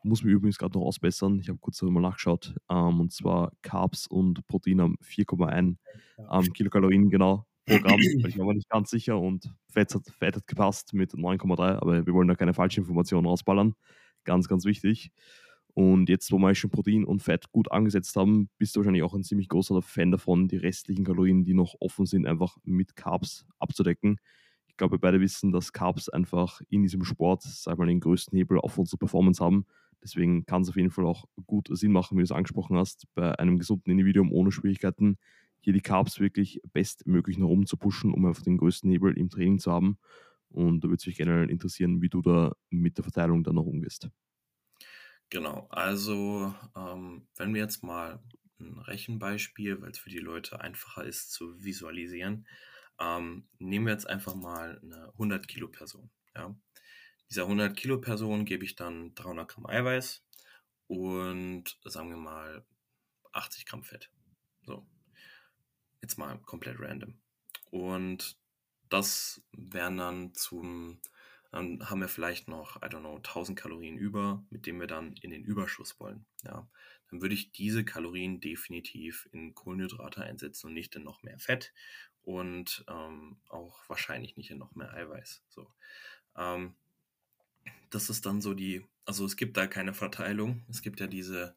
Muss 0.04 0.24
mir 0.24 0.32
übrigens 0.32 0.58
gerade 0.58 0.78
noch 0.78 0.86
ausbessern. 0.86 1.40
Ich 1.40 1.50
habe 1.50 1.60
kurz 1.60 1.78
darüber 1.78 2.02
nachgeschaut. 2.02 2.56
Ähm, 2.70 3.00
und 3.00 3.12
zwar 3.12 3.52
Carbs 3.62 4.08
und 4.08 4.46
Protein 4.48 4.82
haben 4.82 4.96
4,1 5.04 5.78
ähm, 6.32 6.54
Kilokalorien 6.54 7.10
genau 7.10 7.46
pro 7.66 7.80
Gramm. 7.80 8.00
ich 8.00 8.38
war 8.38 8.46
mir 8.46 8.56
nicht 8.56 8.70
ganz 8.70 8.90
sicher 8.90 9.20
und 9.20 9.54
Fett 9.70 9.94
hat, 9.94 10.08
Fett 10.18 10.36
hat 10.36 10.48
gepasst 10.48 10.94
mit 10.94 11.14
9,3, 11.14 11.76
aber 11.76 12.06
wir 12.06 12.14
wollen 12.14 12.28
da 12.28 12.36
keine 12.36 12.54
falsche 12.54 12.82
Information 12.82 13.26
rausballern. 13.26 13.76
Ganz, 14.24 14.48
ganz 14.48 14.66
wichtig. 14.66 15.12
Und 15.74 16.10
jetzt, 16.10 16.32
wo 16.32 16.38
wir 16.38 16.54
schon 16.54 16.70
Protein 16.70 17.06
und 17.06 17.22
Fett 17.22 17.52
gut 17.52 17.72
angesetzt 17.72 18.16
haben, 18.16 18.50
bist 18.58 18.76
du 18.76 18.82
wahrscheinlich 18.82 19.04
auch 19.04 19.14
ein 19.14 19.24
ziemlich 19.24 19.48
großer 19.48 19.82
Fan 19.82 20.12
davon, 20.12 20.48
die 20.48 20.58
restlichen 20.58 21.06
Kalorien, 21.06 21.44
die 21.44 21.54
noch 21.54 21.76
offen 21.80 22.06
sind, 22.06 22.28
einfach 22.28 22.58
mit 22.64 22.96
Carbs 22.96 23.46
abzudecken. 23.58 24.18
Ich 24.68 24.76
glaube, 24.76 24.96
wir 24.96 25.00
beide 25.00 25.22
wissen, 25.22 25.52
dass 25.52 25.72
Carbs 25.72 26.10
einfach 26.10 26.62
in 26.70 26.84
diesem 26.84 27.04
Sport, 27.06 27.44
sag 27.44 27.78
mal, 27.78 27.88
den 27.88 28.02
größten 28.02 28.38
Hebel 28.38 28.60
auf 28.60 28.78
unsere 28.78 28.98
Performance 28.98 29.44
haben. 29.44 29.66
Deswegen 30.04 30.46
kann 30.46 30.64
es 30.64 30.70
auf 30.70 30.76
jeden 30.76 30.92
Fall 30.92 31.06
auch 31.06 31.26
gut 31.46 31.70
Sinn 31.72 31.92
machen, 31.92 32.18
wie 32.18 32.22
du 32.22 32.26
es 32.26 32.32
angesprochen 32.32 32.78
hast, 32.78 33.06
bei 33.14 33.38
einem 33.38 33.60
gesunden 33.60 33.92
Individuum 33.92 34.32
ohne 34.32 34.52
Schwierigkeiten 34.52 35.18
hier 35.60 35.74
die 35.74 35.82
Carbs 35.82 36.20
wirklich 36.20 36.60
bestmöglich 36.74 37.38
nach 37.38 37.48
oben 37.48 37.68
zu 37.68 37.78
pushen, 37.78 38.14
um 38.14 38.26
einfach 38.26 38.42
den 38.44 38.58
größten 38.58 38.90
Hebel 38.90 39.18
im 39.18 39.30
Training 39.30 39.60
zu 39.60 39.72
haben. 39.72 40.00
Und 40.50 40.84
da 40.84 40.90
würde 40.90 40.98
es 41.00 41.06
mich 41.06 41.18
generell 41.18 41.50
interessieren, 41.50 42.02
wie 42.02 42.10
du 42.10 42.22
da 42.22 42.54
mit 42.70 42.98
der 42.98 43.04
Verteilung 43.04 43.44
dann 43.44 43.56
noch 43.56 43.66
umgehst. 43.66 44.10
Genau, 45.30 45.68
also 45.70 46.54
ähm, 46.76 47.28
wenn 47.38 47.54
wir 47.54 47.62
jetzt 47.62 47.84
mal 47.84 48.22
ein 48.60 48.78
Rechenbeispiel, 48.80 49.82
weil 49.82 49.92
es 49.92 49.98
für 50.00 50.10
die 50.10 50.20
Leute 50.20 50.60
einfacher 50.60 51.06
ist 51.06 51.32
zu 51.32 51.64
visualisieren, 51.64 52.48
ähm, 53.00 53.48
nehmen 53.58 53.86
wir 53.86 53.94
jetzt 53.94 54.08
einfach 54.10 54.36
mal 54.36 54.80
eine 54.84 55.14
100 55.18 55.48
Kilo 55.48 55.70
Person. 55.70 56.12
Ja? 56.36 56.56
Dieser 57.32 57.44
100 57.44 57.78
Kilo 57.78 58.02
Person 58.02 58.44
gebe 58.44 58.66
ich 58.66 58.76
dann 58.76 59.16
300 59.16 59.48
Gramm 59.48 59.66
Eiweiß 59.66 60.22
und 60.88 61.80
sagen 61.86 62.10
wir 62.10 62.18
mal 62.18 62.66
80 63.32 63.66
Gramm 63.66 63.86
Fett. 63.86 64.12
So, 64.66 64.86
jetzt 66.02 66.18
mal 66.18 66.38
komplett 66.40 66.78
random. 66.78 67.18
Und 67.70 68.38
das 68.90 69.42
wären 69.54 69.96
dann 69.96 70.34
zum, 70.34 71.00
dann 71.52 71.90
haben 71.90 72.02
wir 72.02 72.10
vielleicht 72.10 72.50
noch, 72.50 72.76
I 72.76 72.88
don't 72.88 73.00
know, 73.00 73.16
1000 73.16 73.58
Kalorien 73.58 73.98
über, 73.98 74.46
mit 74.50 74.66
denen 74.66 74.82
wir 74.82 74.88
dann 74.88 75.14
in 75.14 75.32
den 75.32 75.46
Überschuss 75.46 76.02
wollen. 76.02 76.26
Ja, 76.44 76.70
dann 77.10 77.22
würde 77.22 77.36
ich 77.36 77.54
diese 77.54 77.86
Kalorien 77.86 78.42
definitiv 78.42 79.30
in 79.32 79.56
Kohlenhydrate 79.56 80.22
einsetzen 80.22 80.68
und 80.68 80.74
nicht 80.74 80.98
in 80.98 81.04
noch 81.04 81.24
mehr 81.24 81.40
Fett 81.40 81.74
und 82.24 82.84
ähm, 82.90 83.40
auch 83.48 83.88
wahrscheinlich 83.88 84.36
nicht 84.36 84.52
in 84.52 84.58
noch 84.58 84.76
mehr 84.76 84.94
Eiweiß. 84.94 85.46
So. 85.48 85.74
Ähm, 86.36 86.76
das 87.92 88.10
ist 88.10 88.26
dann 88.26 88.42
so 88.42 88.54
die, 88.54 88.84
also 89.06 89.26
es 89.26 89.36
gibt 89.36 89.58
da 89.58 89.68
keine 89.68 89.94
Verteilung. 89.94 90.64
Es 90.70 90.82
gibt 90.82 91.00
ja 91.00 91.08
diese 91.08 91.56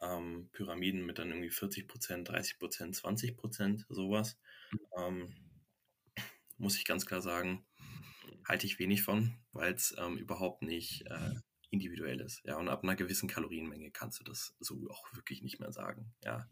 ähm, 0.00 0.48
Pyramiden 0.52 1.04
mit 1.04 1.18
dann 1.18 1.30
irgendwie 1.30 1.50
40 1.50 1.88
Prozent, 1.88 2.28
30 2.28 2.58
Prozent, 2.58 2.94
20 2.94 3.36
Prozent, 3.36 3.86
sowas. 3.88 4.38
Ähm, 4.96 5.34
muss 6.58 6.76
ich 6.76 6.84
ganz 6.84 7.06
klar 7.06 7.22
sagen, 7.22 7.64
halte 8.46 8.66
ich 8.66 8.78
wenig 8.78 9.02
von, 9.02 9.34
weil 9.52 9.72
es 9.72 9.94
ähm, 9.98 10.18
überhaupt 10.18 10.62
nicht 10.62 11.06
äh, 11.06 11.34
individuell 11.70 12.20
ist. 12.20 12.42
Ja, 12.44 12.56
und 12.56 12.68
ab 12.68 12.82
einer 12.82 12.96
gewissen 12.96 13.28
Kalorienmenge 13.28 13.90
kannst 13.90 14.20
du 14.20 14.24
das 14.24 14.54
so 14.60 14.88
auch 14.90 15.14
wirklich 15.14 15.42
nicht 15.42 15.60
mehr 15.60 15.72
sagen. 15.72 16.12
Ja, 16.22 16.46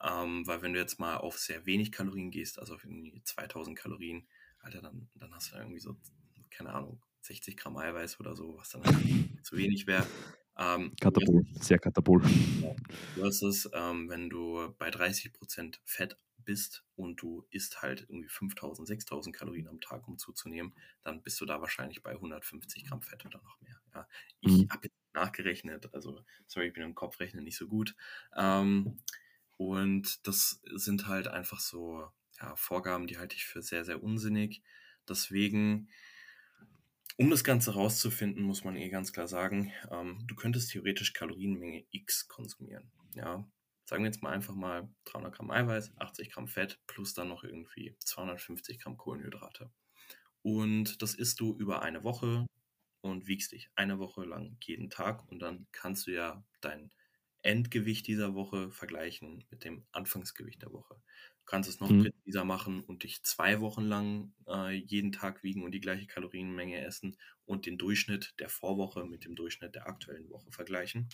ähm, 0.00 0.46
weil 0.46 0.62
wenn 0.62 0.72
du 0.72 0.78
jetzt 0.78 1.00
mal 1.00 1.16
auf 1.16 1.38
sehr 1.38 1.66
wenig 1.66 1.90
Kalorien 1.90 2.30
gehst, 2.30 2.58
also 2.58 2.74
auf 2.74 2.84
irgendwie 2.84 3.22
2000 3.24 3.76
Kalorien, 3.76 4.26
Alter, 4.60 4.82
dann, 4.82 5.08
dann 5.16 5.34
hast 5.34 5.52
du 5.52 5.56
irgendwie 5.56 5.80
so, 5.80 5.96
keine 6.50 6.72
Ahnung, 6.72 7.02
60 7.22 7.56
Gramm 7.56 7.76
Eiweiß 7.76 8.20
oder 8.20 8.36
so, 8.36 8.56
was 8.58 8.70
dann 8.70 8.82
zu 9.42 9.56
wenig 9.56 9.86
wäre. 9.86 10.06
Ähm, 10.58 10.94
Katapult, 11.00 11.46
sehr 11.62 11.78
Katapult. 11.78 12.24
Versus, 13.14 13.68
ähm, 13.72 14.08
wenn 14.08 14.28
du 14.28 14.74
bei 14.78 14.90
30% 14.90 15.78
Fett 15.84 16.16
bist 16.44 16.84
und 16.96 17.22
du 17.22 17.46
isst 17.50 17.82
halt 17.82 18.02
irgendwie 18.08 18.28
5000, 18.28 18.86
6000 18.86 19.34
Kalorien 19.34 19.68
am 19.68 19.80
Tag, 19.80 20.06
um 20.08 20.18
zuzunehmen, 20.18 20.74
dann 21.02 21.22
bist 21.22 21.40
du 21.40 21.46
da 21.46 21.60
wahrscheinlich 21.60 22.02
bei 22.02 22.12
150 22.12 22.86
Gramm 22.86 23.02
Fett 23.02 23.24
oder 23.24 23.40
noch 23.42 23.60
mehr. 23.60 23.80
Ja. 23.94 24.08
Ich 24.40 24.52
mhm. 24.52 24.68
habe 24.70 24.88
jetzt 24.88 24.96
nachgerechnet, 25.14 25.92
also 25.94 26.24
sorry, 26.46 26.68
ich 26.68 26.72
bin 26.72 26.82
im 26.82 26.94
Kopfrechnen 26.94 27.44
nicht 27.44 27.56
so 27.56 27.68
gut. 27.68 27.94
Ähm, 28.36 28.98
und 29.56 30.26
das 30.26 30.60
sind 30.74 31.06
halt 31.06 31.28
einfach 31.28 31.60
so 31.60 32.08
ja, 32.40 32.56
Vorgaben, 32.56 33.06
die 33.06 33.18
halte 33.18 33.36
ich 33.36 33.44
für 33.44 33.62
sehr, 33.62 33.84
sehr 33.84 34.02
unsinnig. 34.02 34.62
Deswegen 35.08 35.88
um 37.16 37.30
das 37.30 37.44
Ganze 37.44 37.74
rauszufinden, 37.74 38.42
muss 38.42 38.64
man 38.64 38.76
eh 38.76 38.88
ganz 38.88 39.12
klar 39.12 39.28
sagen, 39.28 39.72
ähm, 39.90 40.18
du 40.26 40.34
könntest 40.34 40.70
theoretisch 40.70 41.12
Kalorienmenge 41.12 41.84
X 41.90 42.28
konsumieren. 42.28 42.90
Ja, 43.14 43.46
sagen 43.84 44.04
wir 44.04 44.10
jetzt 44.10 44.22
mal 44.22 44.30
einfach 44.30 44.54
mal 44.54 44.88
300 45.04 45.34
Gramm 45.34 45.50
Eiweiß, 45.50 45.92
80 45.98 46.30
Gramm 46.30 46.48
Fett 46.48 46.80
plus 46.86 47.14
dann 47.14 47.28
noch 47.28 47.44
irgendwie 47.44 47.96
250 48.00 48.78
Gramm 48.80 48.96
Kohlenhydrate. 48.96 49.70
Und 50.42 51.02
das 51.02 51.14
isst 51.14 51.40
du 51.40 51.56
über 51.56 51.82
eine 51.82 52.02
Woche 52.02 52.46
und 53.00 53.26
wiegst 53.26 53.52
dich 53.52 53.70
eine 53.74 53.98
Woche 53.98 54.24
lang 54.24 54.56
jeden 54.62 54.90
Tag 54.90 55.28
und 55.30 55.40
dann 55.40 55.66
kannst 55.72 56.06
du 56.06 56.12
ja 56.12 56.44
dein 56.60 56.90
Endgewicht 57.42 58.06
dieser 58.06 58.34
Woche 58.34 58.70
vergleichen 58.70 59.44
mit 59.50 59.64
dem 59.64 59.84
Anfangsgewicht 59.92 60.62
der 60.62 60.72
Woche. 60.72 60.96
Du 61.42 61.46
kannst 61.46 61.68
es 61.68 61.80
noch 61.80 61.90
mhm. 61.90 62.04
präziser 62.04 62.44
machen 62.44 62.82
und 62.84 63.02
dich 63.02 63.22
zwei 63.24 63.60
Wochen 63.60 63.82
lang 63.82 64.32
äh, 64.46 64.70
jeden 64.70 65.10
Tag 65.10 65.42
wiegen 65.42 65.64
und 65.64 65.72
die 65.72 65.80
gleiche 65.80 66.06
Kalorienmenge 66.06 66.80
essen 66.80 67.16
und 67.44 67.66
den 67.66 67.78
Durchschnitt 67.78 68.34
der 68.38 68.48
Vorwoche 68.48 69.04
mit 69.04 69.24
dem 69.24 69.34
Durchschnitt 69.34 69.74
der 69.74 69.86
aktuellen 69.86 70.30
Woche 70.30 70.52
vergleichen. 70.52 71.08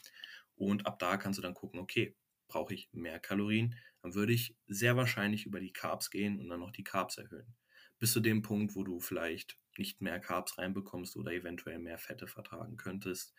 Und 0.55 0.87
ab 0.87 0.99
da 0.99 1.17
kannst 1.17 1.39
du 1.39 1.43
dann 1.43 1.55
gucken, 1.55 1.81
okay, 1.81 2.15
brauche 2.47 2.75
ich 2.75 2.89
mehr 2.93 3.21
Kalorien, 3.21 3.75
dann 4.03 4.15
würde 4.15 4.33
ich 4.33 4.57
sehr 4.67 4.97
wahrscheinlich 4.97 5.47
über 5.47 5.61
die 5.61 5.73
Carbs 5.73 6.11
gehen 6.11 6.39
und 6.41 6.49
dann 6.49 6.61
noch 6.61 6.73
die 6.73 6.85
Carbs 6.85 7.19
erhöhen. 7.19 7.57
Bis 7.99 8.13
zu 8.13 8.21
dem 8.21 8.43
Punkt, 8.43 8.75
wo 8.75 8.85
du 8.85 9.01
vielleicht 9.01 9.59
nicht 9.77 10.01
mehr 10.01 10.21
Carbs 10.21 10.59
reinbekommst 10.59 11.17
oder 11.17 11.33
eventuell 11.33 11.79
mehr 11.79 11.99
Fette 11.99 12.27
vertragen 12.27 12.77
könntest, 12.77 13.35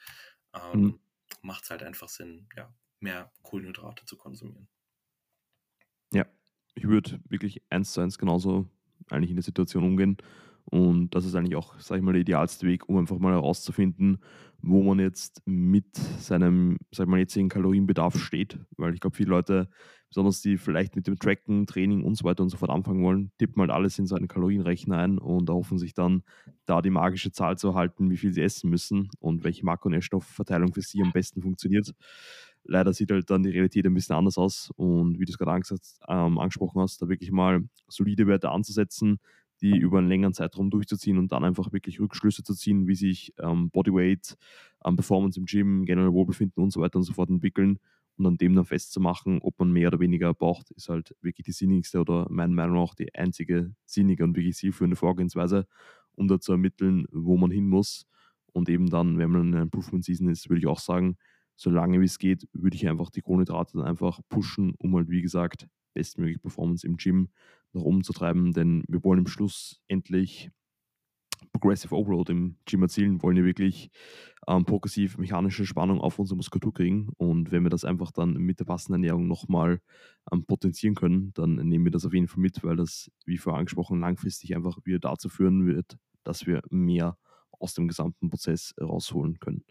ähm, 0.53 0.81
mhm. 0.81 0.99
macht 1.41 1.63
es 1.63 1.69
halt 1.69 1.83
einfach 1.83 2.09
Sinn, 2.09 2.47
ja, 2.55 2.73
mehr 2.99 3.31
Kohlenhydrate 3.41 4.05
zu 4.05 4.17
konsumieren. 4.17 4.67
Ja, 6.11 6.25
ich 6.75 6.87
würde 6.87 7.19
wirklich 7.29 7.61
eins 7.69 7.93
zu 7.93 8.01
eins 8.01 8.17
genauso 8.17 8.67
eigentlich 9.09 9.31
in 9.31 9.35
der 9.37 9.43
Situation 9.43 9.83
umgehen. 9.83 10.17
Und 10.65 11.15
das 11.15 11.25
ist 11.25 11.33
eigentlich 11.35 11.55
auch, 11.55 11.79
sage 11.79 11.99
ich 11.99 12.05
mal, 12.05 12.11
der 12.11 12.21
idealste 12.21 12.67
Weg, 12.67 12.87
um 12.87 12.97
einfach 12.97 13.17
mal 13.17 13.33
herauszufinden, 13.33 14.19
wo 14.61 14.83
man 14.83 14.99
jetzt 14.99 15.41
mit 15.45 15.95
seinem, 15.95 16.77
sag 16.91 17.05
ich 17.05 17.09
mal, 17.09 17.17
jetzigen 17.19 17.49
Kalorienbedarf 17.49 18.19
steht. 18.19 18.59
Weil 18.77 18.93
ich 18.93 18.99
glaube, 18.99 19.15
viele 19.15 19.31
Leute, 19.31 19.69
besonders 20.09 20.41
die 20.41 20.57
vielleicht 20.57 20.95
mit 20.95 21.07
dem 21.07 21.17
Tracken, 21.17 21.65
Training 21.65 22.03
und 22.03 22.15
so 22.15 22.23
weiter 22.23 22.43
und 22.43 22.49
so 22.49 22.57
fort 22.57 22.69
anfangen 22.69 23.03
wollen, 23.03 23.31
tippen 23.39 23.61
halt 23.61 23.71
alles 23.71 23.97
in 23.97 24.05
seinen 24.05 24.27
Kalorienrechner 24.27 24.97
ein 24.97 25.17
und 25.17 25.49
erhoffen 25.49 25.79
sich 25.79 25.95
dann, 25.95 26.21
da 26.65 26.81
die 26.83 26.91
magische 26.91 27.31
Zahl 27.31 27.57
zu 27.57 27.69
erhalten, 27.69 28.11
wie 28.11 28.17
viel 28.17 28.33
sie 28.33 28.41
essen 28.43 28.69
müssen 28.69 29.09
und 29.19 29.43
welche 29.43 29.65
Makronährstoffverteilung 29.65 30.73
für 30.73 30.81
sie 30.81 31.01
am 31.01 31.11
besten 31.13 31.41
funktioniert 31.41 31.93
leider 32.69 32.93
sieht 32.93 33.11
halt 33.11 33.29
dann 33.29 33.43
die 33.43 33.49
Realität 33.49 33.85
ein 33.85 33.93
bisschen 33.93 34.15
anders 34.15 34.37
aus. 34.37 34.71
Und 34.75 35.19
wie 35.19 35.25
du 35.25 35.31
es 35.31 35.37
gerade 35.37 35.61
ähm, 36.07 36.37
angesprochen 36.37 36.81
hast, 36.81 37.01
da 37.01 37.09
wirklich 37.09 37.31
mal 37.31 37.63
solide 37.87 38.27
Werte 38.27 38.51
anzusetzen, 38.51 39.19
die 39.61 39.77
über 39.77 39.97
einen 39.97 40.07
längeren 40.07 40.33
Zeitraum 40.33 40.69
durchzuziehen 40.69 41.17
und 41.17 41.31
dann 41.31 41.43
einfach 41.43 41.73
wirklich 41.73 41.99
Rückschlüsse 41.99 42.43
zu 42.43 42.53
ziehen, 42.53 42.87
wie 42.87 42.95
sich 42.95 43.33
ähm, 43.39 43.69
Bodyweight, 43.71 44.37
ähm, 44.85 44.95
Performance 44.95 45.39
im 45.39 45.45
Gym, 45.45 45.85
generell 45.85 46.13
Wohlbefinden 46.13 46.63
und 46.63 46.71
so 46.71 46.79
weiter 46.79 46.97
und 46.97 47.03
so 47.03 47.13
fort 47.13 47.29
entwickeln 47.29 47.79
und 48.19 48.25
an 48.25 48.37
dem 48.37 48.53
dann 48.53 48.65
festzumachen, 48.65 49.39
ob 49.41 49.57
man 49.59 49.71
mehr 49.71 49.87
oder 49.87 49.99
weniger 49.99 50.33
braucht, 50.33 50.71
ist 50.71 50.89
halt 50.89 51.15
wirklich 51.21 51.45
die 51.45 51.53
sinnigste 51.53 51.99
oder 52.01 52.27
meiner 52.29 52.53
Meinung 52.53 52.75
nach 52.75 52.93
die 52.93 53.13
einzige 53.15 53.73
sinnige 53.85 54.23
und 54.25 54.35
wirklich 54.35 54.55
zielführende 54.57 54.97
Vorgehensweise, 54.97 55.65
um 56.11 56.27
da 56.27 56.39
zu 56.39 56.51
ermitteln, 56.51 57.05
wo 57.11 57.37
man 57.37 57.49
hin 57.49 57.67
muss. 57.67 58.05
Und 58.51 58.67
eben 58.67 58.89
dann, 58.89 59.17
wenn 59.17 59.31
man 59.31 59.47
in 59.47 59.53
einer 59.53 59.63
Improvement 59.63 60.03
Season 60.03 60.27
ist, 60.29 60.49
würde 60.49 60.59
ich 60.59 60.67
auch 60.67 60.79
sagen, 60.79 61.17
solange 61.59 61.99
wie 61.99 62.05
es 62.05 62.19
geht, 62.19 62.47
würde 62.53 62.77
ich 62.77 62.87
einfach 62.87 63.09
die 63.09 63.21
Kohlenhydrate 63.21 63.77
dann 63.77 63.85
einfach 63.85 64.21
pushen, 64.29 64.73
um 64.77 64.95
halt, 64.95 65.09
wie 65.09 65.21
gesagt, 65.21 65.67
bestmöglich 65.93 66.41
Performance 66.41 66.87
im 66.87 66.95
Gym 66.95 67.29
nach 67.73 67.81
oben 67.81 68.03
zu 68.03 68.13
treiben. 68.13 68.53
Denn 68.53 68.83
wir 68.87 69.03
wollen 69.03 69.19
im 69.19 69.27
Schluss 69.27 69.81
endlich 69.89 70.51
Progressive 71.51 71.95
Overload 71.95 72.31
im 72.31 72.57
Gym 72.65 72.83
erzielen, 72.83 73.21
wollen 73.21 73.37
ja 73.37 73.43
wirklich 73.43 73.89
ähm, 74.47 74.63
progressiv 74.65 75.17
mechanische 75.17 75.65
Spannung 75.65 75.99
auf 75.99 76.17
unsere 76.17 76.37
Muskulatur 76.37 76.73
kriegen. 76.73 77.09
Und 77.17 77.51
wenn 77.51 77.63
wir 77.63 77.69
das 77.69 77.83
einfach 77.83 78.11
dann 78.11 78.33
mit 78.33 78.59
der 78.61 78.65
passenden 78.65 79.03
Ernährung 79.03 79.27
nochmal 79.27 79.81
ähm, 80.31 80.45
potenzieren 80.45 80.95
können, 80.95 81.33
dann 81.33 81.55
nehmen 81.55 81.83
wir 81.85 81.91
das 81.91 82.05
auf 82.05 82.13
jeden 82.13 82.27
Fall 82.27 82.41
mit, 82.41 82.63
weil 82.63 82.77
das, 82.77 83.11
wie 83.25 83.37
vorher 83.37 83.59
angesprochen, 83.59 83.99
langfristig 83.99 84.55
einfach 84.55 84.77
wieder 84.85 84.99
dazu 84.99 85.27
führen 85.27 85.65
wird, 85.65 85.97
dass 86.23 86.47
wir 86.47 86.61
mehr 86.69 87.17
aus 87.51 87.73
dem 87.73 87.89
gesamten 87.89 88.29
Prozess 88.29 88.73
rausholen 88.79 89.39
können. 89.39 89.63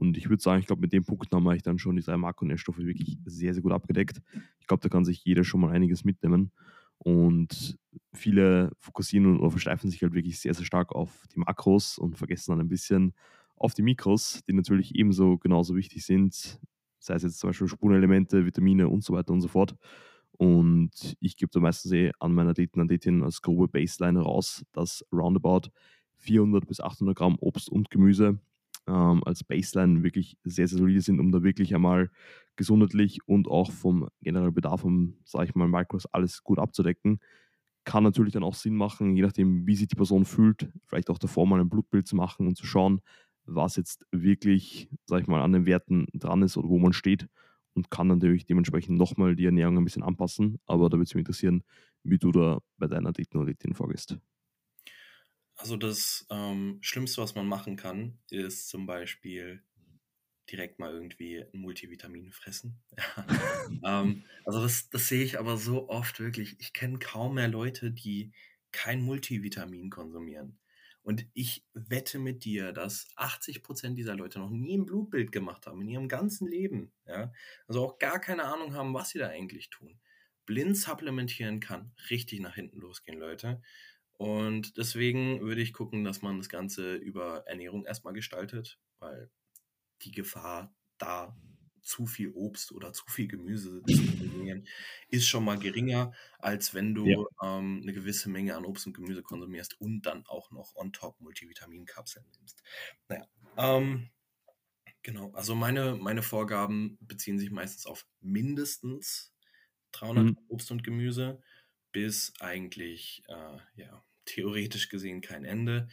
Und 0.00 0.16
ich 0.16 0.28
würde 0.30 0.42
sagen, 0.42 0.60
ich 0.60 0.66
glaube, 0.66 0.80
mit 0.80 0.92
dem 0.92 1.04
Punkt 1.04 1.30
haben 1.32 1.44
wir 1.44 1.56
dann 1.58 1.78
schon 1.78 1.96
die 1.96 2.02
drei 2.02 2.16
Makronährstoffe 2.16 2.78
wirklich 2.78 3.18
sehr, 3.26 3.52
sehr 3.52 3.62
gut 3.62 3.72
abgedeckt. 3.72 4.22
Ich 4.58 4.66
glaube, 4.66 4.80
da 4.82 4.88
kann 4.88 5.04
sich 5.04 5.22
jeder 5.24 5.44
schon 5.44 5.60
mal 5.60 5.70
einiges 5.72 6.04
mitnehmen. 6.04 6.52
Und 6.98 7.78
viele 8.14 8.72
fokussieren 8.78 9.38
oder 9.38 9.50
versteifen 9.50 9.90
sich 9.90 10.02
halt 10.02 10.14
wirklich 10.14 10.40
sehr, 10.40 10.54
sehr 10.54 10.64
stark 10.64 10.92
auf 10.92 11.24
die 11.34 11.40
Makros 11.40 11.98
und 11.98 12.16
vergessen 12.16 12.52
dann 12.52 12.60
ein 12.60 12.68
bisschen 12.68 13.14
auf 13.56 13.74
die 13.74 13.82
Mikros, 13.82 14.40
die 14.48 14.54
natürlich 14.54 14.94
ebenso 14.94 15.36
genauso 15.36 15.76
wichtig 15.76 16.04
sind, 16.04 16.58
sei 16.98 17.14
es 17.14 17.22
jetzt 17.22 17.38
zum 17.38 17.50
Beispiel 17.50 17.68
Spurenelemente, 17.68 18.46
Vitamine 18.46 18.88
und 18.88 19.04
so 19.04 19.12
weiter 19.12 19.32
und 19.34 19.42
so 19.42 19.48
fort. 19.48 19.76
Und 20.32 21.14
ich 21.20 21.36
gebe 21.36 21.50
da 21.52 21.60
meistens 21.60 21.92
eh 21.92 22.12
an 22.20 22.32
meiner 22.32 22.50
Athleten, 22.50 22.80
Athletinnen 22.80 23.22
als 23.22 23.42
grobe 23.42 23.68
Baseline 23.68 24.20
raus, 24.20 24.64
dass 24.72 25.04
roundabout 25.12 25.68
400 26.16 26.66
bis 26.66 26.80
800 26.80 27.16
Gramm 27.16 27.36
Obst 27.40 27.68
und 27.70 27.90
Gemüse 27.90 28.38
ähm, 28.90 29.22
als 29.24 29.44
Baseline 29.44 30.02
wirklich 30.02 30.36
sehr, 30.44 30.68
sehr 30.68 30.78
solide 30.78 31.00
sind, 31.02 31.20
um 31.20 31.32
da 31.32 31.42
wirklich 31.42 31.74
einmal 31.74 32.10
gesundheitlich 32.56 33.20
und 33.26 33.48
auch 33.48 33.70
vom 33.72 34.08
generellen 34.22 34.54
Bedarf 34.54 34.84
um, 34.84 35.16
sage 35.24 35.46
ich 35.46 35.54
mal, 35.54 35.68
Micros 35.68 36.06
alles 36.06 36.42
gut 36.44 36.58
abzudecken. 36.58 37.20
Kann 37.84 38.04
natürlich 38.04 38.34
dann 38.34 38.44
auch 38.44 38.54
Sinn 38.54 38.76
machen, 38.76 39.16
je 39.16 39.22
nachdem, 39.22 39.66
wie 39.66 39.74
sich 39.76 39.88
die 39.88 39.96
Person 39.96 40.24
fühlt, 40.26 40.70
vielleicht 40.86 41.10
auch 41.10 41.18
davor 41.18 41.46
mal 41.46 41.60
ein 41.60 41.70
Blutbild 41.70 42.06
zu 42.06 42.16
machen 42.16 42.46
und 42.46 42.56
zu 42.56 42.66
schauen, 42.66 43.00
was 43.46 43.76
jetzt 43.76 44.06
wirklich, 44.12 44.90
sage 45.06 45.22
ich 45.22 45.28
mal, 45.28 45.42
an 45.42 45.52
den 45.52 45.66
Werten 45.66 46.06
dran 46.14 46.42
ist 46.42 46.56
oder 46.56 46.68
wo 46.68 46.78
man 46.78 46.92
steht 46.92 47.26
und 47.74 47.90
kann 47.90 48.08
natürlich 48.08 48.44
dementsprechend 48.46 48.98
nochmal 48.98 49.34
die 49.36 49.46
Ernährung 49.46 49.78
ein 49.78 49.84
bisschen 49.84 50.02
anpassen. 50.02 50.58
Aber 50.66 50.88
da 50.90 50.96
würde 50.98 51.04
es 51.04 51.14
mich 51.14 51.22
interessieren, 51.22 51.62
wie 52.04 52.18
du 52.18 52.32
da 52.32 52.60
bei 52.78 52.86
deiner 52.86 53.10
Athleten 53.10 53.74
vorgehst. 53.74 54.18
Also 55.60 55.76
das 55.76 56.26
ähm, 56.30 56.78
Schlimmste, 56.80 57.20
was 57.20 57.34
man 57.34 57.46
machen 57.46 57.76
kann, 57.76 58.18
ist 58.30 58.68
zum 58.70 58.86
Beispiel 58.86 59.62
direkt 60.50 60.78
mal 60.78 60.90
irgendwie 60.90 61.44
ein 61.52 61.60
Multivitamin 61.60 62.32
fressen. 62.32 62.82
ähm, 63.84 64.24
also 64.46 64.62
das, 64.62 64.88
das 64.88 65.06
sehe 65.06 65.22
ich 65.22 65.38
aber 65.38 65.58
so 65.58 65.90
oft 65.90 66.18
wirklich. 66.18 66.56
Ich 66.60 66.72
kenne 66.72 66.98
kaum 66.98 67.34
mehr 67.34 67.48
Leute, 67.48 67.90
die 67.90 68.32
kein 68.72 69.02
Multivitamin 69.02 69.90
konsumieren. 69.90 70.58
Und 71.02 71.26
ich 71.34 71.66
wette 71.74 72.18
mit 72.18 72.44
dir, 72.44 72.72
dass 72.72 73.08
80% 73.16 73.94
dieser 73.94 74.16
Leute 74.16 74.38
noch 74.38 74.50
nie 74.50 74.78
ein 74.78 74.86
Blutbild 74.86 75.30
gemacht 75.30 75.66
haben 75.66 75.82
in 75.82 75.88
ihrem 75.88 76.08
ganzen 76.08 76.48
Leben. 76.48 76.90
Ja? 77.06 77.32
Also 77.68 77.84
auch 77.84 77.98
gar 77.98 78.18
keine 78.18 78.44
Ahnung 78.44 78.74
haben, 78.74 78.94
was 78.94 79.10
sie 79.10 79.18
da 79.18 79.28
eigentlich 79.28 79.68
tun. 79.68 80.00
Blind 80.46 80.76
supplementieren 80.76 81.60
kann 81.60 81.92
richtig 82.08 82.40
nach 82.40 82.54
hinten 82.54 82.80
losgehen, 82.80 83.18
Leute. 83.18 83.62
Und 84.20 84.76
deswegen 84.76 85.40
würde 85.40 85.62
ich 85.62 85.72
gucken, 85.72 86.04
dass 86.04 86.22
man 86.22 86.38
das 86.38 86.48
Ganze 86.50 86.96
über 86.96 87.46
Ernährung 87.46 87.86
erstmal 87.86 88.12
gestaltet, 88.14 88.78
weil 88.98 89.30
die 90.02 90.12
Gefahr 90.12 90.74
da 90.98 91.38
zu 91.82 92.06
viel 92.06 92.30
Obst 92.32 92.72
oder 92.72 92.92
zu 92.92 93.04
viel 93.08 93.28
Gemüse 93.28 93.88
zu 93.90 94.04
konsumieren, 94.06 94.66
ist 95.08 95.28
schon 95.28 95.44
mal 95.44 95.58
geringer, 95.58 96.12
als 96.38 96.74
wenn 96.74 96.94
du 96.94 97.04
Ja. 97.04 97.30
ähm, 97.42 97.80
eine 97.82 97.92
gewisse 97.94 98.30
Menge 98.30 98.56
an 98.56 98.64
Obst 98.66 98.86
und 98.86 98.94
Gemüse 98.94 99.22
konsumierst 99.22 99.80
und 99.80 100.02
dann 100.02 100.26
auch 100.26 100.50
noch 100.50 100.74
on 100.76 100.92
top 100.92 101.20
Multivitaminkapseln 101.20 102.26
nimmst. 102.38 102.62
Naja, 103.08 103.26
ähm, 103.56 104.10
genau. 105.02 105.32
Also 105.32 105.54
meine, 105.54 105.96
meine 105.96 106.22
Vorgaben 106.22 106.98
beziehen 107.00 107.38
sich 107.38 107.50
meistens 107.50 107.86
auf 107.86 108.06
mindestens 108.20 109.34
300 109.92 110.30
Mhm. 110.30 110.34
Obst 110.48 110.70
und 110.70 110.84
Gemüse 110.84 111.42
bis 111.92 112.34
eigentlich, 112.40 113.22
äh, 113.28 113.58
ja, 113.76 114.04
theoretisch 114.34 114.88
gesehen 114.88 115.20
kein 115.20 115.44
Ende. 115.44 115.88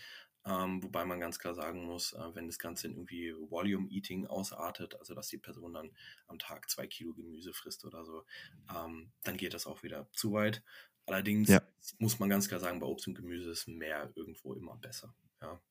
Ähm, 0.45 0.81
wobei 0.83 1.03
man 1.05 1.19
ganz 1.19 1.39
klar 1.39 1.53
sagen 1.55 1.85
muss, 1.85 2.13
äh, 2.13 2.35
wenn 2.35 2.47
das 2.47 2.57
Ganze 2.59 2.87
in 2.87 2.93
irgendwie 2.93 3.33
Volume 3.33 3.89
Eating 3.89 4.27
ausartet, 4.27 4.95
also 4.95 5.13
dass 5.13 5.27
die 5.27 5.37
Person 5.39 5.73
dann 5.73 5.91
am 6.27 6.39
Tag 6.39 6.69
zwei 6.69 6.87
Kilo 6.87 7.13
Gemüse 7.13 7.53
frisst 7.53 7.83
oder 7.85 8.05
so, 8.05 8.25
ähm, 8.73 9.11
dann 9.23 9.35
geht 9.37 9.53
das 9.53 9.67
auch 9.67 9.83
wieder 9.83 10.09
zu 10.13 10.31
weit. 10.33 10.63
Allerdings 11.05 11.57
Ja. 11.57 11.61
muss 11.99 12.19
man 12.19 12.29
ganz 12.29 12.47
klar 12.47 12.59
sagen, 12.61 12.79
bei 12.79 12.87
Obst 12.87 13.07
und 13.07 13.15
Gemüse 13.15 13.51
ist 13.51 13.67
mehr 13.67 14.11
irgendwo 14.15 14.53
immer 14.53 14.77
besser. 14.77 15.15
Ja. 15.41 15.61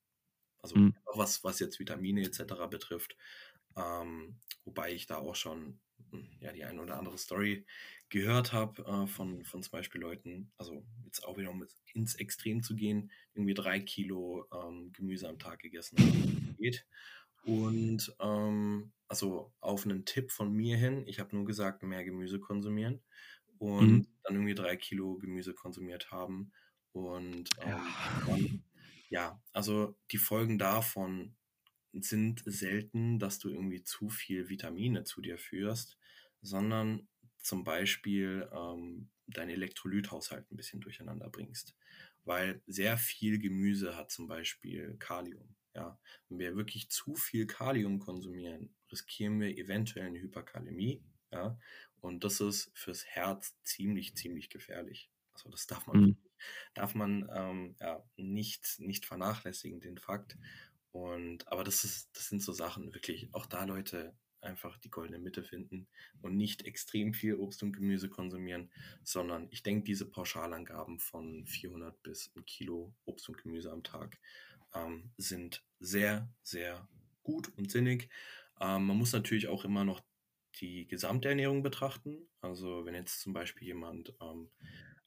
Also 0.59 0.77
Mhm. 0.77 0.93
auch 1.05 1.19
was, 1.19 1.45
was 1.45 1.61
jetzt 1.61 1.79
Vitamine 1.79 2.23
etc. 2.23 2.67
betrifft. 2.67 3.17
Ähm, 3.77 4.41
wobei 4.65 4.93
ich 4.93 5.07
da 5.07 5.19
auch 5.19 5.35
schon 5.37 5.81
hm, 6.11 6.37
ja, 6.41 6.53
die 6.53 6.65
eine 6.65 6.81
oder 6.83 6.99
andere 6.99 7.19
Story 7.19 7.67
gehört 8.09 8.53
habe 8.53 8.83
äh, 8.85 9.07
von, 9.07 9.45
von 9.45 9.63
zum 9.63 9.71
Beispiel 9.73 10.01
Leuten, 10.01 10.53
also 10.57 10.85
jetzt 11.05 11.25
auch 11.25 11.37
wieder 11.39 11.51
um 11.51 11.67
ins 11.95 12.15
Extrem 12.17 12.63
zu 12.63 12.77
gehen, 12.77 13.11
irgendwie 13.35 13.55
drei 13.55 13.81
Kilo 13.81 14.47
ähm, 14.53 14.93
Gemüse 14.93 15.29
am 15.29 15.39
Tag 15.39 15.61
gegessen. 15.61 16.07
Geht. 16.59 16.87
Und 17.43 18.15
ähm, 18.21 18.93
also 19.09 19.55
auf 19.61 19.85
einen 19.85 20.05
Tipp 20.05 20.31
von 20.33 20.53
mir 20.53 20.77
hin, 20.77 21.05
ich 21.07 21.21
habe 21.21 21.37
nur 21.37 21.45
gesagt, 21.47 21.83
mehr 21.83 22.05
Gemüse 22.05 22.41
konsumieren 22.41 23.03
und 23.59 24.05
Mhm. 24.05 24.07
dann 24.25 24.35
irgendwie 24.37 24.55
drei 24.55 24.77
Kilo 24.77 25.17
Gemüse 25.19 25.55
konsumiert 25.55 26.11
haben. 26.11 26.53
Und 26.93 27.55
ähm, 27.59 27.95
dann, 28.25 28.65
ja, 29.09 29.43
also 29.53 29.99
die 30.13 30.19
Folgen 30.19 30.59
davon 30.59 31.37
sind 31.93 32.43
selten, 32.47 33.19
dass 33.19 33.39
du 33.39 33.49
irgendwie 33.51 33.83
zu 33.85 34.09
viel 34.11 34.49
Vitamine 34.49 35.05
zu 35.05 35.21
dir 35.23 35.39
führst, 35.39 35.99
sondern 36.43 37.09
zum 37.47 37.63
Beispiel 37.63 38.49
ähm, 38.53 39.09
deinen 39.29 39.51
Elektrolythaushalt 39.51 40.51
ein 40.51 40.57
bisschen 40.57 40.81
durcheinander 40.81 41.31
bringst. 41.31 41.77
Weil 42.25 42.61
sehr 42.67 42.99
viel 42.99 43.39
Gemüse 43.39 43.97
hat 43.97 44.11
zum 44.11 44.27
Beispiel 44.27 44.97
Kalium. 44.99 45.55
Ja? 45.75 45.97
Wenn 46.29 46.41
wir 46.41 46.57
wirklich 46.57 46.91
zu 46.91 47.15
viel 47.15 47.47
Kalium 47.47 48.01
konsumieren, 48.01 48.75
riskieren 48.91 49.39
wir 49.41 49.57
eventuell 49.57 50.07
eine 50.07 50.19
Hyperkalämie. 50.21 51.05
Ja? 51.31 51.57
Und 52.01 52.25
das 52.25 52.41
ist 52.41 52.73
fürs 52.75 53.05
Herz 53.07 53.55
ziemlich, 53.63 54.17
ziemlich 54.17 54.51
gefährlich. 54.51 55.09
Also 55.33 55.49
das 55.49 55.69
darf 55.69 55.87
man, 55.87 56.01
Mhm. 56.01 56.17
darf 56.75 56.95
man 56.97 57.29
ähm, 57.33 57.77
ja, 57.81 58.03
nicht, 58.17 58.81
nicht 58.81 59.07
vernachlässigen, 59.07 59.81
den 59.81 59.99
Fakt. 59.99 60.37
Und, 60.91 61.47
aber 61.47 61.63
das 61.63 61.85
ist, 61.85 62.11
das 62.17 62.29
sind 62.29 62.43
so 62.43 62.53
Sachen, 62.53 62.93
wirklich, 62.93 63.29
auch 63.33 63.47
da 63.47 63.65
Leute 63.65 64.17
einfach 64.47 64.79
die 64.79 64.91
goldene 64.91 65.19
Mitte 65.19 65.43
finden 65.43 65.87
und 66.23 66.37
nicht 66.37 66.65
extrem 66.65 67.13
viel 67.13 67.35
Obst 67.35 67.63
und 67.63 67.73
Gemüse 67.73 68.09
konsumieren, 68.09 68.71
sondern 69.03 69.49
ich 69.51 69.63
denke, 69.63 69.85
diese 69.85 70.07
Pauschalangaben 70.07 70.99
von 70.99 71.47
400 71.47 72.03
bis 72.03 72.33
ein 72.37 72.45
Kilo 72.47 72.95
Obst 73.05 73.29
und 73.29 73.39
Gemüse 73.39 73.71
am 73.71 73.83
Tag 73.83 74.19
ähm, 74.75 75.11
sind 75.17 75.65
sehr, 75.81 76.29
sehr 76.43 76.89
gut 77.23 77.49
und 77.57 77.71
sinnig. 77.71 78.09
Ähm, 78.61 78.87
man 78.87 78.97
muss 78.97 79.13
natürlich 79.13 79.49
auch 79.49 79.65
immer 79.65 79.85
noch 79.85 80.01
die 80.61 80.87
Gesamternährung 80.87 81.63
betrachten. 81.63 82.29
Also 82.41 82.87
wenn 82.87 82.95
jetzt 82.95 83.21
zum 83.21 83.33
Beispiel 83.33 83.69
jemand 83.69 84.15
ähm, 84.21 84.49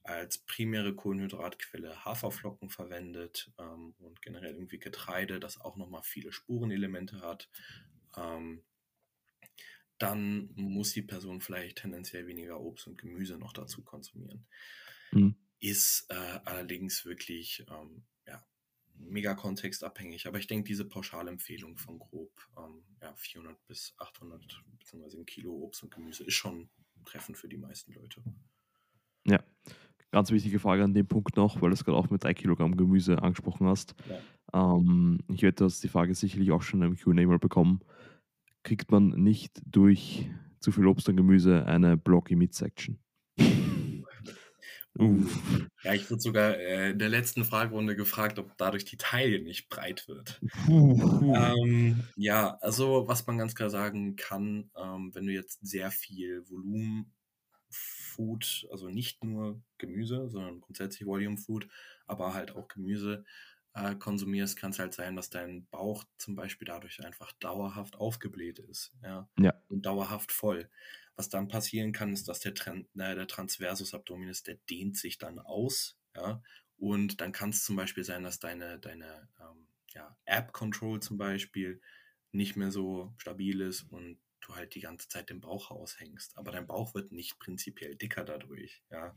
als 0.02 0.38
primäre 0.38 0.94
Kohlenhydratquelle 0.94 2.04
Haferflocken 2.04 2.70
verwendet 2.70 3.52
ähm, 3.58 3.94
und 3.98 4.22
generell 4.22 4.54
irgendwie 4.54 4.78
Getreide, 4.78 5.40
das 5.40 5.60
auch 5.60 5.76
nochmal 5.76 6.02
viele 6.02 6.32
Spurenelemente 6.32 7.20
hat, 7.20 7.48
ähm, 8.16 8.62
dann 10.00 10.48
muss 10.54 10.92
die 10.92 11.02
Person 11.02 11.40
vielleicht 11.40 11.78
tendenziell 11.78 12.26
weniger 12.26 12.60
Obst 12.60 12.86
und 12.86 12.98
Gemüse 12.98 13.36
noch 13.36 13.52
dazu 13.52 13.82
konsumieren. 13.82 14.46
Mhm. 15.12 15.36
Ist 15.60 16.06
äh, 16.08 16.40
allerdings 16.44 17.04
wirklich 17.04 17.66
ähm, 17.68 18.02
ja, 18.26 18.42
mega 18.94 19.34
kontextabhängig. 19.34 20.26
Aber 20.26 20.38
ich 20.38 20.46
denke, 20.46 20.66
diese 20.66 20.86
Pauschalempfehlung 20.86 21.76
von 21.76 21.98
grob 21.98 22.32
ähm, 22.56 22.82
ja, 23.02 23.14
400 23.14 23.66
bis 23.66 23.94
800 23.98 24.62
bzw. 24.78 25.18
ein 25.18 25.26
Kilo 25.26 25.52
Obst 25.52 25.82
und 25.82 25.94
Gemüse 25.94 26.24
ist 26.24 26.34
schon 26.34 26.70
treffend 27.04 27.36
für 27.36 27.48
die 27.48 27.58
meisten 27.58 27.92
Leute. 27.92 28.22
Ja, 29.26 29.44
ganz 30.10 30.30
wichtige 30.30 30.58
Frage 30.58 30.82
an 30.82 30.94
dem 30.94 31.06
Punkt 31.06 31.36
noch, 31.36 31.60
weil 31.60 31.68
du 31.68 31.74
es 31.74 31.84
gerade 31.84 31.98
auch 31.98 32.08
mit 32.08 32.24
3 32.24 32.32
Kilogramm 32.32 32.74
Gemüse 32.78 33.22
angesprochen 33.22 33.66
hast. 33.66 33.94
Ja. 34.08 34.76
Ähm, 34.76 35.18
ich 35.28 35.42
wette, 35.42 35.56
du 35.56 35.64
hast 35.66 35.84
die 35.84 35.88
Frage 35.88 36.14
sicherlich 36.14 36.50
auch 36.52 36.62
schon 36.62 36.80
im 36.80 36.96
Q&A 36.96 37.26
mal 37.26 37.38
bekommen. 37.38 37.80
Kriegt 38.62 38.90
man 38.90 39.08
nicht 39.10 39.60
durch 39.64 40.30
zu 40.60 40.72
viel 40.72 40.86
Obst 40.86 41.08
und 41.08 41.16
Gemüse 41.16 41.66
eine 41.66 41.96
Blocky 41.96 42.36
Midsection? 42.36 42.98
Uff. 44.98 45.68
Ja, 45.82 45.94
ich 45.94 46.10
wurde 46.10 46.20
sogar 46.20 46.58
äh, 46.58 46.90
in 46.90 46.98
der 46.98 47.08
letzten 47.08 47.44
Fragerunde 47.44 47.96
gefragt, 47.96 48.38
ob 48.38 48.56
dadurch 48.58 48.84
die 48.84 48.96
Taille 48.98 49.40
nicht 49.40 49.68
breit 49.68 50.06
wird. 50.08 50.40
Ähm, 50.68 52.02
ja, 52.16 52.58
also 52.60 53.06
was 53.06 53.26
man 53.26 53.38
ganz 53.38 53.54
klar 53.54 53.70
sagen 53.70 54.16
kann, 54.16 54.70
ähm, 54.76 55.14
wenn 55.14 55.26
du 55.26 55.32
jetzt 55.32 55.60
sehr 55.62 55.90
viel 55.90 56.42
Volumen 56.50 57.12
Food, 57.70 58.66
also 58.70 58.88
nicht 58.88 59.24
nur 59.24 59.62
Gemüse, 59.78 60.28
sondern 60.28 60.60
grundsätzlich 60.60 61.06
Volume 61.06 61.38
Food, 61.38 61.68
aber 62.06 62.34
halt 62.34 62.54
auch 62.56 62.68
Gemüse 62.68 63.24
äh, 63.74 63.94
konsumierst, 63.96 64.56
kann 64.56 64.70
es 64.72 64.78
halt 64.78 64.94
sein, 64.94 65.16
dass 65.16 65.30
dein 65.30 65.66
Bauch 65.68 66.04
zum 66.18 66.34
Beispiel 66.36 66.66
dadurch 66.66 67.04
einfach 67.04 67.32
dauerhaft 67.32 67.96
aufgebläht 67.96 68.58
ist, 68.58 68.92
ja, 69.02 69.28
Ja. 69.36 69.60
und 69.68 69.86
dauerhaft 69.86 70.32
voll. 70.32 70.70
Was 71.16 71.28
dann 71.28 71.48
passieren 71.48 71.92
kann, 71.92 72.12
ist, 72.12 72.28
dass 72.28 72.40
der, 72.40 72.54
Tran 72.54 72.86
äh, 72.98 73.14
der 73.14 73.26
Transversus 73.26 73.94
Abdominis, 73.94 74.42
der 74.42 74.56
dehnt 74.68 74.96
sich 74.96 75.18
dann 75.18 75.38
aus, 75.38 75.98
ja, 76.16 76.42
und 76.76 77.20
dann 77.20 77.32
kann 77.32 77.50
es 77.50 77.64
zum 77.64 77.76
Beispiel 77.76 78.04
sein, 78.04 78.22
dass 78.24 78.38
deine, 78.40 78.78
deine 78.78 79.28
ähm, 79.40 79.68
ja, 79.92 80.16
App-Control 80.24 81.00
zum 81.00 81.18
Beispiel 81.18 81.80
nicht 82.32 82.56
mehr 82.56 82.70
so 82.70 83.12
stabil 83.18 83.60
ist 83.60 83.82
und 83.82 84.20
du 84.40 84.54
halt 84.56 84.74
die 84.74 84.80
ganze 84.80 85.08
Zeit 85.08 85.28
den 85.30 85.40
Bauch 85.42 85.70
raushängst. 85.70 86.38
Aber 86.38 86.50
dein 86.52 86.66
Bauch 86.66 86.94
wird 86.94 87.12
nicht 87.12 87.38
prinzipiell 87.38 87.96
dicker 87.96 88.24
dadurch, 88.24 88.82
ja. 88.90 89.16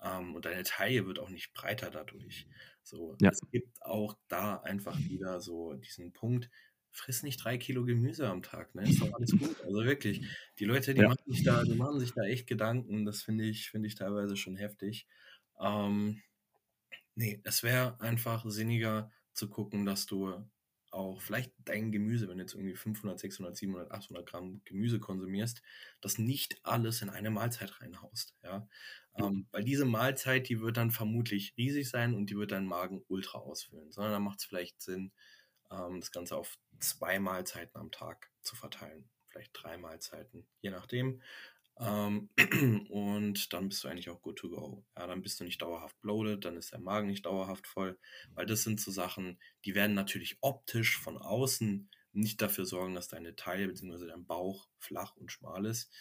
Ähm, 0.00 0.34
und 0.34 0.44
deine 0.44 0.62
Taille 0.64 1.06
wird 1.06 1.18
auch 1.18 1.30
nicht 1.30 1.52
breiter 1.54 1.90
dadurch. 1.90 2.48
So, 2.88 3.18
Ja. 3.20 3.30
es 3.30 3.40
gibt 3.50 3.82
auch 3.82 4.16
da 4.28 4.56
einfach 4.60 5.06
wieder 5.08 5.40
so 5.40 5.74
diesen 5.74 6.12
Punkt, 6.12 6.50
friss 6.90 7.22
nicht 7.22 7.36
drei 7.44 7.58
Kilo 7.58 7.84
Gemüse 7.84 8.28
am 8.28 8.42
Tag, 8.42 8.74
ne? 8.74 8.86
Ist 8.88 9.00
doch 9.02 9.12
alles 9.14 9.36
gut. 9.36 9.58
Also 9.62 9.84
wirklich, 9.84 10.26
die 10.58 10.64
Leute, 10.64 10.94
die 10.94 11.02
Ja. 11.02 11.06
machen 11.06 11.22
sich 11.26 11.42
da, 11.42 11.64
die 11.64 11.74
machen 11.76 12.00
sich 12.00 12.14
da 12.14 12.22
echt 12.24 12.46
Gedanken. 12.46 13.04
Das 13.04 13.22
finde 13.22 13.44
ich, 13.44 13.70
finde 13.70 13.88
ich 13.88 13.94
teilweise 13.96 14.36
schon 14.36 14.56
heftig. 14.56 15.06
Ähm, 15.60 16.22
nee, 17.14 17.40
es 17.44 17.62
wäre 17.62 18.00
einfach 18.00 18.44
sinniger 18.48 19.12
zu 19.34 19.50
gucken, 19.50 19.86
dass 19.86 20.06
du 20.06 20.48
auch 20.98 21.20
vielleicht 21.20 21.52
dein 21.64 21.92
Gemüse, 21.92 22.28
wenn 22.28 22.38
du 22.38 22.42
jetzt 22.42 22.54
irgendwie 22.54 22.74
500, 22.74 23.18
600, 23.18 23.56
700, 23.56 23.90
800 23.92 24.26
Gramm 24.26 24.60
Gemüse 24.64 24.98
konsumierst, 25.00 25.62
das 26.00 26.18
nicht 26.18 26.60
alles 26.64 27.02
in 27.02 27.10
eine 27.10 27.30
Mahlzeit 27.30 27.80
reinhaust, 27.80 28.36
ja. 28.42 28.68
Ähm, 29.14 29.46
weil 29.50 29.64
diese 29.64 29.84
Mahlzeit, 29.84 30.48
die 30.48 30.60
wird 30.60 30.76
dann 30.76 30.90
vermutlich 30.90 31.54
riesig 31.56 31.88
sein 31.88 32.14
und 32.14 32.30
die 32.30 32.36
wird 32.36 32.52
deinen 32.52 32.66
Magen 32.66 33.02
ultra 33.08 33.38
ausfüllen, 33.38 33.90
sondern 33.90 34.12
da 34.12 34.18
macht 34.20 34.40
es 34.40 34.44
vielleicht 34.44 34.80
Sinn, 34.80 35.12
ähm, 35.70 36.00
das 36.00 36.12
Ganze 36.12 36.36
auf 36.36 36.58
zwei 36.80 37.18
Mahlzeiten 37.18 37.76
am 37.80 37.90
Tag 37.90 38.30
zu 38.42 38.56
verteilen, 38.56 39.08
vielleicht 39.28 39.50
drei 39.54 39.76
Mahlzeiten, 39.78 40.46
je 40.60 40.70
nachdem. 40.70 41.22
Ähm, 41.80 42.28
und 42.90 43.52
dann 43.52 43.68
bist 43.68 43.84
du 43.84 43.88
eigentlich 43.88 44.10
auch 44.10 44.20
good 44.20 44.36
to 44.38 44.48
go. 44.48 44.84
Ja, 44.96 45.06
dann 45.06 45.22
bist 45.22 45.38
du 45.40 45.44
nicht 45.44 45.62
dauerhaft 45.62 46.00
bloated, 46.00 46.44
dann 46.44 46.56
ist 46.56 46.72
der 46.72 46.80
Magen 46.80 47.08
nicht 47.08 47.26
dauerhaft 47.26 47.66
voll, 47.66 47.98
weil 48.34 48.46
das 48.46 48.62
sind 48.62 48.80
so 48.80 48.90
Sachen, 48.90 49.38
die 49.64 49.74
werden 49.74 49.94
natürlich 49.94 50.38
optisch 50.40 50.98
von 50.98 51.18
außen 51.18 51.88
nicht 52.12 52.42
dafür 52.42 52.64
sorgen, 52.66 52.94
dass 52.94 53.08
deine 53.08 53.36
Taille 53.36 53.68
bzw. 53.68 54.06
dein 54.06 54.26
Bauch 54.26 54.68
flach 54.78 55.14
und 55.16 55.30
schmal 55.30 55.66
ist. 55.66 55.92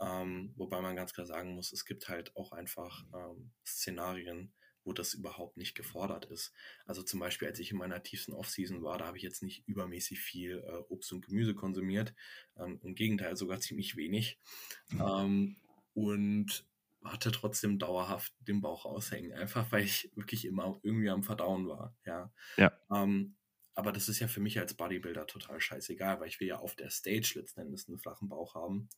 Ähm, 0.00 0.52
wobei 0.56 0.80
man 0.80 0.96
ganz 0.96 1.12
klar 1.12 1.26
sagen 1.26 1.54
muss, 1.54 1.72
es 1.72 1.84
gibt 1.84 2.08
halt 2.08 2.34
auch 2.36 2.52
einfach 2.52 3.04
ähm, 3.14 3.52
Szenarien, 3.66 4.52
wo 4.84 4.92
das 4.92 5.14
überhaupt 5.14 5.56
nicht 5.56 5.74
gefordert 5.74 6.26
ist. 6.26 6.52
Also 6.86 7.02
zum 7.02 7.20
Beispiel, 7.20 7.48
als 7.48 7.58
ich 7.58 7.70
in 7.70 7.78
meiner 7.78 8.02
tiefsten 8.02 8.32
Off-Season 8.32 8.82
war, 8.82 8.98
da 8.98 9.06
habe 9.06 9.16
ich 9.16 9.22
jetzt 9.22 9.42
nicht 9.42 9.66
übermäßig 9.66 10.20
viel 10.20 10.58
äh, 10.58 10.82
Obst 10.88 11.12
und 11.12 11.24
Gemüse 11.24 11.54
konsumiert. 11.54 12.14
Ähm, 12.56 12.80
Im 12.82 12.94
Gegenteil, 12.94 13.36
sogar 13.36 13.60
ziemlich 13.60 13.96
wenig. 13.96 14.38
Ähm, 14.98 15.56
und 15.94 16.66
hatte 17.04 17.32
trotzdem 17.32 17.78
dauerhaft 17.78 18.32
den 18.40 18.60
Bauch 18.60 18.84
aushängen, 18.84 19.32
einfach 19.32 19.70
weil 19.72 19.84
ich 19.84 20.10
wirklich 20.14 20.44
immer 20.44 20.78
irgendwie 20.82 21.10
am 21.10 21.24
Verdauen 21.24 21.66
war. 21.68 21.94
Ja. 22.04 22.32
Ja. 22.56 22.72
Ähm, 22.92 23.36
aber 23.74 23.92
das 23.92 24.08
ist 24.08 24.20
ja 24.20 24.28
für 24.28 24.40
mich 24.40 24.58
als 24.58 24.74
Bodybuilder 24.74 25.26
total 25.26 25.60
scheißegal, 25.60 26.20
weil 26.20 26.28
ich 26.28 26.40
will 26.40 26.48
ja 26.48 26.58
auf 26.58 26.76
der 26.76 26.90
Stage 26.90 27.32
letzten 27.36 27.60
Endes 27.60 27.88
einen 27.88 27.98
flachen 27.98 28.28
Bauch 28.28 28.54
haben 28.54 28.88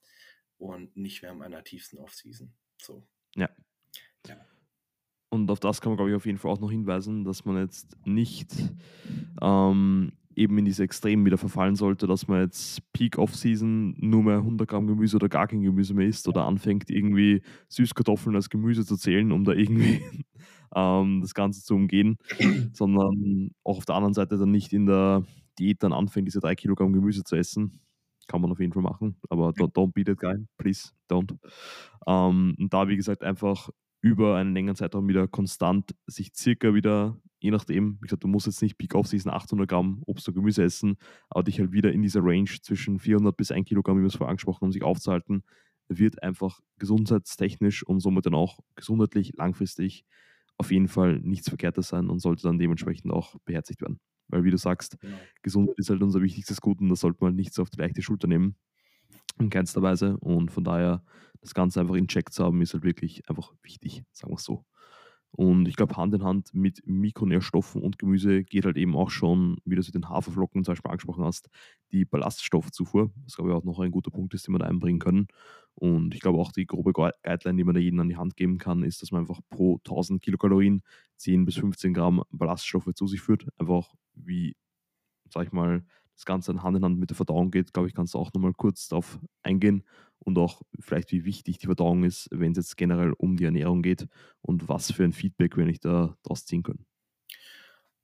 und 0.59 0.97
nicht 0.97 1.23
während 1.23 1.39
meiner 1.39 1.63
tiefsten 1.63 1.99
Offseason. 1.99 2.53
So. 2.79 3.07
Ja. 3.35 3.49
Ja. 4.27 4.47
Und 5.35 5.51
auf 5.51 5.59
das 5.59 5.81
kann 5.81 5.91
man, 5.91 5.97
glaube 5.97 6.11
ich, 6.11 6.17
auf 6.17 6.27
jeden 6.27 6.39
Fall 6.39 6.53
auch 6.53 6.61
noch 6.61 6.71
hinweisen, 6.71 7.25
dass 7.25 7.45
man 7.45 7.57
jetzt 7.57 7.97
nicht 8.07 8.53
ähm, 9.43 10.13
eben 10.37 10.59
in 10.59 10.65
diese 10.65 10.85
Extremen 10.85 11.27
wieder 11.27 11.39
verfallen 11.39 11.75
sollte, 11.75 12.07
dass 12.07 12.29
man 12.29 12.41
jetzt 12.41 12.81
Peak 12.93 13.19
Off-Season 13.19 13.97
nur 13.99 14.23
mehr 14.23 14.37
100 14.37 14.69
Gramm 14.69 14.87
Gemüse 14.87 15.17
oder 15.17 15.29
gar 15.29 15.49
kein 15.49 15.63
Gemüse 15.63 15.93
mehr 15.93 16.07
isst 16.07 16.29
oder 16.29 16.45
anfängt 16.47 16.89
irgendwie 16.89 17.43
Süßkartoffeln 17.69 18.37
als 18.37 18.49
Gemüse 18.49 18.87
zu 18.87 18.97
zählen, 18.97 19.33
um 19.33 19.45
da 19.45 19.53
irgendwie 19.53 20.03
ähm, 20.75 21.21
das 21.21 21.35
Ganze 21.35 21.65
zu 21.65 21.75
umgehen, 21.75 22.17
sondern 22.73 23.51
auch 23.65 23.79
auf 23.79 23.85
der 23.85 23.97
anderen 23.97 24.15
Seite 24.15 24.39
dann 24.39 24.53
nicht 24.53 24.73
in 24.73 24.87
der 24.87 25.25
Diät 25.59 25.83
dann 25.83 25.93
anfängt, 25.93 26.29
diese 26.29 26.41
3 26.41 26.55
Kilogramm 26.55 26.93
Gemüse 26.93 27.25
zu 27.25 27.35
essen. 27.37 27.81
Kann 28.29 28.41
man 28.41 28.53
auf 28.53 28.61
jeden 28.61 28.73
Fall 28.73 28.83
machen, 28.83 29.17
aber 29.29 29.51
don't, 29.51 29.75
don't 29.75 29.93
be 29.93 30.03
that 30.05 30.17
guy, 30.17 30.35
please, 30.57 30.93
don't. 31.11 31.37
Ähm, 32.07 32.55
und 32.59 32.73
da, 32.73 32.89
wie 32.89 32.97
gesagt, 32.97 33.23
einfach 33.23 33.69
über 34.05 34.37
einen 34.37 34.55
längeren 34.55 34.77
Zeitraum 34.77 35.09
wieder 35.09 35.29
konstant 35.29 35.95
sich 36.07 36.33
circa 36.37 36.75
wieder, 36.75 37.19
je 37.41 37.51
nachdem, 37.51 37.97
wie 38.01 38.07
gesagt, 38.07 38.25
du 38.25 38.29
musst 38.29 38.47
jetzt 38.47 38.63
nicht 38.63 38.77
Peak 38.79 38.95
auf 38.95 39.09
diesen 39.09 39.31
800 39.31 39.69
Gramm 39.69 40.03
Obst 40.07 40.29
und 40.29 40.35
Gemüse 40.35 40.63
essen, 40.63 40.97
aber 41.31 41.43
dich 41.45 41.59
halt 41.61 41.73
wieder 41.73 41.93
in 41.93 42.03
dieser 42.03 42.21
Range 42.23 42.51
zwischen 42.63 42.99
400 42.99 43.37
bis 43.37 43.51
1 43.51 43.67
Kilogramm, 43.67 43.99
wie 43.99 44.03
wir 44.03 44.09
es 44.09 44.17
vorher 44.17 44.31
angesprochen 44.31 44.63
haben, 44.67 44.73
sich 44.73 44.83
aufzuhalten, 44.83 45.43
wird 45.89 46.23
einfach 46.23 46.61
gesundheitstechnisch 46.79 47.83
und 47.85 48.01
somit 48.01 48.27
dann 48.27 48.35
auch 48.35 48.61
gesundheitlich 48.77 49.33
langfristig 49.37 50.05
auf 50.59 50.71
jeden 50.71 50.89
Fall 50.89 51.21
nichts 51.21 51.49
Verkehrtes 51.49 51.89
sein 51.89 52.09
und 52.11 52.21
sollte 52.21 52.43
dann 52.43 52.59
dementsprechend 52.59 53.13
auch 53.13 53.37
beherzigt 53.45 53.81
werden. 53.83 54.01
Weil, 54.29 54.45
wie 54.45 54.51
du 54.51 54.59
sagst, 54.59 54.99
Genau. 55.01 55.29
Gesundheit 55.43 55.79
ist 55.79 55.91
halt 55.91 56.03
unser 56.03 56.23
wichtigstes 56.23 56.61
Gut 56.61 56.81
und 56.81 56.89
das 56.91 57.01
sollte 57.01 57.19
man 57.21 57.31
halt 57.31 57.37
nicht 57.37 57.55
so 57.55 57.63
auf 57.63 57.71
die 57.71 57.79
leichte 57.81 58.03
Schulter 58.03 58.29
nehmen. 58.29 58.57
In 59.39 59.51
keinster 59.51 59.83
Weise. 59.83 60.17
Und 60.19 60.51
von 60.51 60.65
daher, 60.65 61.03
das 61.41 61.55
Ganze 61.55 61.81
einfach 61.81 61.97
in 61.97 62.09
Check 62.09 62.33
zu 62.33 62.45
haben, 62.45 62.63
ist 62.63 62.75
halt 62.75 62.85
wirklich 62.85 63.29
einfach 63.29 63.53
wichtig, 63.63 64.05
sagen 64.13 64.33
wir 64.33 64.37
es 64.37 64.45
so. 64.45 64.65
Und 65.33 65.67
ich 65.67 65.75
glaube, 65.75 65.97
Hand 65.97 66.15
in 66.15 66.23
Hand 66.23 66.55
mit 66.55 66.81
Mikronährstoffen 66.87 67.83
und 67.83 67.99
Gemüse 67.99 68.45
geht 68.45 68.65
halt 68.67 68.77
eben 68.77 68.95
auch 68.97 69.11
schon, 69.11 69.57
wie 69.65 69.75
du 69.75 69.81
es 69.81 69.89
mit 69.89 69.97
den 69.97 70.09
Haferflocken 70.09 70.63
zum 70.65 70.73
Beispiel 70.73 70.91
angesprochen 70.93 71.25
hast, 71.25 71.49
die 71.91 72.05
Ballaststoffzufuhr. 72.05 73.11
Das 73.25 73.35
glaube 73.35 73.51
ich 73.51 73.57
auch 73.57 73.65
noch 73.65 73.81
ein 73.81 73.91
guter 73.91 74.13
Punkt 74.13 74.33
ist, 74.35 74.47
den 74.47 74.55
wir 74.55 74.61
da 74.61 74.67
einbringen 74.67 75.01
können. 75.01 75.27
Und 75.75 76.15
ich 76.15 76.21
glaube 76.21 76.39
auch 76.39 76.53
die 76.53 76.67
grobe 76.67 76.93
Gui- 76.93 77.11
Guideline, 77.25 77.57
die 77.57 77.65
man 77.65 77.75
da 77.75 77.81
jedem 77.81 77.99
an 77.99 78.09
die 78.09 78.17
Hand 78.17 78.37
geben 78.37 78.59
kann, 78.59 78.85
ist, 78.85 79.03
dass 79.03 79.11
man 79.11 79.23
einfach 79.23 79.41
pro 79.51 79.79
1000 79.83 80.23
Kilokalorien 80.23 80.83
10 81.17 81.45
bis 81.45 81.57
15 81.57 81.95
Gramm 81.95 82.23
Ballaststoffe 82.31 82.95
zu 82.95 83.09
sich 83.09 83.21
führt. 83.21 83.49
Einfach 83.59 83.93
wie, 84.15 84.55
sag 85.31 85.47
ich 85.47 85.53
mal, 85.53 85.85
das 86.17 86.25
Ganze 86.25 86.63
Hand 86.63 86.77
in 86.77 86.85
Hand 86.85 86.99
mit 86.99 87.11
der 87.11 87.17
Verdauung 87.17 87.51
geht, 87.51 87.73
glaube 87.73 87.89
ich, 87.89 87.95
kannst 87.95 88.15
du 88.15 88.19
auch 88.19 88.33
nochmal 88.33 88.53
kurz 88.55 88.89
darauf 88.89 89.19
eingehen 89.43 89.85
und 90.19 90.39
auch 90.39 90.63
vielleicht, 90.81 91.13
wie 91.13 91.25
wichtig 91.25 91.59
die 91.59 91.67
Verdauung 91.67 92.05
ist, 92.05 92.29
wenn 92.33 92.53
es 92.53 92.59
jetzt 92.59 92.77
generell 92.77 93.13
um 93.19 93.37
die 93.37 93.45
Ernährung 93.45 93.83
geht 93.83 94.07
und 94.41 94.69
was 94.69 94.93
für 94.93 95.05
ein 95.05 95.13
Feedback 95.13 95.57
wir 95.57 95.65
nicht 95.67 95.85
da 95.85 96.17
daraus 96.23 96.45
ziehen 96.47 96.63
können. 96.63 96.87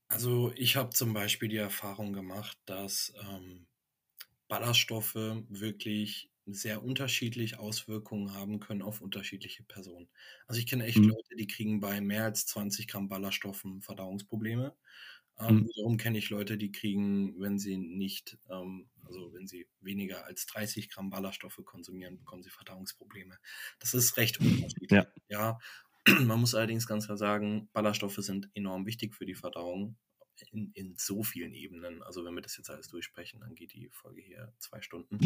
Also 0.09 0.53
ich 0.57 0.77
habe 0.77 0.91
zum 0.91 1.13
Beispiel 1.13 1.49
die 1.49 1.57
Erfahrung 1.57 2.13
gemacht, 2.13 2.59
dass 2.67 3.13
ähm, 3.23 3.67
Ballaststoffe 4.49 5.15
wirklich 5.17 6.33
sehr 6.47 6.83
unterschiedlich 6.85 7.59
Auswirkungen 7.59 8.35
haben 8.35 8.61
können 8.61 8.83
auf 8.83 9.01
unterschiedliche 9.03 9.65
Personen. 9.65 10.11
Also 10.47 10.61
ich 10.61 10.67
kenne 10.67 10.85
echt 10.87 11.05
Mhm. 11.05 11.11
Leute, 11.11 11.37
die 11.37 11.47
kriegen 11.49 11.81
bei 11.81 12.01
mehr 12.03 12.25
als 12.25 12.47
20 12.47 12.89
Gramm 12.89 13.09
Ballaststoffen 13.09 13.83
Verdauungsprobleme. 13.83 14.77
Ähm, 15.41 15.63
Mhm. 15.63 15.67
wiederum 15.67 15.97
kenne 15.97 16.19
ich 16.19 16.31
Leute, 16.31 16.59
die 16.59 16.73
kriegen, 16.73 17.41
wenn 17.41 17.59
sie 17.59 17.77
nicht, 17.79 18.39
ähm, 18.51 18.91
also 19.05 19.33
wenn 19.33 19.47
sie 19.47 19.69
weniger 19.81 20.27
als 20.27 20.47
30 20.47 20.91
Gramm 20.91 21.11
Ballaststoffe 21.11 21.61
konsumieren, 21.65 22.19
bekommen 22.19 22.43
sie 22.43 22.51
Verdauungsprobleme. 22.51 23.39
Das 23.81 23.95
ist 23.95 24.17
recht 24.19 24.39
unterschiedlich. 24.41 24.91
Ja. 24.91 25.07
Ja, 25.29 25.59
man 26.21 26.41
muss 26.41 26.55
allerdings 26.55 26.87
ganz 26.87 27.07
klar 27.07 27.17
sagen, 27.19 27.69
Ballaststoffe 27.73 28.17
sind 28.19 28.51
enorm 28.55 28.87
wichtig 28.87 29.15
für 29.15 29.27
die 29.27 29.35
Verdauung 29.35 29.97
in, 30.53 30.73
in 30.75 30.95
so 30.97 31.23
vielen 31.23 31.53
Ebenen. 31.55 32.03
Also 32.03 32.25
wenn 32.25 32.35
wir 32.35 32.43
das 32.43 32.57
jetzt 32.57 32.71
alles 32.71 32.89
durchsprechen, 32.89 33.41
dann 33.41 33.55
geht 33.55 33.73
die 33.75 33.91
Folge 33.91 34.23
hier 34.23 34.53
zwei 34.59 34.81
Stunden. 34.83 35.25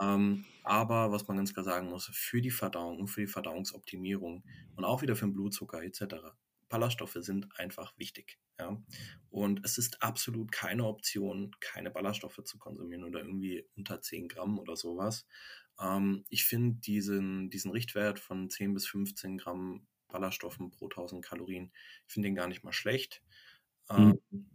Ähm, 0.00 0.44
aber 0.62 1.12
was 1.12 1.26
man 1.28 1.36
ganz 1.38 1.52
klar 1.54 1.64
sagen 1.64 1.88
muss, 1.88 2.06
für 2.12 2.42
die 2.42 2.50
Verdauung 2.50 2.98
und 3.00 3.08
für 3.08 3.22
die 3.22 3.26
Verdauungsoptimierung 3.26 4.44
und 4.74 4.84
auch 4.84 5.02
wieder 5.02 5.16
für 5.16 5.26
den 5.26 5.32
Blutzucker 5.34 5.82
etc. 5.82 6.36
Ballaststoffe 6.68 7.18
sind 7.20 7.48
einfach 7.58 7.96
wichtig. 7.98 8.38
Ja? 8.58 8.82
Und 9.30 9.64
es 9.64 9.78
ist 9.78 10.02
absolut 10.02 10.52
keine 10.52 10.84
Option, 10.84 11.54
keine 11.60 11.90
Ballaststoffe 11.90 12.42
zu 12.44 12.58
konsumieren 12.58 13.04
oder 13.04 13.20
irgendwie 13.20 13.66
unter 13.76 14.00
10 14.00 14.28
Gramm 14.28 14.58
oder 14.58 14.76
sowas. 14.76 15.26
Ähm, 15.80 16.24
ich 16.28 16.44
finde 16.44 16.80
diesen, 16.80 17.50
diesen 17.50 17.70
Richtwert 17.70 18.18
von 18.18 18.50
10 18.50 18.74
bis 18.74 18.86
15 18.86 19.38
Gramm 19.38 19.86
Ballaststoffen 20.08 20.70
pro 20.70 20.86
1000 20.86 21.24
Kalorien, 21.24 21.72
ich 22.06 22.12
finde 22.12 22.28
den 22.28 22.36
gar 22.36 22.46
nicht 22.48 22.64
mal 22.64 22.72
schlecht. 22.72 23.22
Mhm. 23.90 24.18
Ähm, 24.32 24.50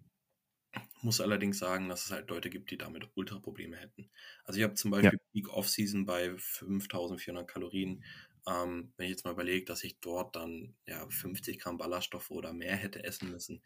muss 1.01 1.19
allerdings 1.19 1.57
sagen, 1.57 1.89
dass 1.89 2.05
es 2.05 2.11
halt 2.11 2.29
Leute 2.29 2.49
gibt, 2.49 2.71
die 2.71 2.77
damit 2.77 3.09
Ultra-Probleme 3.15 3.75
hätten. 3.75 4.09
Also 4.43 4.59
ich 4.59 4.63
habe 4.63 4.75
zum 4.75 4.91
Beispiel 4.91 5.19
Peak 5.33 5.49
Off-Season 5.49 6.05
bei 6.05 6.33
5400 6.37 7.47
Kalorien. 7.47 8.03
Ähm, 8.47 8.93
wenn 8.97 9.05
ich 9.05 9.11
jetzt 9.11 9.25
mal 9.25 9.31
überlege, 9.31 9.65
dass 9.65 9.83
ich 9.83 9.99
dort 9.99 10.35
dann 10.35 10.75
ja 10.85 11.07
50 11.09 11.59
Gramm 11.59 11.77
Ballaststoffe 11.77 12.31
oder 12.31 12.53
mehr 12.53 12.75
hätte 12.75 13.03
essen 13.03 13.31
müssen, 13.31 13.61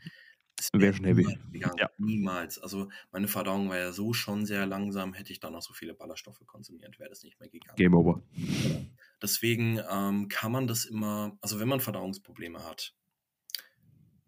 das 0.57 0.69
Wäre 0.73 0.93
schon 0.93 1.05
heavy. 1.05 1.23
niemals 1.23 1.51
gegangen. 1.51 1.77
Ja. 1.77 1.89
Niemals. 1.97 2.59
Also 2.59 2.89
meine 3.11 3.27
Verdauung 3.27 3.69
war 3.69 3.77
ja 3.77 3.91
so 3.91 4.13
schon 4.13 4.45
sehr 4.45 4.65
langsam, 4.65 5.13
hätte 5.13 5.33
ich 5.33 5.39
dann 5.39 5.53
noch 5.53 5.61
so 5.61 5.73
viele 5.73 5.93
Ballaststoffe 5.93 6.41
konsumiert, 6.45 6.97
wäre 6.97 7.09
das 7.09 7.23
nicht 7.23 7.39
mehr 7.39 7.49
gegangen. 7.49 7.75
Game 7.75 7.93
over. 7.93 8.21
Deswegen 9.21 9.81
ähm, 9.89 10.27
kann 10.29 10.51
man 10.51 10.67
das 10.67 10.85
immer, 10.85 11.37
also 11.41 11.59
wenn 11.59 11.67
man 11.67 11.81
Verdauungsprobleme 11.81 12.63
hat, 12.63 12.95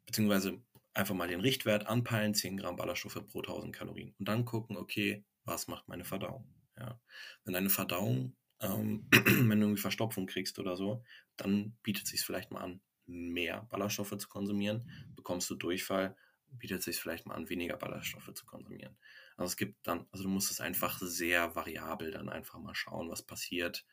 beziehungsweise 0.05 0.61
einfach 0.93 1.15
mal 1.15 1.27
den 1.27 1.41
Richtwert 1.41 1.87
anpeilen, 1.87 2.33
10 2.33 2.57
Gramm 2.57 2.75
Ballaststoffe 2.75 3.25
pro 3.27 3.39
1000 3.39 3.73
Kalorien 3.73 4.13
und 4.19 4.27
dann 4.27 4.43
gucken, 4.43 4.75
okay, 4.75 5.23
was 5.45 5.67
macht 5.67 5.87
meine 5.87 6.03
Verdauung? 6.03 6.53
Ja. 6.77 6.99
Wenn 7.43 7.53
deine 7.53 7.69
Verdauung, 7.69 8.35
ähm, 8.61 9.07
wenn 9.11 9.59
du 9.59 9.65
irgendwie 9.67 9.81
Verstopfung 9.81 10.27
kriegst 10.27 10.59
oder 10.59 10.75
so, 10.75 11.03
dann 11.35 11.77
bietet 11.83 12.05
es 12.05 12.11
sich 12.11 12.21
vielleicht 12.21 12.51
mal 12.51 12.61
an, 12.61 12.81
mehr 13.05 13.67
Ballaststoffe 13.69 14.17
zu 14.17 14.27
konsumieren. 14.27 14.89
Bekommst 15.15 15.49
du 15.49 15.55
Durchfall, 15.55 16.15
bietet 16.51 16.83
sich 16.83 16.97
vielleicht 16.97 17.25
mal 17.25 17.35
an, 17.35 17.49
weniger 17.49 17.77
Ballaststoffe 17.77 18.33
zu 18.33 18.45
konsumieren. 18.45 18.97
Also 19.35 19.51
es 19.51 19.57
gibt 19.57 19.85
dann, 19.85 20.07
also 20.11 20.23
du 20.23 20.29
musst 20.29 20.51
es 20.51 20.59
einfach 20.59 20.99
sehr 20.99 21.55
variabel 21.55 22.11
dann 22.11 22.29
einfach 22.29 22.59
mal 22.59 22.75
schauen, 22.75 23.09
was 23.09 23.23
passiert, 23.23 23.85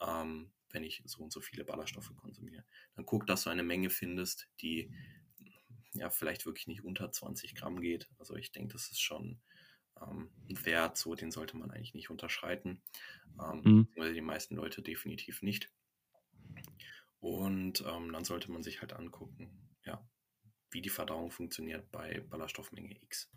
ähm, 0.00 0.52
wenn 0.70 0.84
ich 0.84 1.02
so 1.06 1.22
und 1.22 1.32
so 1.32 1.40
viele 1.40 1.64
Ballaststoffe 1.64 2.14
konsumiere. 2.16 2.64
Dann 2.94 3.06
guck, 3.06 3.26
dass 3.26 3.44
du 3.44 3.50
eine 3.50 3.62
Menge 3.62 3.90
findest, 3.90 4.48
die 4.60 4.92
ja 5.94 6.10
vielleicht 6.10 6.46
wirklich 6.46 6.66
nicht 6.66 6.84
unter 6.84 7.10
20 7.10 7.54
Gramm 7.54 7.80
geht. 7.80 8.08
Also 8.18 8.36
ich 8.36 8.52
denke, 8.52 8.74
das 8.74 8.90
ist 8.90 9.00
schon 9.00 9.40
ähm, 10.02 10.30
Wert, 10.48 10.96
so 10.96 11.14
den 11.14 11.30
sollte 11.30 11.56
man 11.56 11.70
eigentlich 11.70 11.94
nicht 11.94 12.10
unterschreiten. 12.10 12.82
Ähm, 13.40 13.62
Mhm. 13.64 13.88
Weil 13.96 14.14
die 14.14 14.20
meisten 14.20 14.56
Leute 14.56 14.82
definitiv 14.82 15.42
nicht. 15.42 15.72
Und 17.20 17.84
ähm, 17.86 18.12
dann 18.12 18.24
sollte 18.24 18.50
man 18.50 18.62
sich 18.62 18.80
halt 18.80 18.92
angucken, 18.92 19.50
ja, 19.84 20.02
wie 20.70 20.80
die 20.80 20.88
Verdauung 20.88 21.30
funktioniert 21.30 21.90
bei 21.90 22.20
Ballaststoffmenge 22.30 22.96
X. 23.02 23.30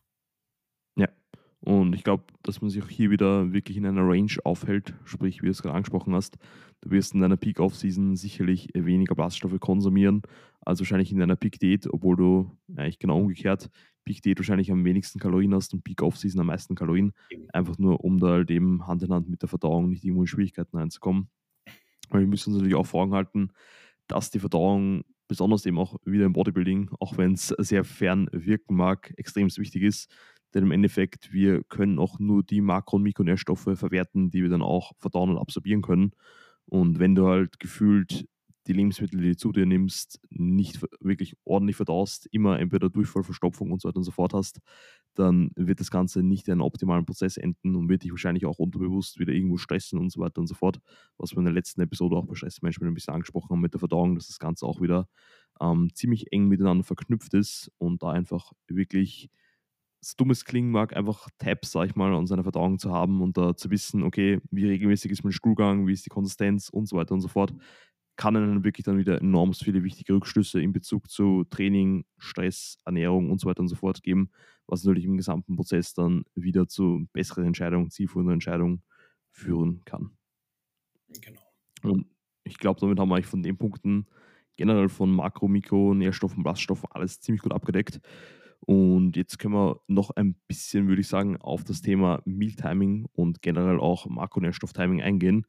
Und 1.66 1.94
ich 1.96 2.04
glaube, 2.04 2.26
dass 2.44 2.62
man 2.62 2.70
sich 2.70 2.84
auch 2.84 2.90
hier 2.90 3.10
wieder 3.10 3.54
wirklich 3.54 3.78
in 3.78 3.86
einer 3.86 4.06
Range 4.06 4.34
aufhält, 4.44 4.94
sprich, 5.06 5.42
wie 5.42 5.46
du 5.46 5.52
es 5.52 5.62
gerade 5.62 5.76
angesprochen 5.76 6.14
hast. 6.14 6.38
Du 6.82 6.92
wirst 6.92 7.14
in 7.14 7.22
deiner 7.22 7.38
Peak-Off-Season 7.38 8.18
sicherlich 8.18 8.68
weniger 8.74 9.16
Ballaststoffe 9.16 9.58
konsumieren, 9.62 10.24
als 10.66 10.80
wahrscheinlich 10.80 11.12
in 11.12 11.20
deiner 11.20 11.36
Peak-Diät, 11.36 11.88
obwohl 11.92 12.16
du 12.16 12.52
eigentlich 12.76 13.00
genau 13.00 13.20
umgekehrt 13.20 13.70
Peak-Diät 14.06 14.38
wahrscheinlich 14.40 14.72
am 14.72 14.86
wenigsten 14.86 15.20
Kalorien 15.20 15.54
hast 15.54 15.74
und 15.74 15.84
Peak-Off-Season 15.84 16.42
am 16.42 16.48
meisten 16.48 16.76
Kalorien. 16.76 17.14
Einfach 17.54 17.78
nur, 17.78 18.04
um 18.04 18.20
da 18.20 18.28
halt 18.28 18.52
eben 18.52 18.86
Hand 18.88 19.04
in 19.04 19.14
Hand 19.14 19.30
mit 19.30 19.42
der 19.42 19.50
Verdauung 19.50 19.90
nicht 19.90 20.04
irgendwo 20.04 20.24
in 20.24 20.28
Schwierigkeiten 20.28 20.78
reinzukommen. 20.78 21.30
Weil 22.10 22.22
wir 22.22 22.28
müssen 22.28 22.50
uns 22.50 22.58
natürlich 22.58 22.76
auch 22.76 22.86
vor 22.86 23.04
Augen 23.04 23.14
halten, 23.14 23.50
dass 24.08 24.30
die 24.30 24.40
Verdauung 24.40 25.04
besonders 25.28 25.66
eben 25.66 25.80
auch 25.80 25.96
wieder 26.06 26.26
im 26.26 26.34
Bodybuilding, 26.34 26.92
auch 27.00 27.18
wenn 27.18 27.34
es 27.34 27.48
sehr 27.48 27.84
fern 27.84 28.28
wirken 28.32 28.76
mag, 28.76 29.14
extrem 29.18 29.48
wichtig 29.48 29.84
ist. 29.84 30.14
Denn 30.54 30.66
im 30.66 30.72
Endeffekt, 30.72 31.34
wir 31.34 31.64
können 31.64 31.98
auch 31.98 32.20
nur 32.20 32.44
die 32.44 32.62
Makro- 32.62 32.98
und 32.98 33.04
Mikronährstoffe 33.04 33.70
verwerten, 33.74 34.30
die 34.30 34.44
wir 34.44 34.50
dann 34.50 34.62
auch 34.62 34.92
verdauen 35.00 35.32
und 35.32 35.38
absorbieren 35.38 35.82
können. 35.82 36.12
Und 36.66 37.00
wenn 37.00 37.16
du 37.16 37.28
halt 37.28 37.60
gefühlt 37.60 38.28
die 38.68 38.74
Lebensmittel, 38.74 39.20
die 39.20 39.30
du 39.30 39.38
zu 39.38 39.52
dir 39.52 39.66
nimmst, 39.66 40.20
nicht 40.30 40.82
wirklich 41.00 41.36
ordentlich 41.44 41.76
verdaust, 41.76 42.28
immer 42.32 42.60
entweder 42.60 42.90
Durchfall, 42.90 43.24
Verstopfung 43.24 43.72
und 43.72 43.82
so 43.82 43.88
weiter 43.88 43.98
und 43.98 44.04
so 44.04 44.12
fort 44.12 44.34
hast, 44.34 44.60
dann 45.16 45.52
wird 45.56 45.80
das 45.80 45.92
Ganze 45.92 46.24
nicht 46.24 46.48
in 46.48 46.54
einem 46.54 46.62
optimalen 46.62 47.06
Prozess 47.06 47.38
enden 47.38 47.76
und 47.76 47.90
wird 47.90 48.04
dich 48.04 48.12
wahrscheinlich 48.12 48.46
auch 48.46 48.60
unterbewusst 48.60 49.20
wieder 49.20 49.34
irgendwo 49.34 49.58
stressen 49.58 50.00
und 50.00 50.12
so 50.12 50.22
weiter 50.22 50.40
und 50.40 50.48
so 50.48 50.56
fort. 50.56 50.80
Was 51.18 51.32
wir 51.32 51.40
in 51.40 51.46
der 51.46 51.54
letzten 51.54 51.82
Episode 51.82 52.16
auch 52.16 52.26
bei 52.26 52.36
Stressmanagement 52.36 52.92
ein 52.92 52.96
bisschen 52.96 53.14
angesprochen 53.14 53.50
haben 53.52 53.62
mit 53.62 53.74
der 53.74 53.80
Verdauung, 53.80 54.16
dass 54.16 54.28
das 54.28 54.40
Ganze 54.40 54.66
auch 54.66 54.82
wieder 54.82 55.08
ähm, 55.62 55.90
ziemlich 55.94 56.32
eng 56.32 56.48
miteinander 56.48 56.84
verknüpft 56.84 57.34
ist 57.34 57.72
und 57.78 58.02
da 58.02 58.10
einfach 58.12 58.54
wirklich 58.68 59.30
so 60.06 60.16
dumm 60.18 60.32
es 60.32 60.46
klingen 60.46 60.72
mag, 60.72 60.96
einfach 60.96 61.30
Tabs, 61.38 61.72
sag 61.72 61.86
ich 61.86 61.96
mal, 61.96 62.14
an 62.14 62.28
seiner 62.28 62.44
Verdauung 62.44 62.78
zu 62.78 62.92
haben 62.92 63.22
und 63.22 63.38
da 63.38 63.56
zu 63.56 63.72
wissen, 63.72 64.04
okay, 64.04 64.40
wie 64.52 64.68
regelmäßig 64.68 65.12
ist 65.12 65.24
mein 65.24 65.32
Stuhlgang, 65.32 65.88
wie 65.88 65.94
ist 65.94 66.06
die 66.06 66.10
Konsistenz 66.10 66.70
und 66.70 66.88
so 66.88 66.98
weiter 66.98 67.14
und 67.14 67.22
so 67.22 67.30
fort, 67.30 67.54
kann 68.16 68.36
dann 68.36 68.64
wirklich 68.64 68.86
dann 68.86 68.98
wieder 68.98 69.20
enorm 69.20 69.54
viele 69.54 69.84
wichtige 69.84 70.14
Rückschlüsse 70.14 70.62
in 70.62 70.72
Bezug 70.72 71.10
zu 71.10 71.44
Training, 71.46 72.06
Stress, 72.18 72.78
Ernährung 72.86 73.32
und 73.32 73.40
so 73.40 73.48
weiter 73.48 73.62
und 73.62 73.68
so 73.68 73.76
fort 73.76 74.04
geben, 74.04 74.30
was 74.68 74.84
natürlich 74.84 75.06
im 75.06 75.18
gesamten 75.18 75.56
Prozess 75.56 75.94
dann 75.94 76.24
wieder 76.36 76.68
zu 76.68 77.08
besseren 77.14 77.46
Entscheidungen, 77.46 77.90
zielführenden 77.90 78.36
Entscheidungen 78.36 78.84
führen 79.32 79.82
kann. 79.86 80.12
Genau. 81.22 81.42
Und 81.82 82.08
ich 82.44 82.58
glaube, 82.58 82.80
damit 82.80 83.00
haben 83.00 83.10
wir 83.10 83.16
eigentlich 83.16 83.28
von 83.28 83.44
den 83.44 83.58
Punkten 83.58 84.08
generell 84.56 84.90
von 84.90 85.12
Makro, 85.12 85.48
Mikro, 85.48 85.94
Nährstoffen, 85.94 86.44
Ballaststoffen 86.44 86.90
alles 86.92 87.20
ziemlich 87.20 87.42
gut 87.42 87.54
abgedeckt. 87.54 88.00
Und 88.66 89.18
jetzt 89.18 89.40
können 89.40 89.56
wir 89.56 89.82
noch 89.88 90.12
ein 90.12 90.36
bisschen, 90.48 90.88
würde 90.88 91.02
ich 91.02 91.08
sagen, 91.08 91.38
auf 91.38 91.64
das 91.64 91.82
Thema 91.82 92.22
Mealtiming 92.26 93.08
und 93.12 93.42
generell 93.42 93.80
auch 93.80 94.06
Makronährstofftiming 94.06 95.02
eingehen. 95.02 95.46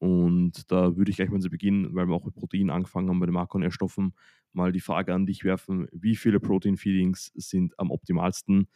Und 0.00 0.72
da 0.72 0.96
würde 0.96 1.10
ich 1.10 1.16
gleich 1.16 1.28
mal 1.30 1.40
zu 1.40 1.50
Beginn, 1.50 1.94
weil 1.94 2.06
wir 2.08 2.14
auch 2.14 2.24
mit 2.24 2.34
Protein 2.34 2.70
angefangen 2.70 3.10
haben 3.10 3.20
bei 3.20 3.26
den 3.26 3.34
Makronährstoffen, 3.34 4.14
mal 4.54 4.72
die 4.72 4.80
Frage 4.80 5.12
an 5.14 5.26
dich 5.26 5.44
werfen, 5.44 5.88
wie 5.92 6.16
viele 6.16 6.40
Protein-Feedings 6.40 7.32
sind 7.34 7.78
am 7.78 7.90
optimalsten? 7.90 8.66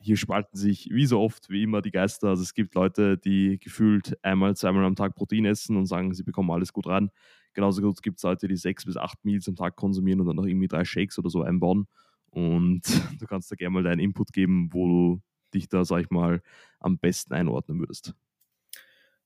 Hier 0.00 0.16
spalten 0.16 0.56
sich 0.56 0.88
wie 0.90 1.04
so 1.06 1.20
oft, 1.20 1.50
wie 1.50 1.62
immer, 1.62 1.82
die 1.82 1.90
Geister. 1.90 2.28
Also 2.30 2.42
es 2.42 2.54
gibt 2.54 2.74
Leute, 2.74 3.18
die 3.18 3.58
gefühlt 3.60 4.16
einmal, 4.24 4.56
zweimal 4.56 4.84
am 4.86 4.96
Tag 4.96 5.14
Protein 5.14 5.44
essen 5.44 5.76
und 5.76 5.86
sagen, 5.86 6.14
sie 6.14 6.22
bekommen 6.24 6.50
alles 6.50 6.72
gut 6.72 6.86
rein. 6.86 7.10
Genauso 7.52 7.82
gut 7.82 8.02
gibt 8.02 8.16
es 8.18 8.22
Leute, 8.22 8.48
die 8.48 8.56
sechs 8.56 8.86
bis 8.86 8.96
acht 8.96 9.22
Meals 9.24 9.46
am 9.48 9.56
Tag 9.56 9.76
konsumieren 9.76 10.20
und 10.20 10.26
dann 10.26 10.36
noch 10.36 10.46
irgendwie 10.46 10.68
drei 10.68 10.84
Shakes 10.86 11.18
oder 11.18 11.28
so 11.30 11.42
einbauen. 11.42 11.86
Und 12.30 12.82
du 13.20 13.26
kannst 13.26 13.50
da 13.52 13.56
gerne 13.56 13.74
mal 13.74 13.82
deinen 13.82 14.00
Input 14.00 14.32
geben, 14.32 14.70
wo 14.72 14.88
du 14.88 15.22
dich 15.52 15.68
da, 15.68 15.84
sag 15.84 16.00
ich 16.00 16.10
mal, 16.10 16.42
am 16.80 16.98
besten 16.98 17.34
einordnen 17.34 17.78
würdest. 17.78 18.14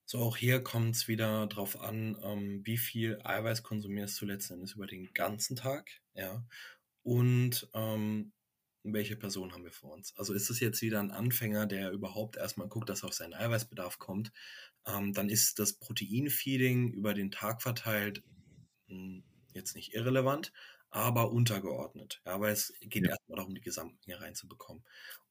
So, 0.09 0.19
auch 0.19 0.37
hier 0.37 0.63
kommt 0.63 0.95
es 0.95 1.09
wieder 1.09 1.47
darauf 1.47 1.81
an, 1.81 2.17
ähm, 2.23 2.61
wie 2.65 2.77
viel 2.77 3.19
Eiweiß 3.25 3.61
konsumierst 3.61 4.21
du 4.21 4.25
letzten 4.25 4.53
Endes 4.53 4.71
über 4.71 4.87
den 4.87 5.13
ganzen 5.13 5.57
Tag, 5.57 5.99
ja. 6.13 6.45
Und 7.03 7.69
ähm, 7.73 8.31
welche 8.83 9.17
Person 9.17 9.51
haben 9.51 9.65
wir 9.65 9.73
vor 9.73 9.91
uns? 9.91 10.15
Also 10.15 10.33
ist 10.33 10.49
es 10.49 10.61
jetzt 10.61 10.81
wieder 10.81 11.01
ein 11.01 11.11
Anfänger, 11.11 11.65
der 11.65 11.91
überhaupt 11.91 12.37
erstmal 12.37 12.69
guckt, 12.69 12.87
dass 12.87 13.03
er 13.03 13.09
auf 13.09 13.15
seinen 13.15 13.33
Eiweißbedarf 13.33 13.99
kommt, 13.99 14.31
ähm, 14.85 15.11
dann 15.11 15.27
ist 15.27 15.59
das 15.59 15.73
Proteinfeeding 15.73 16.93
über 16.93 17.13
den 17.13 17.29
Tag 17.29 17.61
verteilt 17.61 18.23
mh, 18.87 18.95
hm, 18.95 19.23
jetzt 19.51 19.75
nicht 19.75 19.93
irrelevant, 19.93 20.53
aber 20.89 21.31
untergeordnet. 21.31 22.21
Ja, 22.25 22.39
weil 22.39 22.53
es 22.53 22.73
geht 22.81 23.03
ja. 23.03 23.11
erstmal 23.11 23.37
darum, 23.37 23.55
die 23.55 23.61
Gesamtmenge 23.61 24.21
reinzubekommen. 24.21 24.83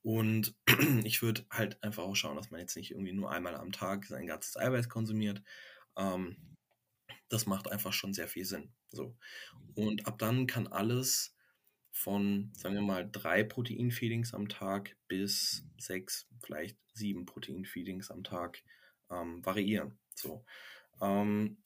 Und 0.02 0.54
ich 1.04 1.22
würde 1.22 1.44
halt 1.50 1.82
einfach 1.82 2.04
auch 2.04 2.14
schauen, 2.14 2.36
dass 2.36 2.50
man 2.50 2.61
jetzt 2.61 2.76
nicht 2.76 2.90
irgendwie 2.90 3.12
nur 3.12 3.30
einmal 3.30 3.57
am 3.57 3.72
Tag 3.72 4.04
sein 4.07 4.26
ganzes 4.26 4.57
Eiweiß 4.57 4.88
konsumiert. 4.88 5.42
Ähm, 5.96 6.36
das 7.28 7.46
macht 7.46 7.70
einfach 7.70 7.92
schon 7.92 8.14
sehr 8.14 8.28
viel 8.28 8.44
Sinn. 8.44 8.72
So. 8.88 9.16
Und 9.74 10.07
ab 10.07 10.18
dann 10.18 10.46
kann 10.46 10.66
alles 10.66 11.34
von, 11.90 12.52
sagen 12.54 12.74
wir 12.74 12.82
mal, 12.82 13.09
drei 13.11 13.42
Proteinfeedings 13.42 14.34
am 14.34 14.48
Tag 14.48 14.96
bis 15.09 15.64
sechs, 15.78 16.28
vielleicht 16.42 16.78
sieben 16.92 17.26
Proteinfeedings 17.26 18.11
am 18.11 18.22
Tag 18.22 18.62
ähm, 19.11 19.44
variieren. 19.44 19.98
So. 20.14 20.44
Ähm, 21.00 21.59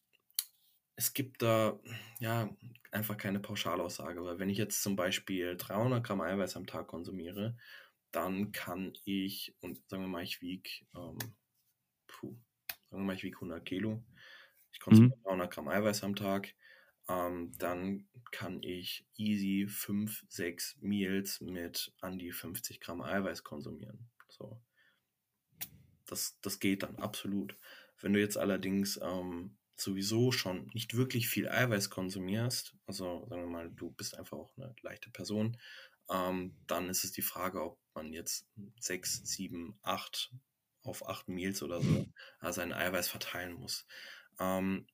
es 1.01 1.15
gibt 1.15 1.41
da 1.41 1.81
ja 2.19 2.55
einfach 2.93 3.17
keine 3.17 3.41
Pauschalaussage, 3.41 4.23
weil 4.23 4.39
wenn 4.39 4.51
ich 4.51 4.59
jetzt 4.59 4.83
zum 4.83 4.97
Beispiel 4.97 5.57
300 5.57 6.05
Gramm 6.05 6.21
Eiweiß 6.21 6.57
am 6.57 6.67
Tag 6.67 6.89
konsumiere, 6.89 7.57
dann 8.11 8.53
kann 8.53 8.93
ich, 9.07 9.57
und 9.61 9.81
sagen 9.89 10.03
wir 10.03 10.09
mal, 10.09 10.23
ich 10.23 10.43
wiege, 10.43 10.69
ähm, 10.95 11.17
puh, 12.07 12.37
sagen 12.91 13.03
wir 13.03 13.07
mal, 13.07 13.17
ich 13.17 13.23
wiege 13.23 13.37
100 13.39 13.65
Kilo, 13.65 14.05
ich 14.73 14.81
konsumiere 14.81 15.17
mhm. 15.17 15.23
300 15.23 15.51
Gramm 15.51 15.69
Eiweiß 15.69 16.05
am 16.05 16.17
Tag, 16.17 16.55
ähm, 17.09 17.55
dann 17.57 18.07
kann 18.31 18.63
ich 18.63 19.07
easy 19.17 19.69
5, 19.69 20.27
6 20.29 20.81
Meals 20.83 21.41
mit 21.41 21.95
an 22.03 22.19
die 22.19 22.31
50 22.31 22.79
Gramm 22.79 23.01
Eiweiß 23.01 23.43
konsumieren. 23.43 24.11
So. 24.29 24.61
Das, 26.05 26.39
das 26.43 26.61
geht 26.61 26.83
dann 26.83 26.97
absolut. 26.97 27.57
Wenn 28.03 28.13
du 28.13 28.21
jetzt 28.21 28.37
allerdings 28.37 29.01
ähm, 29.03 29.57
sowieso 29.81 30.33
schon 30.33 30.71
nicht 30.75 30.97
wirklich 30.97 31.29
viel 31.29 31.49
Eiweiß 31.49 31.91
konsumierst, 31.91 32.77
also 32.87 33.27
sagen 33.29 33.43
wir 33.43 33.51
mal, 33.51 33.71
du 33.71 33.91
bist 33.91 34.17
einfach 34.17 34.39
auch 34.39 34.57
eine 34.57 34.75
leichte 34.83 35.11
Person, 35.11 35.57
ähm, 36.11 36.57
dann 36.67 36.89
ist 36.89 37.05
es 37.05 37.13
die 37.13 37.23
Frage, 37.23 37.63
ob 37.63 37.79
man 37.95 38.13
jetzt 38.13 38.49
sechs, 38.79 39.23
sieben, 39.25 39.79
acht 39.83 40.33
auf 40.83 41.07
acht 41.07 41.29
Meals 41.29 41.63
oder 41.63 41.81
so 41.81 42.07
äh, 42.43 42.53
seinen 42.53 42.73
Eiweiß 42.73 43.09
verteilen 43.09 43.53
muss. 43.55 43.87
Ähm, 44.39 44.87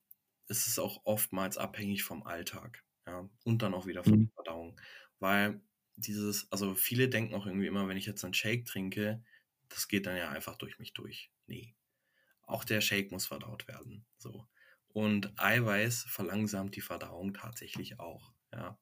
es 0.47 0.67
ist 0.67 0.79
auch 0.79 1.01
oftmals 1.05 1.57
abhängig 1.57 2.03
vom 2.03 2.23
Alltag 2.23 2.83
ja, 3.05 3.29
und 3.43 3.61
dann 3.61 3.73
auch 3.73 3.85
wieder 3.85 4.03
von 4.03 4.13
mhm. 4.13 4.25
der 4.25 4.33
Verdauung, 4.35 4.81
weil 5.19 5.61
dieses, 5.95 6.51
also 6.51 6.75
viele 6.75 7.09
denken 7.09 7.33
auch 7.33 7.45
irgendwie 7.45 7.67
immer, 7.67 7.87
wenn 7.87 7.97
ich 7.97 8.05
jetzt 8.05 8.23
einen 8.23 8.33
Shake 8.33 8.65
trinke, 8.65 9.23
das 9.69 9.87
geht 9.87 10.05
dann 10.05 10.15
ja 10.15 10.29
einfach 10.29 10.55
durch 10.55 10.79
mich 10.79 10.93
durch. 10.93 11.31
Nee. 11.47 11.75
Auch 12.43 12.63
der 12.63 12.81
Shake 12.81 13.11
muss 13.11 13.25
verdaut 13.25 13.67
werden. 13.67 14.05
So. 14.17 14.47
Und 14.97 15.31
Eiweiß 15.39 16.05
verlangsamt 16.09 16.75
die 16.75 16.81
Verdauung 16.81 17.35
tatsächlich 17.35 17.99
auch. 17.99 18.33
Ja. 18.51 18.79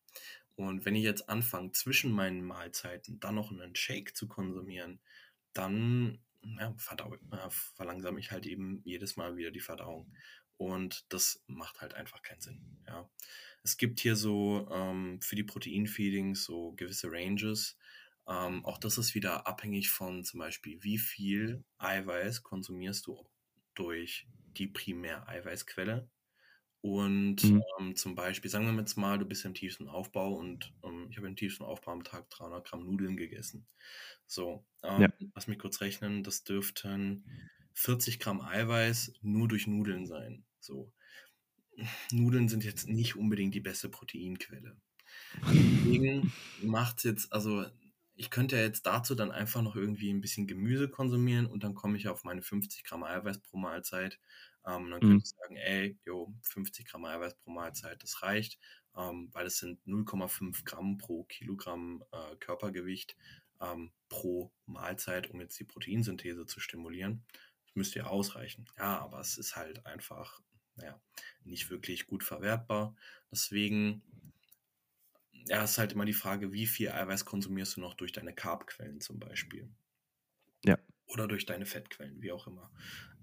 Und 0.56 0.86
wenn 0.86 0.96
ich 0.96 1.04
jetzt 1.04 1.28
anfange, 1.28 1.74
zwischen 1.74 2.10
meinen 2.10 2.42
Mahlzeiten 2.42 3.20
dann 3.20 3.36
noch 3.36 3.52
einen 3.52 3.76
Shake 3.76 4.16
zu 4.16 4.26
konsumieren, 4.30 5.02
dann 5.52 6.20
ja, 6.42 6.74
verdau, 6.78 7.16
äh, 7.16 7.50
verlangsame 7.50 8.18
ich 8.22 8.32
halt 8.32 8.46
eben 8.46 8.82
jedes 8.86 9.18
Mal 9.18 9.36
wieder 9.36 9.52
die 9.52 9.60
Verdauung. 9.60 10.10
Und 10.56 11.06
das 11.10 11.44
macht 11.48 11.82
halt 11.82 11.96
einfach 11.96 12.22
keinen 12.22 12.40
Sinn. 12.40 12.62
Ja. 12.88 13.10
Es 13.62 13.76
gibt 13.76 14.00
hier 14.00 14.16
so 14.16 14.70
ähm, 14.72 15.20
für 15.22 15.36
die 15.36 15.44
Proteinfeedings 15.44 16.46
so 16.46 16.72
gewisse 16.78 17.12
Ranges. 17.12 17.78
Ähm, 18.26 18.64
auch 18.64 18.78
das 18.78 18.98
ist 18.98 19.16
wieder 19.16 19.48
abhängig 19.48 19.90
von 19.90 20.24
zum 20.24 20.40
Beispiel, 20.40 20.82
wie 20.82 20.98
viel 20.98 21.66
Eiweiß 21.78 22.42
konsumierst 22.42 23.06
du 23.06 23.28
durch 23.74 24.30
die 24.58 24.68
Primär-Eiweißquelle. 24.68 26.10
Und 26.82 27.44
mhm. 27.44 27.64
ähm, 27.80 27.96
zum 27.96 28.14
Beispiel, 28.14 28.52
sagen 28.52 28.68
wir 28.68 28.80
jetzt 28.80 28.96
mal, 28.96 29.18
du 29.18 29.26
bist 29.26 29.44
im 29.44 29.56
tiefsten 29.56 29.88
Aufbau 29.88 30.34
und 30.34 30.72
ähm, 30.84 31.08
ich 31.10 31.18
habe 31.18 31.28
im 31.28 31.36
tiefsten 31.36 31.64
Aufbau 31.64 31.94
am 31.94 32.04
Tag 32.04 32.30
300 32.30 32.64
Gramm 32.64 32.86
Nudeln 32.86 33.18
gegessen. 33.18 33.66
So, 34.28 34.66
ähm, 34.84 35.02
ja. 35.02 35.10
lass 35.34 35.48
mich 35.48 35.58
kurz 35.58 35.82
rechnen, 35.82 36.24
das 36.24 36.44
dürften 36.44 37.26
40 37.74 38.20
Gramm 38.20 38.42
Eiweiß 38.42 39.14
nur 39.22 39.48
durch 39.48 39.66
Nudeln 39.66 40.06
sein. 40.06 40.46
So, 40.60 40.94
Nudeln 42.12 42.50
sind 42.50 42.64
jetzt 42.64 42.88
nicht 42.88 43.16
unbedingt 43.16 43.56
die 43.56 43.62
beste 43.62 43.90
Proteinquelle. 43.90 44.78
Deswegen 45.42 46.32
macht 46.62 46.98
es 46.98 47.04
jetzt, 47.04 47.34
also 47.34 47.66
ich 48.16 48.30
könnte 48.30 48.56
ja 48.56 48.64
jetzt 48.64 48.86
dazu 48.86 49.14
dann 49.14 49.32
einfach 49.32 49.62
noch 49.62 49.76
irgendwie 49.76 50.12
ein 50.12 50.22
bisschen 50.22 50.48
Gemüse 50.48 50.90
konsumieren 50.90 51.46
und 51.46 51.64
dann 51.64 51.76
komme 51.76 51.98
ich 51.98 52.08
auf 52.08 52.24
meine 52.24 52.42
50 52.42 52.84
Gramm 52.84 53.04
Eiweiß 53.04 53.40
pro 53.40 53.58
Mahlzeit. 53.58 54.20
Ähm, 54.66 54.90
dann 54.90 55.00
mhm. 55.00 55.08
könnte 55.08 55.24
ich 55.26 55.30
sagen, 55.30 55.56
ey, 55.58 55.98
jo, 56.06 56.34
50 56.44 56.88
Gramm 56.88 57.06
Eiweiß 57.06 57.36
pro 57.36 57.52
Mahlzeit, 57.52 58.02
das 58.02 58.22
reicht, 58.24 58.58
ähm, 58.96 59.30
weil 59.34 59.46
es 59.48 59.58
sind 59.58 59.80
0,5 59.86 60.64
Gramm 60.64 60.98
pro 60.98 61.24
Kilogramm 61.26 62.04
äh, 62.12 62.36
Körpergewicht 62.38 63.16
ähm, 63.62 63.92
pro 64.10 64.52
Mahlzeit, 64.66 65.30
um 65.30 65.42
jetzt 65.42 65.60
die 65.60 65.66
Proteinsynthese 65.66 66.46
zu 66.46 66.60
stimulieren. 66.60 67.24
Das 67.66 67.76
müsste 67.76 68.00
ja 68.00 68.06
ausreichen. 68.08 68.66
Ja, 68.78 69.00
aber 69.00 69.20
es 69.20 69.38
ist 69.38 69.56
halt 69.56 69.86
einfach, 69.86 70.42
naja, 70.76 71.00
nicht 71.44 71.70
wirklich 71.70 72.08
gut 72.08 72.24
verwertbar. 72.24 72.96
Deswegen 73.32 74.02
ja, 75.48 75.64
ist 75.64 75.78
halt 75.78 75.94
immer 75.94 76.06
die 76.06 76.14
Frage, 76.14 76.52
wie 76.52 76.66
viel 76.66 76.90
Eiweiß 76.90 77.26
konsumierst 77.26 77.78
du 77.78 77.82
noch 77.82 77.94
durch 77.94 78.12
deine 78.12 78.34
Carbquellen 78.34 79.00
zum 79.02 79.20
Beispiel. 79.20 79.70
Ja. 80.64 80.78
Oder 81.08 81.28
durch 81.28 81.46
deine 81.46 81.66
Fettquellen, 81.66 82.22
wie 82.22 82.32
auch 82.32 82.48
immer. 82.48 82.72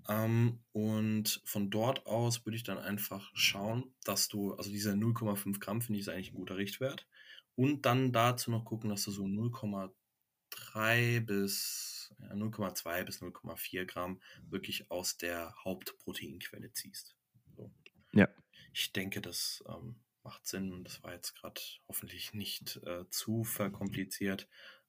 Ähm, 0.08 0.60
und 0.72 1.42
von 1.44 1.70
dort 1.70 2.06
aus 2.06 2.44
würde 2.44 2.56
ich 2.56 2.64
dann 2.64 2.78
einfach 2.78 3.30
schauen, 3.34 3.94
dass 4.04 4.28
du, 4.28 4.54
also 4.54 4.70
diese 4.70 4.92
0,5 4.92 5.58
Gramm 5.60 5.80
finde 5.80 5.98
ich 5.98 6.06
ist 6.06 6.12
eigentlich 6.12 6.32
ein 6.32 6.36
guter 6.36 6.56
Richtwert. 6.56 7.08
Und 7.54 7.84
dann 7.86 8.12
dazu 8.12 8.50
noch 8.50 8.64
gucken, 8.64 8.90
dass 8.90 9.04
du 9.04 9.10
so 9.10 9.24
0,3 9.24 11.20
bis 11.20 12.14
ja, 12.20 12.32
0,2 12.34 13.04
bis 13.04 13.20
0,4 13.20 13.84
Gramm 13.84 14.20
wirklich 14.48 14.90
aus 14.90 15.16
der 15.18 15.54
Hauptproteinquelle 15.64 16.72
ziehst. 16.72 17.14
So. 17.56 17.70
Ja. 18.12 18.28
ich 18.72 18.92
denke, 18.92 19.20
das 19.20 19.62
ähm, 19.68 19.96
macht 20.24 20.46
Sinn 20.46 20.72
und 20.72 20.84
das 20.84 21.02
war 21.02 21.12
jetzt 21.12 21.34
gerade 21.34 21.60
hoffentlich 21.88 22.34
nicht 22.34 22.78
äh, 22.84 23.08
zu 23.10 23.44
verkompliziert. 23.44 24.48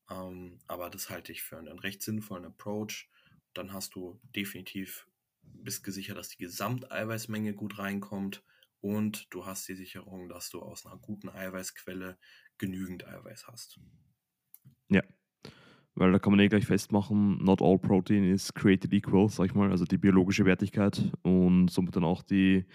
Ähm, 0.10 0.60
aber 0.68 0.90
das 0.90 1.10
halte 1.10 1.32
ich 1.32 1.44
für 1.44 1.58
einen 1.58 1.80
recht 1.80 2.02
sinnvollen 2.02 2.46
Approach. 2.46 3.10
Dann 3.54 3.74
hast 3.74 3.96
du 3.96 4.20
definitiv, 4.36 5.08
bist 5.42 5.84
gesichert, 5.84 6.18
dass 6.18 6.30
die 6.30 6.38
Gesamteiweißmenge 6.38 7.54
gut 7.54 7.78
reinkommt 7.80 8.44
und 8.82 9.28
du 9.34 9.46
hast 9.46 9.68
die 9.68 9.76
Sicherung, 9.76 10.28
dass 10.28 10.50
du 10.50 10.62
aus 10.62 10.86
einer 10.86 10.98
guten 10.98 11.30
Eiweißquelle 11.30 12.18
genügend 12.58 13.08
Eiweiß 13.08 13.48
hast. 13.48 13.80
Ja, 14.90 15.04
weil 15.96 16.12
da 16.12 16.20
kann 16.20 16.32
man 16.32 16.40
eh 16.40 16.48
gleich 16.48 16.66
festmachen, 16.66 17.38
not 17.44 17.62
all 17.62 17.78
protein 17.78 18.24
is 18.24 18.54
created 18.54 18.94
equal, 18.94 19.30
sag 19.30 19.48
ich 19.48 19.56
mal, 19.56 19.70
also 19.72 19.86
die 19.86 19.98
biologische 19.98 20.46
Wertigkeit 20.46 21.12
und 21.22 21.70
somit 21.70 21.96
dann 21.96 22.04
auch 22.04 22.24
die 22.24 22.66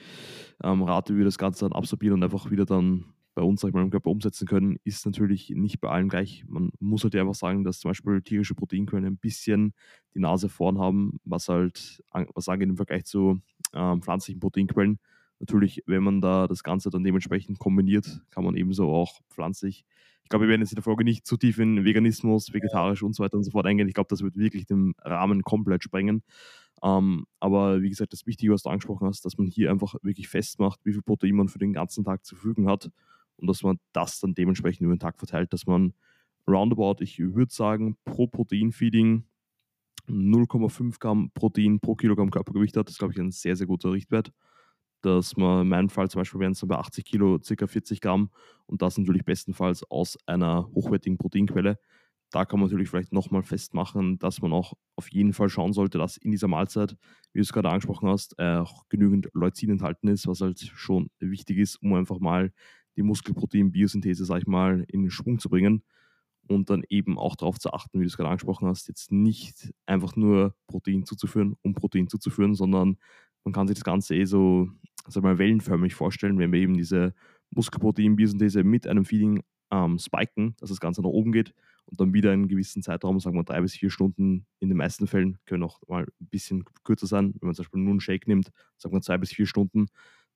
ähm, 0.63 0.83
Rate, 0.83 1.15
wie 1.15 1.19
wir 1.19 1.25
das 1.25 1.39
Ganze 1.39 1.65
dann 1.65 1.73
absorbieren 1.77 2.15
und 2.15 2.25
einfach 2.25 2.51
wieder 2.51 2.65
dann 2.65 3.07
bei 3.35 3.43
uns, 3.43 3.61
sag 3.61 3.69
ich 3.69 3.75
mal, 3.75 3.83
im 3.83 3.91
Körper 3.91 4.11
umsetzen 4.11 4.49
können, 4.49 4.79
ist 4.83 5.07
natürlich 5.07 5.51
nicht 5.51 5.81
bei 5.81 5.89
allen 5.89 6.09
gleich. 6.09 6.45
Man 6.49 6.71
muss 6.81 7.05
halt 7.05 7.15
einfach 7.15 7.37
sagen, 7.37 7.63
dass 7.63 7.79
zum 7.79 7.91
Beispiel 7.91 8.21
tierische 8.21 8.57
Proteinquellen 8.57 9.07
ein 9.07 9.17
bisschen 9.17 9.75
die 10.15 10.19
Nase 10.19 10.49
vorn 10.49 10.79
haben, 10.79 11.21
was 11.25 11.49
halt, 11.49 12.03
was 12.35 12.49
angeht 12.49 12.69
im 12.69 12.77
Vergleich 12.77 13.05
zu 13.05 13.41
ähm, 13.75 14.03
pflanzlichen 14.03 14.41
Proteinquellen. 14.41 14.99
Natürlich, 15.41 15.83
wenn 15.87 16.03
man 16.03 16.21
da 16.21 16.47
das 16.49 16.63
Ganze 16.63 16.91
dann 16.91 17.05
dementsprechend 17.05 17.59
kombiniert, 17.59 18.21
kann 18.31 18.45
man 18.45 18.57
ebenso 18.57 18.91
auch 18.91 19.21
pflanzlich 19.31 19.85
ich 20.29 20.31
glaube, 20.31 20.45
wir 20.45 20.51
werden 20.51 20.61
jetzt 20.61 20.73
in 20.73 20.77
der 20.77 20.83
Folge 20.83 21.05
nicht 21.05 21.27
zu 21.27 21.39
tief 21.39 21.59
in 21.59 21.87
Veganismus, 21.87 22.53
vegetarisch 22.53 23.03
und 23.03 23.15
so 23.15 23.25
weiter 23.25 23.39
und 23.39 23.45
so 23.45 23.51
fort 23.51 23.65
eingehen. 23.65 23.89
Ich 23.89 23.95
glaube, 23.95 24.09
das 24.11 24.21
wird 24.21 24.37
wirklich 24.37 24.67
den 24.67 24.93
Rahmen 24.99 25.41
komplett 25.41 25.83
sprengen. 25.83 26.23
Ähm, 26.83 27.25
aber 27.41 27.81
wie 27.81 27.89
gesagt, 27.89 28.13
das 28.13 28.27
Wichtige, 28.27 28.53
was 28.53 28.63
du 28.63 28.69
angesprochen 28.69 29.07
hast, 29.07 29.25
dass 29.25 29.39
man 29.39 29.47
hier 29.47 29.71
einfach 29.71 29.95
wirklich 30.03 30.29
festmacht, 30.29 30.81
wie 30.85 30.93
viel 30.93 31.01
Protein 31.01 31.35
man 31.35 31.49
für 31.49 31.59
den 31.59 31.73
ganzen 31.73 32.05
Tag 32.05 32.27
zur 32.27 32.37
Verfügung 32.37 32.69
hat 32.69 32.91
und 33.39 33.47
dass 33.49 33.63
man 33.63 33.79
das 33.95 34.21
dann 34.21 34.35
dementsprechend 34.35 34.83
über 34.83 34.95
den 34.95 35.01
Tag 35.01 35.19
verteilt, 35.19 35.55
dass 35.55 35.65
man 35.65 35.95
roundabout, 36.47 36.97
ich 37.01 37.19
würde 37.19 37.51
sagen, 37.51 37.97
pro 38.05 38.27
Proteinfeeding 38.27 39.25
0,5 40.11 41.01
Gramm 41.01 41.31
Protein 41.33 41.81
pro 41.81 41.95
Kilogramm 41.95 42.31
Körpergewicht 42.31 42.77
hat. 42.77 42.89
Das 42.89 42.97
ist, 42.97 42.99
glaube 42.99 43.15
ich, 43.15 43.19
ein 43.19 43.31
sehr, 43.31 43.57
sehr 43.57 43.67
guter 43.67 43.93
Richtwert 43.93 44.31
dass 45.03 45.37
man 45.37 45.63
in 45.63 45.69
meinem 45.69 45.89
Fall 45.89 46.11
zum 46.11 46.21
Beispiel 46.21 46.41
wären 46.41 46.53
es 46.53 46.67
bei 46.67 46.77
80 46.77 47.05
Kilo 47.05 47.39
ca. 47.39 47.67
40 47.67 48.01
Gramm 48.01 48.31
und 48.67 48.83
das 48.83 48.99
natürlich 48.99 49.25
bestenfalls 49.25 49.83
aus 49.91 50.19
einer 50.27 50.69
hochwertigen 50.75 51.19
Proteinquelle. 51.19 51.79
Da 52.31 52.45
kann 52.45 52.61
man 52.61 52.69
natürlich 52.69 52.91
vielleicht 52.91 53.13
nochmal 53.13 53.43
festmachen, 53.43 54.19
dass 54.19 54.43
man 54.43 54.53
auch 54.53 54.75
auf 54.97 55.11
jeden 55.11 55.33
Fall 55.33 55.49
schauen 55.49 55.73
sollte, 55.73 55.97
dass 55.97 56.19
in 56.19 56.31
dieser 56.31 56.49
Mahlzeit, 56.49 56.97
wie 57.33 57.39
du 57.39 57.43
es 57.43 57.53
gerade 57.55 57.71
angesprochen 57.71 58.09
hast, 58.09 58.39
auch 58.39 58.87
genügend 58.91 59.31
Leucin 59.33 59.71
enthalten 59.71 60.09
ist, 60.09 60.27
was 60.27 60.43
halt 60.43 60.61
schon 60.61 61.09
wichtig 61.21 61.57
ist, 61.59 61.77
um 61.83 61.95
einfach 61.95 62.19
mal 62.19 62.53
die 62.97 63.03
Muskelprotein-Biosynthese, 63.03 64.25
sag 64.27 64.41
ich 64.43 64.47
mal, 64.47 64.85
in 64.89 65.09
Schwung 65.09 65.39
zu 65.39 65.49
bringen 65.49 65.85
und 66.49 66.71
dann 66.71 66.83
eben 66.89 67.19
auch 67.19 67.37
darauf 67.37 67.59
zu 67.59 67.73
achten, 67.73 67.99
wie 68.01 68.05
du 68.05 68.09
es 68.09 68.17
gerade 68.17 68.31
angesprochen 68.31 68.69
hast, 68.69 68.89
jetzt 68.89 69.13
nicht 69.13 69.73
einfach 69.87 70.17
nur 70.17 70.55
Protein 70.67 71.05
zuzuführen, 71.05 71.57
um 71.63 71.75
Protein 71.75 72.09
zuzuführen, 72.09 72.55
sondern 72.55 72.99
man 73.49 73.55
kann 73.55 73.67
sich 73.67 73.77
das 73.77 73.85
Ganze 73.85 74.15
eh 74.15 74.27
so 74.27 74.69
sag 75.07 75.23
mal, 75.23 75.39
wellenförmig 75.39 75.95
vorstellen, 75.95 76.39
wenn 76.39 76.53
wir 76.53 76.61
eben 76.61 76.77
diese 76.77 77.15
Muskelprotein-Biosynthese 77.51 78.63
mit 78.63 78.87
einem 78.87 79.07
Feeding 79.07 79.43
ähm, 79.71 79.99
spiken, 79.99 80.55
dass 80.61 80.69
das 80.69 80.81
Ganze 80.81 81.01
nach 81.01 81.09
oben 81.09 81.33
geht 81.33 81.55
und 81.87 81.99
dann 81.99 82.13
wieder 82.13 82.31
einen 82.31 82.49
gewissen 82.49 82.83
Zeitraum, 82.83 83.19
sagen 83.19 83.37
wir 83.37 83.45
drei 83.45 83.63
bis 83.63 83.73
vier 83.73 83.89
Stunden, 83.89 84.47
in 84.61 84.69
den 84.69 84.77
meisten 84.77 85.07
Fällen 85.07 85.39
können 85.47 85.63
auch 85.63 85.81
mal 85.89 86.03
ein 86.03 86.27
bisschen 86.29 86.65
kürzer 86.85 87.07
sein, 87.07 87.35
wenn 87.41 87.47
man 87.47 87.55
zum 87.55 87.63
Beispiel 87.65 87.81
nur 87.81 87.93
einen 87.93 88.01
Shake 88.01 88.29
nimmt, 88.29 88.51
sagen 88.77 88.95
wir 88.95 89.01
zwei 89.01 89.17
bis 89.17 89.33
vier 89.33 89.47
Stunden, 89.47 89.87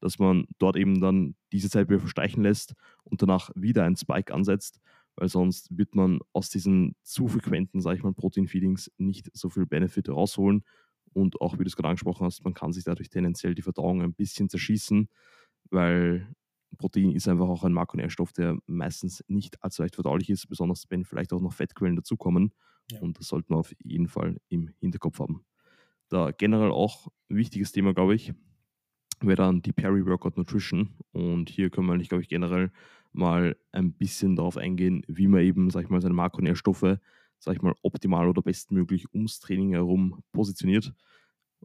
dass 0.01 0.19
man 0.19 0.47
dort 0.59 0.77
eben 0.77 1.01
dann 1.03 1.35
diese 1.53 1.69
Zeit 1.69 1.91
wieder 1.91 2.01
verstreichen 2.01 2.43
lässt 2.43 2.75
und 3.05 3.21
danach 3.21 3.51
wieder 3.55 3.85
einen 3.85 3.97
Spike 3.97 4.33
ansetzt, 4.33 4.81
weil 5.17 5.29
sonst 5.29 5.69
wird 5.77 5.95
man 5.95 6.21
aus 6.33 6.49
diesen 6.49 6.97
zu 7.03 7.29
frequenten, 7.29 7.83
sage 7.83 7.99
ich 7.99 8.03
mal, 8.03 8.15
Protein-Feedings 8.15 8.91
nicht 8.97 9.31
so 9.35 9.51
viel 9.51 9.67
Benefit 9.67 10.09
rausholen 10.09 10.65
und 11.13 11.41
auch, 11.41 11.55
wie 11.55 11.65
du 11.65 11.69
es 11.69 11.77
gerade 11.77 11.89
angesprochen 11.89 12.25
hast, 12.25 12.45
man 12.45 12.55
kann 12.55 12.73
sich 12.73 12.85
dadurch 12.85 13.11
tendenziell 13.11 13.55
die 13.55 13.63
Verdauung 13.63 14.03
ein 14.03 14.15
bisschen 14.15 14.49
zerschießen, 14.49 15.09
weil 15.71 16.35
Protein 16.79 17.13
ist 17.13 17.29
einfach 17.29 17.49
auch 17.49 17.65
ein 17.65 17.73
Makronährstoff, 17.73 18.33
der 18.33 18.57
meistens 18.67 19.23
nicht 19.29 19.63
allzu 19.63 19.83
leicht 19.83 19.95
verdaulich 19.95 20.31
ist, 20.31 20.49
besonders 20.49 20.87
wenn 20.89 21.05
vielleicht 21.05 21.33
auch 21.33 21.41
noch 21.41 21.53
Fettquellen 21.53 21.97
dazukommen. 21.97 22.53
Ja. 22.91 23.01
Und 23.01 23.19
das 23.19 23.29
sollte 23.29 23.47
man 23.51 23.61
auf 23.61 23.73
jeden 23.83 24.09
Fall 24.09 24.39
im 24.49 24.69
Hinterkopf 24.81 25.21
haben. 25.21 25.45
Da 26.09 26.31
generell 26.31 26.71
auch 26.71 27.09
ein 27.29 27.37
wichtiges 27.37 27.73
Thema, 27.73 27.95
glaube 27.95 28.15
ich, 28.15 28.33
wäre 29.21 29.37
dann 29.37 29.63
die 29.63 29.73
Peri-Workout 29.73 30.37
Nutrition. 30.37 30.95
Und 31.13 31.49
hier 31.49 31.71
können 31.71 31.87
wir 31.87 31.95
eigentlich, 31.95 32.09
glaube 32.09 32.23
ich, 32.23 32.29
generell 32.29 32.71
mal 33.13 33.57
ein 33.73 33.93
bisschen 33.93 34.37
darauf 34.37 34.57
eingehen, 34.57 35.05
wie 35.07 35.29
man 35.29 35.43
eben, 35.43 35.71
sag 35.71 35.85
ich 35.85 35.91
mal, 35.91 36.01
seine 36.01 36.15
Makronährstoffe 36.15 36.99
sag 37.43 37.57
ich 37.57 37.62
mal, 37.62 37.74
optimal 37.82 38.28
oder 38.28 38.40
bestmöglich 38.40 39.12
ums 39.12 39.40
Training 39.40 39.72
herum 39.72 40.22
positioniert. 40.32 40.93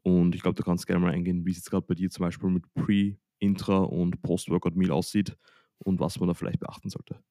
Und 0.02 0.34
ich 0.34 0.42
glaube, 0.42 0.56
du 0.56 0.64
kannst 0.64 0.88
gerne 0.88 1.02
mal 1.06 1.14
eingehen, 1.14 1.46
wie 1.46 1.52
es 1.52 1.58
jetzt 1.58 1.70
gerade 1.70 1.86
bei 1.86 1.94
dir 1.94 2.10
zum 2.10 2.24
Beispiel 2.24 2.50
mit 2.50 2.64
Pre-, 2.74 3.18
Intra- 3.40 3.84
und 3.84 4.22
Post-Workout-Meal 4.24 4.92
aussieht 4.92 5.38
und 5.78 6.00
was 6.00 6.20
man 6.20 6.28
da 6.28 6.34
vielleicht 6.34 6.60
beachten 6.60 6.90
sollte. 6.90 7.22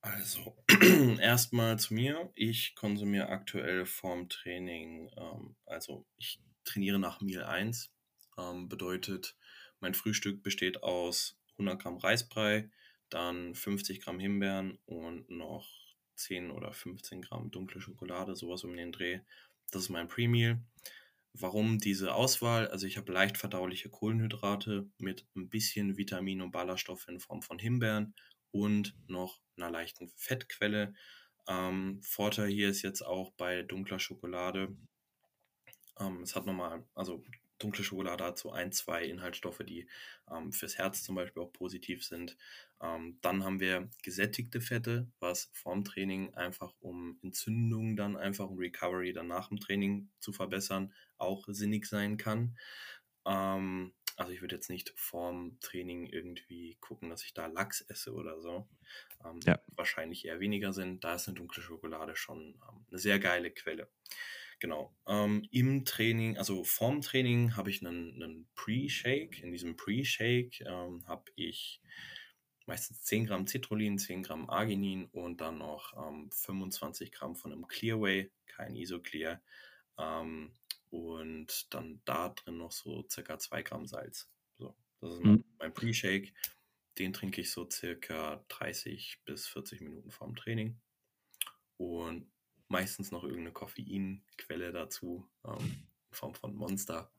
Also, 0.00 0.56
erstmal 1.20 1.78
zu 1.78 1.94
mir. 1.94 2.30
Ich 2.34 2.74
konsumiere 2.76 3.28
aktuell 3.28 3.84
vorm 3.84 4.28
Training, 4.28 5.10
ähm, 5.16 5.56
also 5.66 6.06
ich 6.16 6.40
trainiere 6.64 7.00
nach 7.00 7.20
Meal 7.20 7.44
1. 7.44 7.92
Ähm, 8.38 8.68
bedeutet, 8.68 9.36
mein 9.80 9.94
Frühstück 9.94 10.42
besteht 10.42 10.82
aus 10.84 11.38
100 11.54 11.82
Gramm 11.82 11.96
Reisbrei, 11.98 12.70
dann 13.08 13.54
50 13.54 14.00
Gramm 14.00 14.20
Himbeeren 14.20 14.78
und 14.86 15.28
noch 15.28 15.79
10 16.20 16.50
oder 16.50 16.72
15 16.72 17.22
Gramm 17.22 17.50
dunkle 17.50 17.80
Schokolade, 17.80 18.36
sowas 18.36 18.64
um 18.64 18.76
den 18.76 18.92
Dreh. 18.92 19.20
Das 19.70 19.82
ist 19.82 19.88
mein 19.88 20.08
Pre-Meal. 20.08 20.60
Warum 21.32 21.78
diese 21.78 22.14
Auswahl? 22.14 22.68
Also 22.68 22.86
ich 22.86 22.96
habe 22.96 23.12
leicht 23.12 23.38
verdauliche 23.38 23.88
Kohlenhydrate 23.88 24.88
mit 24.98 25.26
ein 25.36 25.48
bisschen 25.48 25.96
Vitamin 25.96 26.42
und 26.42 26.50
Ballaststoffe 26.50 27.08
in 27.08 27.20
Form 27.20 27.42
von 27.42 27.58
Himbeeren 27.58 28.14
und 28.50 28.96
noch 29.06 29.40
einer 29.56 29.70
leichten 29.70 30.08
Fettquelle. 30.16 30.94
Ähm, 31.48 32.00
Vorteil 32.02 32.48
hier 32.48 32.68
ist 32.68 32.82
jetzt 32.82 33.02
auch 33.02 33.30
bei 33.32 33.62
dunkler 33.62 34.00
Schokolade, 34.00 34.76
ähm, 36.00 36.22
es 36.22 36.34
hat 36.34 36.46
nochmal, 36.46 36.84
also 36.94 37.22
dunkle 37.60 37.84
Schokolade 37.84 38.24
hat 38.24 38.38
so 38.38 38.50
ein, 38.50 38.72
zwei 38.72 39.04
Inhaltsstoffe, 39.04 39.62
die 39.64 39.86
ähm, 40.30 40.52
fürs 40.52 40.78
Herz 40.78 41.04
zum 41.04 41.14
Beispiel 41.14 41.42
auch 41.42 41.52
positiv 41.52 42.04
sind. 42.04 42.36
Ähm, 42.82 43.18
dann 43.20 43.44
haben 43.44 43.60
wir 43.60 43.88
gesättigte 44.02 44.60
Fette, 44.60 45.06
was 45.20 45.50
vorm 45.52 45.84
Training 45.84 46.34
einfach 46.34 46.74
um 46.80 47.18
Entzündungen 47.22 47.96
dann 47.96 48.16
einfach 48.16 48.48
um 48.48 48.58
Recovery 48.58 49.12
dann 49.12 49.28
nach 49.28 49.48
dem 49.48 49.60
Training 49.60 50.10
zu 50.18 50.32
verbessern, 50.32 50.92
auch 51.18 51.46
sinnig 51.48 51.86
sein 51.86 52.16
kann. 52.16 52.56
Ähm, 53.26 53.92
also 54.16 54.32
ich 54.32 54.42
würde 54.42 54.56
jetzt 54.56 54.68
nicht 54.68 54.92
vorm 54.96 55.58
Training 55.60 56.06
irgendwie 56.06 56.76
gucken, 56.80 57.08
dass 57.08 57.24
ich 57.24 57.32
da 57.32 57.46
Lachs 57.46 57.80
esse 57.82 58.12
oder 58.12 58.40
so. 58.40 58.68
Ähm, 59.24 59.40
ja. 59.44 59.58
Wahrscheinlich 59.76 60.26
eher 60.26 60.40
weniger 60.40 60.72
sind. 60.72 61.04
Da 61.04 61.14
ist 61.14 61.28
eine 61.28 61.36
dunkle 61.36 61.62
Schokolade 61.62 62.16
schon 62.16 62.60
ähm, 62.68 62.84
eine 62.88 62.98
sehr 62.98 63.18
geile 63.18 63.50
Quelle. 63.50 63.88
Genau. 64.60 64.94
Ähm, 65.06 65.48
Im 65.50 65.86
Training, 65.86 66.36
also 66.36 66.64
vorm 66.64 67.00
Training 67.00 67.56
habe 67.56 67.70
ich 67.70 67.84
einen, 67.84 68.22
einen 68.22 68.48
Pre-Shake. 68.54 69.42
In 69.42 69.52
diesem 69.52 69.74
Pre-Shake 69.74 70.60
ähm, 70.60 71.06
habe 71.08 71.24
ich 71.34 71.80
meistens 72.66 73.02
10 73.02 73.26
Gramm 73.26 73.46
Citrullin, 73.46 73.98
10 73.98 74.22
Gramm 74.22 74.50
Arginin 74.50 75.06
und 75.06 75.40
dann 75.40 75.58
noch 75.58 75.94
ähm, 75.96 76.30
25 76.30 77.10
Gramm 77.10 77.36
von 77.36 77.52
einem 77.52 77.66
Clearway, 77.66 78.30
kein 78.46 78.76
Isoclear. 78.76 79.40
Ähm, 79.98 80.52
und 80.90 81.72
dann 81.72 82.02
da 82.04 82.28
drin 82.28 82.58
noch 82.58 82.72
so 82.72 83.06
circa 83.08 83.38
2 83.38 83.62
Gramm 83.62 83.86
Salz. 83.86 84.28
So, 84.58 84.76
das 85.00 85.14
ist 85.14 85.24
mhm. 85.24 85.42
mein 85.58 85.72
Pre-Shake. 85.72 86.34
Den 86.98 87.14
trinke 87.14 87.40
ich 87.40 87.50
so 87.50 87.68
circa 87.70 88.44
30 88.48 89.22
bis 89.24 89.46
40 89.46 89.80
Minuten 89.80 90.10
vorm 90.10 90.36
Training. 90.36 90.78
Und 91.78 92.30
meistens 92.70 93.10
noch 93.10 93.24
irgendeine 93.24 93.52
Koffeinquelle 93.52 94.72
dazu, 94.72 95.28
ähm, 95.44 95.86
in 96.08 96.14
Form 96.14 96.34
von 96.34 96.54
Monster. 96.54 97.12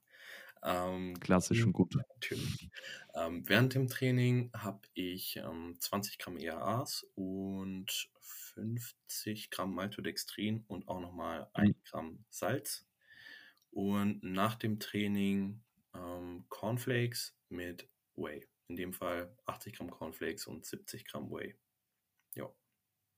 Ähm, 0.63 1.19
Klassisch 1.19 1.65
und 1.65 1.73
gut. 1.73 1.95
Natürlich. 1.95 2.69
Ähm, 3.15 3.47
während 3.47 3.73
dem 3.73 3.87
Training 3.87 4.51
habe 4.53 4.81
ich 4.93 5.37
ähm, 5.37 5.75
20 5.79 6.19
Gramm 6.19 6.37
ERAs 6.37 7.05
und 7.15 8.09
50 8.21 9.49
Gramm 9.49 9.73
Maltodextrin 9.73 10.63
und 10.67 10.87
auch 10.87 10.99
nochmal 10.99 11.49
1 11.53 11.69
mhm. 11.69 11.81
Gramm 11.83 12.25
Salz. 12.29 12.87
Und 13.71 14.23
nach 14.23 14.55
dem 14.55 14.79
Training 14.79 15.63
ähm, 15.93 16.45
Cornflakes 16.49 17.35
mit 17.49 17.89
Whey. 18.15 18.47
In 18.67 18.75
dem 18.75 18.93
Fall 18.93 19.35
80 19.45 19.75
Gramm 19.75 19.89
Cornflakes 19.89 20.45
und 20.47 20.65
70 20.65 21.05
Gramm 21.05 21.31
Whey. 21.31 21.55
Ja. 22.35 22.49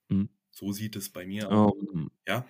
Mhm. 0.08 0.30
So 0.50 0.72
sieht 0.72 0.96
es 0.96 1.12
bei 1.12 1.26
mir 1.26 1.52
aus. 1.52 1.74
Ja. 2.28 2.46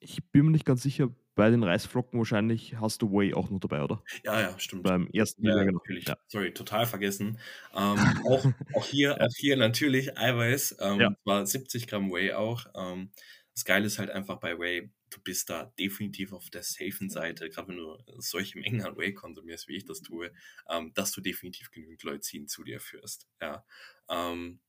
Ich 0.00 0.30
bin 0.30 0.46
mir 0.46 0.52
nicht 0.52 0.64
ganz 0.64 0.82
sicher, 0.82 1.08
bei 1.34 1.50
den 1.50 1.62
Reisflocken 1.64 2.18
wahrscheinlich 2.18 2.76
hast 2.80 3.02
du 3.02 3.10
Whey 3.12 3.34
auch 3.34 3.50
noch 3.50 3.60
dabei, 3.60 3.82
oder? 3.82 4.04
Ja, 4.24 4.40
ja, 4.40 4.58
stimmt. 4.58 4.82
Beim 4.82 5.08
ersten 5.12 5.44
Ja, 5.44 5.62
genau. 5.62 5.80
natürlich. 5.84 6.06
Ja. 6.06 6.16
Sorry, 6.26 6.52
total 6.54 6.86
vergessen. 6.86 7.38
Ähm, 7.74 8.18
auch, 8.24 8.52
auch, 8.72 8.86
hier, 8.86 9.10
Ja. 9.20 9.26
auch 9.26 9.34
hier 9.36 9.56
natürlich 9.56 10.16
Eiweiß, 10.18 10.76
ähm, 10.80 11.00
Ja. 11.00 11.10
zwar 11.22 11.46
70 11.46 11.86
Gramm 11.86 12.10
Whey 12.12 12.32
auch. 12.32 12.66
Ähm, 12.74 13.10
das 13.54 13.64
Geile 13.64 13.86
ist 13.86 13.98
halt 13.98 14.10
einfach 14.10 14.38
bei 14.40 14.58
Whey, 14.58 14.90
du 15.10 15.20
bist 15.22 15.50
da 15.50 15.72
definitiv 15.78 16.32
auf 16.32 16.50
der 16.50 16.62
safen 16.62 17.10
Seite, 17.10 17.48
gerade 17.50 17.68
wenn 17.68 17.76
du 17.78 17.96
solche 18.18 18.58
Mengen 18.58 18.82
an 18.82 18.96
Whey 18.96 19.14
konsumierst, 19.14 19.68
wie 19.68 19.76
ich 19.76 19.84
das 19.84 20.00
tue, 20.02 20.32
ähm, 20.68 20.92
dass 20.94 21.12
du 21.12 21.20
definitiv 21.20 21.70
genügend 21.70 22.02
Leucin 22.02 22.46
zu 22.48 22.62
dir 22.64 22.80
führst. 22.80 23.28
Ja. 23.40 23.64
Ähm, 24.08 24.60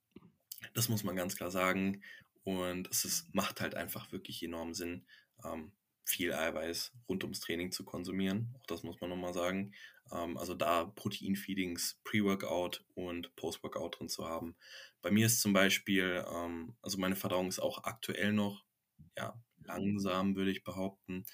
das 0.73 0.89
muss 0.89 1.03
man 1.03 1.15
ganz 1.15 1.35
klar 1.35 1.51
sagen. 1.51 2.01
Und 2.49 2.89
es 2.89 3.05
ist, 3.05 3.33
macht 3.35 3.61
halt 3.61 3.75
einfach 3.75 4.11
wirklich 4.11 4.41
enorm 4.41 4.73
Sinn, 4.73 5.05
ähm, 5.45 5.71
viel 6.03 6.33
Eiweiß 6.33 6.91
rund 7.07 7.23
ums 7.23 7.41
Training 7.41 7.71
zu 7.71 7.85
konsumieren. 7.85 8.55
Auch 8.59 8.65
das 8.65 8.81
muss 8.81 8.99
man 8.99 9.11
nochmal 9.11 9.35
sagen. 9.35 9.75
Ähm, 10.11 10.35
also 10.35 10.55
da 10.55 10.85
Proteinfeedings, 10.85 11.99
Pre-Workout 12.03 12.83
und 12.95 13.35
Post-Workout 13.35 13.99
drin 13.99 14.09
zu 14.09 14.27
haben. 14.27 14.55
Bei 15.03 15.11
mir 15.11 15.27
ist 15.27 15.41
zum 15.41 15.53
Beispiel, 15.53 16.25
ähm, 16.27 16.75
also 16.81 16.97
meine 16.97 17.15
Verdauung 17.15 17.49
ist 17.49 17.59
auch 17.59 17.83
aktuell 17.83 18.33
noch, 18.33 18.65
ja, 19.15 19.39
langsam 19.63 20.35
würde 20.35 20.49
ich 20.49 20.63
behaupten. 20.63 21.25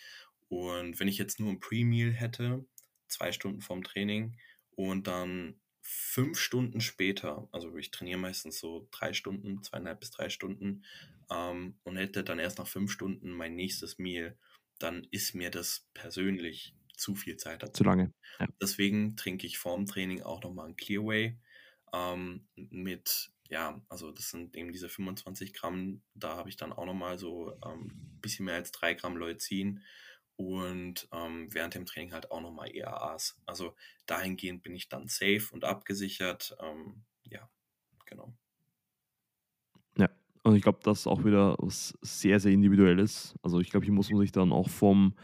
Und 0.49 0.99
wenn 0.99 1.07
ich 1.07 1.18
jetzt 1.18 1.39
nur 1.39 1.49
ein 1.49 1.61
Pre-Meal 1.61 2.11
hätte, 2.11 2.66
zwei 3.07 3.32
Stunden 3.32 3.61
vorm 3.61 3.84
Training 3.86 4.38
und 4.72 5.07
dann 5.07 5.61
fünf 5.88 6.40
Stunden 6.40 6.82
später, 6.82 7.48
also 7.52 7.76
ich 7.78 7.92
trainiere 7.92 8.20
meistens 8.20 8.60
so 8.60 8.88
drei 8.92 9.14
Stunden, 9.14 9.62
zweieinhalb 9.62 10.00
bis 10.00 10.10
drei 10.10 10.30
Stunden, 10.30 10.84
ähm, 11.30 11.78
und 11.84 11.98
hätte 11.98 12.24
dann 12.24 12.40
erst 12.40 12.58
nach 12.58 12.68
fünf 12.68 12.92
Stunden 12.92 13.32
mein 13.32 13.56
nächstes 13.56 14.00
Meal, 14.00 14.36
dann 14.80 15.08
ist 15.12 15.36
mir 15.36 15.52
das 15.52 15.88
persönlich 15.94 16.76
zu 16.98 17.14
viel 17.14 17.38
Zeit 17.38 17.62
dazu. 17.62 17.84
Zu 17.84 17.84
lange. 17.84 18.14
Ja. 18.40 18.48
Deswegen 18.60 19.16
trinke 19.16 19.46
ich 19.46 19.60
vorm 19.60 19.86
Training 19.86 20.24
auch 20.24 20.42
nochmal 20.42 20.70
ein 20.70 20.76
Clearway 20.76 21.38
ähm, 21.94 22.48
mit, 22.56 23.32
ja, 23.48 23.80
also 23.88 24.12
das 24.12 24.32
sind 24.32 24.56
eben 24.56 24.72
diese 24.72 24.90
25 24.90 25.54
Gramm, 25.54 26.02
da 26.16 26.36
habe 26.36 26.50
ich 26.50 26.58
dann 26.58 26.74
auch 26.74 26.86
nochmal 26.86 27.20
so 27.20 27.60
ein 27.62 27.74
ähm, 27.74 28.20
bisschen 28.22 28.46
mehr 28.46 28.56
als 28.56 28.72
drei 28.72 28.96
Gramm 28.96 29.18
Leucin 29.18 29.84
und 30.38 31.08
ähm, 31.12 31.48
während 31.52 31.76
dem 31.76 31.86
Training 31.86 32.14
halt 32.14 32.32
auch 32.32 32.42
nochmal 32.42 32.74
EAAs. 32.74 33.42
Also 33.46 33.76
dahingehend 34.06 34.64
bin 34.64 34.76
ich 34.76 34.90
dann 34.90 35.08
safe 35.08 35.48
und 35.52 35.64
abgesichert. 35.64 36.56
Ähm, 36.62 37.04
ja, 37.24 37.50
genau. 38.06 38.34
Ja, 39.98 40.10
und 40.44 40.56
ich 40.56 40.62
glaube, 40.62 40.80
das 40.84 41.02
ist 41.02 41.08
auch 41.08 41.24
wieder 41.24 41.56
was 41.60 41.98
sehr, 42.02 42.40
sehr 42.40 42.52
individuelles. 42.52 43.36
Also 43.42 43.60
ich 43.60 43.70
glaube, 43.70 43.86
hier 43.86 43.94
muss 43.94 44.10
man 44.10 44.20
sich 44.20 44.32
dann 44.32 44.52
auch 44.52 44.70
vom 44.70 45.16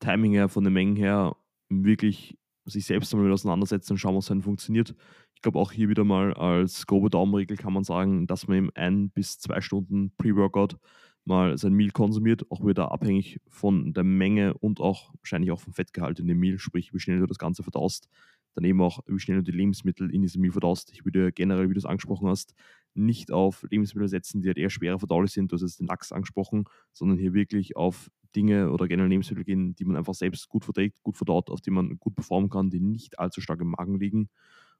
Timing 0.00 0.32
her, 0.32 0.48
von 0.48 0.64
den 0.64 0.72
Mengen 0.72 0.96
her 0.96 1.36
wirklich 1.68 2.36
sich 2.66 2.86
selbst 2.86 3.12
einmal 3.12 3.30
auseinandersetzen 3.32 3.92
und 3.92 3.98
schauen, 3.98 4.16
was 4.16 4.26
dann 4.26 4.42
funktioniert. 4.42 4.94
Ich 5.34 5.42
glaube, 5.42 5.58
auch 5.58 5.72
hier 5.72 5.90
wieder 5.90 6.04
mal 6.04 6.32
als 6.32 6.86
grobe 6.86 7.10
Daumenregel 7.10 7.58
kann 7.58 7.74
man 7.74 7.84
sagen, 7.84 8.26
dass 8.26 8.48
man 8.48 8.56
eben 8.56 8.70
ein 8.74 9.10
bis 9.10 9.38
zwei 9.38 9.60
Stunden 9.60 10.14
Pre-Workout 10.16 10.78
mal 11.24 11.56
sein 11.58 11.72
Meal 11.72 11.90
konsumiert, 11.90 12.50
auch 12.50 12.64
wieder 12.64 12.92
abhängig 12.92 13.40
von 13.48 13.92
der 13.92 14.04
Menge 14.04 14.54
und 14.54 14.80
auch 14.80 15.12
wahrscheinlich 15.18 15.50
auch 15.50 15.60
vom 15.60 15.72
Fettgehalt 15.72 16.20
in 16.20 16.26
dem 16.26 16.38
Meal, 16.38 16.58
sprich, 16.58 16.92
wie 16.92 17.00
schnell 17.00 17.20
du 17.20 17.26
das 17.26 17.38
Ganze 17.38 17.62
verdaust. 17.62 18.08
Dann 18.54 18.64
eben 18.64 18.80
auch, 18.80 19.00
wie 19.06 19.18
schnell 19.18 19.38
du 19.38 19.42
die 19.42 19.56
Lebensmittel 19.56 20.14
in 20.14 20.22
diesem 20.22 20.42
Meal 20.42 20.52
verdaust. 20.52 20.92
Ich 20.92 21.04
würde 21.04 21.32
generell, 21.32 21.68
wie 21.68 21.74
du 21.74 21.78
es 21.78 21.86
angesprochen 21.86 22.28
hast, 22.28 22.54
nicht 22.94 23.32
auf 23.32 23.66
Lebensmittel 23.70 24.08
setzen, 24.08 24.42
die 24.42 24.48
halt 24.48 24.58
eher 24.58 24.70
schwerer 24.70 24.98
verdaulich 24.98 25.32
sind. 25.32 25.50
Du 25.50 25.56
hast 25.56 25.62
jetzt 25.62 25.80
den 25.80 25.88
Lachs 25.88 26.12
angesprochen, 26.12 26.64
sondern 26.92 27.18
hier 27.18 27.34
wirklich 27.34 27.76
auf 27.76 28.10
Dinge 28.36 28.70
oder 28.70 28.86
generell 28.86 29.10
Lebensmittel 29.10 29.44
gehen, 29.44 29.74
die 29.74 29.84
man 29.84 29.96
einfach 29.96 30.14
selbst 30.14 30.48
gut 30.48 30.64
verträgt, 30.64 31.02
gut 31.02 31.16
verdaut, 31.16 31.50
auf 31.50 31.60
die 31.60 31.70
man 31.70 31.98
gut 31.98 32.14
performen 32.14 32.50
kann, 32.50 32.70
die 32.70 32.80
nicht 32.80 33.18
allzu 33.18 33.40
stark 33.40 33.60
im 33.60 33.70
Magen 33.70 33.98
liegen. 33.98 34.28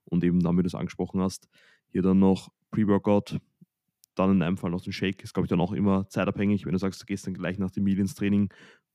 Und 0.04 0.22
eben 0.22 0.40
dann, 0.40 0.56
wie 0.58 0.62
du 0.62 0.66
es 0.66 0.74
angesprochen 0.74 1.20
hast, 1.20 1.48
hier 1.88 2.02
dann 2.02 2.18
noch 2.18 2.50
Pre-Workout, 2.70 3.38
dann 4.14 4.30
in 4.32 4.42
einem 4.42 4.56
Fall 4.56 4.70
noch 4.70 4.82
den 4.82 4.92
Shake. 4.92 5.22
Ist, 5.24 5.34
glaube 5.34 5.46
ich, 5.46 5.50
dann 5.50 5.60
auch 5.60 5.72
immer 5.72 6.08
zeitabhängig. 6.08 6.66
Wenn 6.66 6.72
du 6.72 6.78
sagst, 6.78 7.02
du 7.02 7.06
gehst 7.06 7.26
dann 7.26 7.34
gleich 7.34 7.58
nach 7.58 7.70
dem 7.70 7.84
Meal 7.84 7.98
ins 7.98 8.14
Training, 8.14 8.50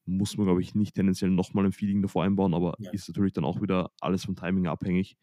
muss 0.05 0.37
man, 0.37 0.45
glaube 0.47 0.61
ich, 0.61 0.75
nicht 0.75 0.95
tendenziell 0.95 1.29
nochmal 1.29 1.65
ein 1.65 1.71
Feeding 1.71 2.01
davor 2.01 2.23
einbauen, 2.23 2.53
aber 2.53 2.77
Ja. 2.77 2.91
ist 2.91 3.07
natürlich 3.07 3.33
dann 3.33 3.45
auch 3.45 3.61
wieder 3.61 3.91
alles 4.01 4.25
vom 4.25 4.35
Timing 4.35 4.67
abhängig. 4.67 5.17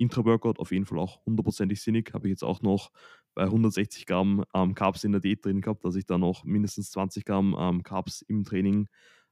Intra-Workout 0.00 0.60
auf 0.60 0.70
jeden 0.70 0.86
Fall 0.86 0.98
auch 0.98 1.24
hundertprozentig 1.26 1.82
sinnig. 1.82 2.12
Habe 2.14 2.28
ich 2.28 2.30
jetzt 2.30 2.44
auch 2.44 2.62
noch 2.62 2.92
bei 3.34 3.48
160 3.48 4.06
Gramm 4.06 4.44
ähm, 4.54 4.74
Carbs 4.74 5.02
in 5.04 5.12
der 5.12 5.20
Diät 5.20 5.44
drin 5.44 5.60
gehabt, 5.60 5.84
dass 5.84 5.96
ich 5.96 6.06
dann 6.06 6.20
noch 6.20 6.44
mindestens 6.44 6.90
20 6.92 7.24
Gramm 7.24 7.56
ähm, 7.58 7.82
Carbs 7.82 8.22
im 8.22 8.44
Training 8.44 8.88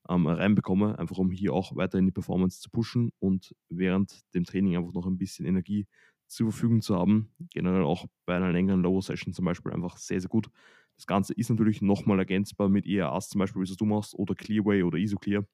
ähm, 0.09 0.27
reinbekomme, 0.27 0.99
einfach 0.99 1.19
um 1.19 1.31
hier 1.31 1.53
auch 1.53 1.77
weiterhin 1.77 2.07
die 2.07 2.13
Performance 2.13 2.61
zu 2.61 2.71
pushen 2.71 3.11
und 3.19 3.55
während 3.69 4.21
dem 4.35 4.45
Training 4.45 4.77
einfach 4.77 4.93
noch 4.93 5.07
ein 5.07 5.19
bisschen 5.19 5.47
Energie 5.47 5.87
zur 6.29 6.51
Verfügung 6.51 6.83
zu 6.83 6.97
haben. 6.97 7.31
Generell 7.51 7.83
auch 7.83 8.07
bei 8.27 8.37
einer 8.37 8.53
längeren 8.53 8.83
Lower 8.83 9.03
Session 9.03 9.33
zum 9.33 9.45
Beispiel 9.45 9.73
einfach 9.73 9.97
sehr, 9.97 10.21
sehr 10.21 10.29
gut. 10.29 10.49
Das 10.97 11.07
Ganze 11.07 11.35
ist 11.35 11.51
natürlich 11.51 11.83
nochmal 11.83 12.19
ergänzbar 12.19 12.69
mit 12.69 12.87
ERAs 12.87 13.29
zum 13.29 13.39
Beispiel, 13.41 13.61
wie 13.63 13.71
es 13.71 13.77
du 13.77 13.85
machst, 13.85 14.15
oder 14.15 14.35
Clearway 14.35 14.83
oder 14.83 14.99
Isoclear. 14.99 15.45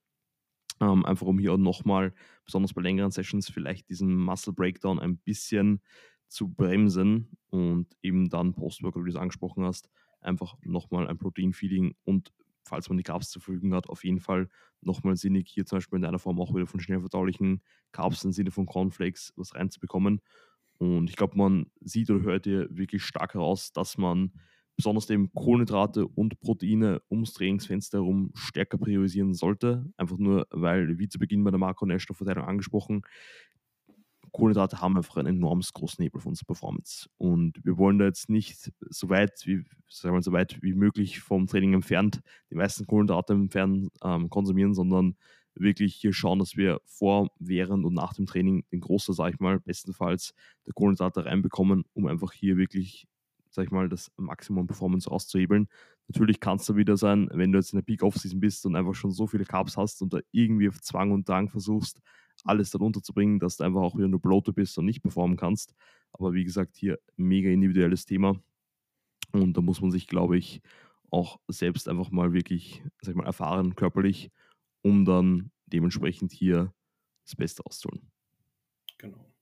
Ähm, 0.81 1.05
einfach 1.05 1.27
um 1.27 1.39
hier 1.39 1.57
nochmal, 1.59 2.13
besonders 2.45 2.75
bei 2.75 2.83
längeren 2.83 3.11
Sessions, 3.11 3.49
vielleicht 3.51 3.89
diesen 3.89 4.17
Muscle 4.17 4.53
Breakdown 4.53 4.99
ein 4.99 5.19
bisschen 5.19 5.81
zu 6.29 6.49
bremsen 6.49 7.37
und 7.51 7.89
eben 8.03 8.29
dann 8.31 8.55
Post-Workout, 8.55 9.03
wie 9.05 9.11
du 9.11 9.17
es 9.17 9.21
angesprochen 9.21 9.65
hast, 9.65 9.91
einfach 10.21 10.57
nochmal 10.63 11.09
ein 11.09 11.19
Protein-Feeding 11.19 11.95
und 12.05 12.33
falls 12.65 12.89
man 12.89 12.97
die 12.97 13.03
Carbs 13.05 13.31
zur 13.31 13.43
Verfügung 13.43 13.75
hat, 13.75 13.89
auf 13.89 14.05
jeden 14.05 14.21
Fall 14.21 14.49
nochmal 14.81 15.17
sinnig, 15.17 15.49
hier 15.49 15.67
zum 15.67 15.77
Beispiel 15.77 15.99
in 15.99 16.05
einer 16.05 16.19
Form 16.19 16.41
auch 16.41 16.55
wieder 16.55 16.67
von 16.67 16.81
schnell 16.81 17.01
verdaulichen 17.01 17.63
Carbs 17.93 18.25
im 18.25 18.33
Sinne 18.33 18.51
von 18.51 18.67
Cornflakes 18.67 19.33
was 19.37 19.55
reinzubekommen. 19.55 20.21
Und 20.83 21.09
ich 21.09 21.15
glaube, 21.15 21.39
man 21.39 21.67
sieht 21.81 22.11
oder 22.11 22.25
hört 22.25 22.45
hier 22.45 22.67
wirklich 22.69 23.05
stark 23.05 23.35
heraus, 23.35 23.73
dass 23.73 23.99
man 23.99 24.33
besonders 24.77 25.09
eben 25.11 25.33
Kohlenhydrate 25.33 26.09
und 26.09 26.41
Proteine 26.41 27.01
ums 27.09 27.35
Trainingsfenster 27.35 27.99
herum 27.99 28.33
stärker 28.35 28.79
priorisieren 28.79 29.33
sollte. 29.33 29.87
Einfach 29.97 30.19
nur, 30.19 30.49
weil, 30.51 30.99
wie 30.99 31.09
zu 31.09 31.21
Beginn 31.21 31.45
bei 31.45 31.53
der 31.53 31.61
Makronährstoffverteilung 31.61 32.45
angesprochen, 32.45 33.03
Kohlenhydrate 34.33 34.81
haben 34.81 34.97
einfach 34.97 35.19
einen 35.19 35.37
enorm 35.37 35.61
großen 35.61 36.03
Hebel 36.03 36.21
für 36.21 36.31
unsere 36.31 36.47
Performance. 36.47 37.09
Und 37.17 37.65
wir 37.65 37.79
wollen 37.79 38.01
da 38.01 38.07
jetzt 38.07 38.29
nicht 38.29 38.73
so 38.81 39.09
weit 39.09 39.41
wie, 39.45 39.63
sagen 39.89 40.17
wir 40.17 40.23
so 40.23 40.33
weit 40.33 40.61
wie 40.63 40.75
möglich 40.75 41.21
vom 41.21 41.47
Training 41.47 41.75
entfernt 41.75 42.23
die 42.51 42.57
meisten 42.57 42.87
Kohlenhydrate 42.87 43.35
entfernt 43.35 43.89
ähm, 44.03 44.31
konsumieren, 44.31 44.75
sondern 44.75 45.17
wirklich 45.55 45.95
hier 45.95 46.13
schauen, 46.13 46.39
dass 46.39 46.57
wir 46.57 46.81
vor, 46.85 47.31
während 47.39 47.85
und 47.85 47.95
nach 47.95 48.15
dem 48.15 48.27
Training 48.27 48.65
den 48.73 48.81
Großteil, 48.81 49.15
sage 49.15 49.35
ich 49.35 49.41
mal, 49.41 49.61
bestenfalls 49.61 50.35
der 50.67 50.73
Kohlenhydrate 50.75 51.25
reinbekommen, 51.25 51.85
um 51.93 52.07
einfach 52.07 52.33
hier 52.33 52.57
wirklich, 52.57 53.07
sage 53.51 53.67
ich 53.67 53.73
mal, 53.73 53.89
das 53.89 54.11
Maximum 54.17 54.67
Performance 54.67 55.09
rauszuhebeln. 55.09 55.69
Natürlich 56.09 56.41
kann 56.41 56.57
es 56.57 56.67
da 56.67 56.77
wieder 56.77 56.97
sein, 56.97 57.29
wenn 57.33 57.53
du 57.53 57.59
jetzt 57.59 57.73
in 57.73 57.79
der 57.79 57.85
Peak-Off-Season 57.85 58.41
bist 58.41 58.67
und 58.67 58.77
einfach 58.77 58.95
schon 58.95 59.13
so 59.13 59.27
viele 59.27 59.45
Carbs 59.45 59.77
hast 59.77 60.03
und 60.03 60.13
da 60.13 60.21
irgendwie 60.31 60.69
auf 60.69 60.81
Zwang 60.81 61.13
und 61.13 61.29
Drang 61.29 61.49
versuchst, 61.49 62.01
alles 62.45 62.71
dann 62.71 62.83
unterzubringen, 62.83 63.39
dass 63.39 63.57
du 63.57 63.65
einfach 63.65 63.81
auch 63.81 63.97
wieder 63.97 64.09
nur 64.09 64.21
bloated 64.21 64.55
bist 64.55 64.77
und 64.79 64.87
nicht 64.87 65.03
performen 65.03 65.37
kannst. 65.37 65.75
Aber 66.13 66.33
wie 66.33 66.45
gesagt, 66.45 66.77
hier 66.77 66.99
mega 67.17 67.51
individuelles 67.51 68.05
Thema. 68.05 68.37
Und 69.33 69.57
da 69.57 69.61
muss 69.61 69.81
man 69.81 69.91
sich, 69.91 70.07
glaube 70.07 70.37
ich, 70.37 70.61
auch 71.11 71.39
selbst 71.49 71.89
einfach 71.89 72.11
mal 72.11 72.33
wirklich, 72.33 72.83
sag 73.01 73.13
ich 73.13 73.17
mal, 73.17 73.27
erfahren 73.27 73.75
körperlich, 73.77 74.31
um 74.83 75.05
dann 75.05 75.51
dementsprechend 75.67 76.33
hier 76.33 76.73
das 77.25 77.37
Beste 77.37 77.65
auszuholen. 77.65 78.11
Genau. 78.99 79.33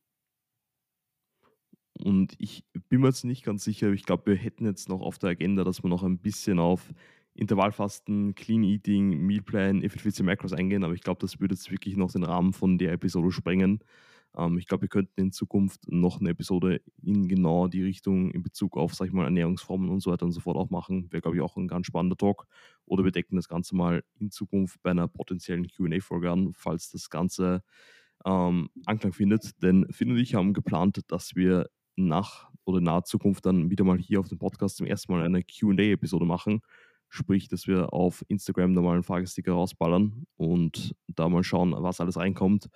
Und 1.99 2.35
ich 2.39 2.65
bin 2.89 3.01
mir 3.01 3.09
jetzt 3.09 3.25
nicht 3.25 3.45
ganz 3.45 3.65
sicher, 3.65 3.91
ich 3.93 4.05
glaube, 4.05 4.33
wir 4.33 4.37
hätten 4.37 4.65
jetzt 4.65 4.89
noch 4.89 5.01
auf 5.01 5.19
der 5.19 5.31
Agenda, 5.31 5.65
dass 5.65 5.83
wir 5.83 5.91
noch 5.91 6.03
ein 6.03 6.19
bisschen 6.19 6.59
auf 6.59 6.93
Intervallfasten, 7.35 8.35
Clean 8.35 8.63
Eating, 8.63 9.19
Mealplan, 9.27 9.83
Effizienz 9.83 10.21
Macros 10.23 10.53
eingehen, 10.53 10.85
aber 10.85 10.95
ich 10.95 11.03
glaube, 11.03 11.21
das 11.21 11.41
würde 11.41 11.55
jetzt 11.55 11.71
wirklich 11.71 11.97
noch 11.97 12.13
den 12.13 12.25
Rahmen 12.25 12.53
von 12.53 12.79
der 12.79 12.93
Episode 12.93 13.31
sprengen. 13.31 13.81
Ähm, 14.37 14.59
ich 14.59 14.67
glaube, 14.67 14.83
wir 14.83 14.89
könnten 14.89 15.21
in 15.21 15.33
Zukunft 15.33 15.91
noch 15.91 16.21
eine 16.21 16.31
Episode 16.31 16.81
in 17.03 17.29
genau 17.29 17.69
die 17.69 17.83
Richtung 17.83 18.31
in 18.31 18.43
Bezug 18.43 18.77
auf, 18.77 18.95
sag 18.95 19.09
ich 19.09 19.13
mal, 19.13 19.25
Ernährungsformen 19.25 19.91
und 19.91 20.01
so 20.01 20.11
weiter 20.11 20.27
und 20.27 20.33
so 20.33 20.41
fort 20.41 20.57
auch 20.57 20.71
machen. 20.71 21.11
Wäre, 21.11 21.23
glaube 21.23 21.37
ich, 21.37 21.43
auch 21.43 21.57
ein 21.57 21.69
ganz 21.69 21.87
spannender 21.87 22.17
Talk. 22.17 22.47
Oder 22.87 23.05
wir 23.05 23.13
decken 23.13 23.37
das 23.37 23.49
Ganze 23.49 23.75
mal 23.77 24.05
in 24.19 24.31
Zukunft 24.31 24.83
bei 24.83 24.91
einer 24.91 25.09
potenziellen 25.09 25.67
QA-Folge 25.69 26.31
an, 26.31 26.53
falls 26.55 26.91
das 26.91 27.11
Ganze 27.11 27.63
ähm, 28.25 28.71
Anklang 28.87 29.13
findet. 29.13 29.63
Denn 29.63 29.87
Finn 29.91 30.11
und 30.11 30.19
ich 30.19 30.35
haben 30.35 30.53
geplant, 30.53 31.01
dass 31.09 31.35
wir 31.37 31.69
nach 31.97 32.51
oder 32.65 32.79
in 32.79 32.85
naher 32.85 33.05
Zukunft 33.05 33.47
dann 33.47 33.71
wieder 33.71 33.85
mal 33.85 33.99
hier 33.99 34.21
auf 34.21 34.29
dem 34.29 34.39
Podcast 34.39 34.77
zum 34.77 34.87
ersten 34.87 35.13
Mal 35.13 35.23
eine 35.23 35.43
QA-Episode 35.43 36.25
machen. 36.25 36.61
Sprich, 37.09 37.49
dass 37.49 37.67
wir 37.67 37.93
auf 37.93 38.25
Instagram 38.29 38.75
da 38.75 38.83
mal 38.83 38.95
einen 38.95 39.03
Fragesticker 39.03 39.53
rausballern 39.53 40.27
und 40.37 40.95
da 41.09 41.29
mal 41.29 41.43
schauen, 41.43 41.75
was 41.77 42.01
alles 42.01 42.17
reinkommt. 42.17 42.69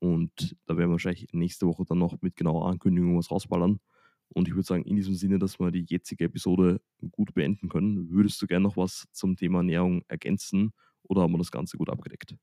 Und 0.00 0.56
da 0.66 0.76
werden 0.76 0.90
wir 0.90 0.92
wahrscheinlich 0.92 1.28
nächste 1.32 1.66
Woche 1.66 1.84
dann 1.86 1.98
noch 1.98 2.20
mit 2.20 2.36
genauer 2.36 2.68
Ankündigung 2.68 3.18
was 3.18 3.30
rausballern. 3.30 3.80
Und 4.28 4.48
ich 4.48 4.54
würde 4.54 4.66
sagen, 4.66 4.84
in 4.84 4.96
diesem 4.96 5.14
Sinne, 5.14 5.38
dass 5.38 5.58
wir 5.60 5.70
die 5.70 5.84
jetzige 5.88 6.24
Episode 6.24 6.80
gut 7.12 7.34
beenden 7.34 7.68
können, 7.68 8.10
würdest 8.10 8.40
du 8.42 8.46
gerne 8.46 8.64
noch 8.64 8.76
was 8.76 9.06
zum 9.12 9.36
Thema 9.36 9.58
Ernährung 9.60 10.02
ergänzen 10.08 10.72
oder 11.04 11.22
haben 11.22 11.32
wir 11.32 11.38
das 11.38 11.52
Ganze 11.52 11.76
gut 11.76 11.90
abgedeckt? 11.90 12.36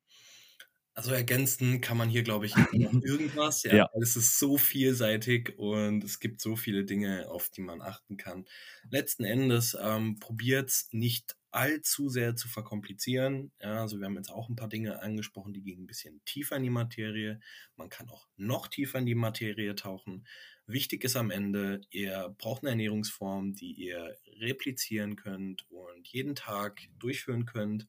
Also 0.96 1.12
ergänzen 1.12 1.82
kann 1.82 1.98
man 1.98 2.08
hier, 2.10 2.22
glaube 2.24 2.46
ich, 2.46 2.56
noch 2.74 2.94
irgendwas, 3.02 3.64
ja, 3.64 3.74
Ja. 3.74 3.90
es 4.00 4.16
ist 4.16 4.38
so 4.38 4.58
vielseitig 4.58 5.58
und 5.58 6.04
es 6.04 6.20
gibt 6.20 6.40
so 6.40 6.56
viele 6.56 6.86
Dinge, 6.86 7.30
auf 7.32 7.50
die 7.50 7.62
man 7.62 7.82
achten 7.82 8.16
kann. 8.18 8.46
Letzten 8.90 9.24
Endes 9.24 9.76
ähm, 9.82 10.20
probiert 10.20 10.70
es 10.70 10.90
nicht 10.92 11.36
allzu 11.54 12.10
sehr 12.10 12.36
zu 12.36 12.48
verkomplizieren. 12.48 13.52
Ja, 13.62 13.82
also 13.82 14.00
wir 14.00 14.06
haben 14.06 14.16
jetzt 14.16 14.32
auch 14.32 14.50
ein 14.50 14.56
paar 14.56 14.70
Dinge 14.70 15.02
angesprochen, 15.02 15.54
die 15.54 15.62
gehen 15.62 15.84
ein 15.84 15.88
bisschen 15.88 16.22
tiefer 16.26 16.56
in 16.56 16.64
die 16.64 16.70
Materie. 16.70 17.40
Man 17.76 17.90
kann 17.90 18.10
auch 18.10 18.28
noch 18.38 18.68
tiefer 18.68 19.00
in 19.00 19.06
die 19.06 19.16
Materie 19.16 19.76
tauchen. 19.76 20.26
Wichtig 20.66 21.04
ist 21.04 21.16
am 21.16 21.30
Ende, 21.30 21.82
ihr 21.92 22.34
braucht 22.38 22.64
eine 22.64 22.72
Ernährungsform, 22.72 23.54
die 23.54 23.74
ihr 23.74 24.18
replizieren 24.40 25.16
könnt 25.16 25.70
und 25.70 26.08
jeden 26.08 26.36
Tag 26.36 26.82
durchführen 26.98 27.46
könnt. 27.46 27.88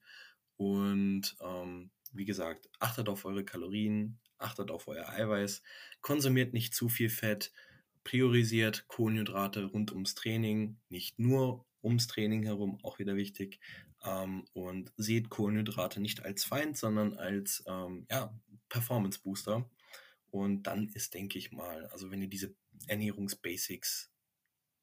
Und 0.57 1.35
ähm, 1.41 1.91
wie 2.13 2.27
gesagt, 2.27 2.69
achtet 2.81 3.09
auf 3.09 3.25
eure 3.25 3.45
Kalorien, 3.45 4.19
achtet 4.39 4.71
auf 4.71 4.89
euer 4.89 5.09
Eiweiß, 5.09 5.63
konsumiert 6.03 6.53
nicht 6.53 6.75
zu 6.75 6.89
viel 6.89 7.09
Fett, 7.09 7.51
priorisiert 8.05 8.87
Kohlenhydrate 8.89 9.65
rund 9.65 9.91
ums 9.93 10.15
Training, 10.15 10.77
nicht 10.91 11.19
nur 11.19 11.65
ums 11.85 12.07
Training 12.07 12.43
herum, 12.43 12.79
auch 12.83 12.99
wieder 12.99 13.15
wichtig. 13.15 13.61
Ähm, 14.03 14.45
und 14.53 14.93
seht 14.97 15.31
Kohlenhydrate 15.31 16.01
nicht 16.01 16.25
als 16.25 16.45
Feind, 16.45 16.77
sondern 16.77 17.15
als 17.15 17.63
ähm, 17.67 18.07
ja, 18.11 18.35
Performance 18.69 19.21
Booster. 19.23 19.71
Und 20.31 20.65
dann 20.65 20.89
ist, 20.89 21.15
denke 21.15 21.39
ich 21.39 21.53
mal, 21.53 21.87
also 21.87 22.11
wenn 22.11 22.21
ihr 22.21 22.29
diese 22.29 22.55
Ernährungsbasics 22.89 24.11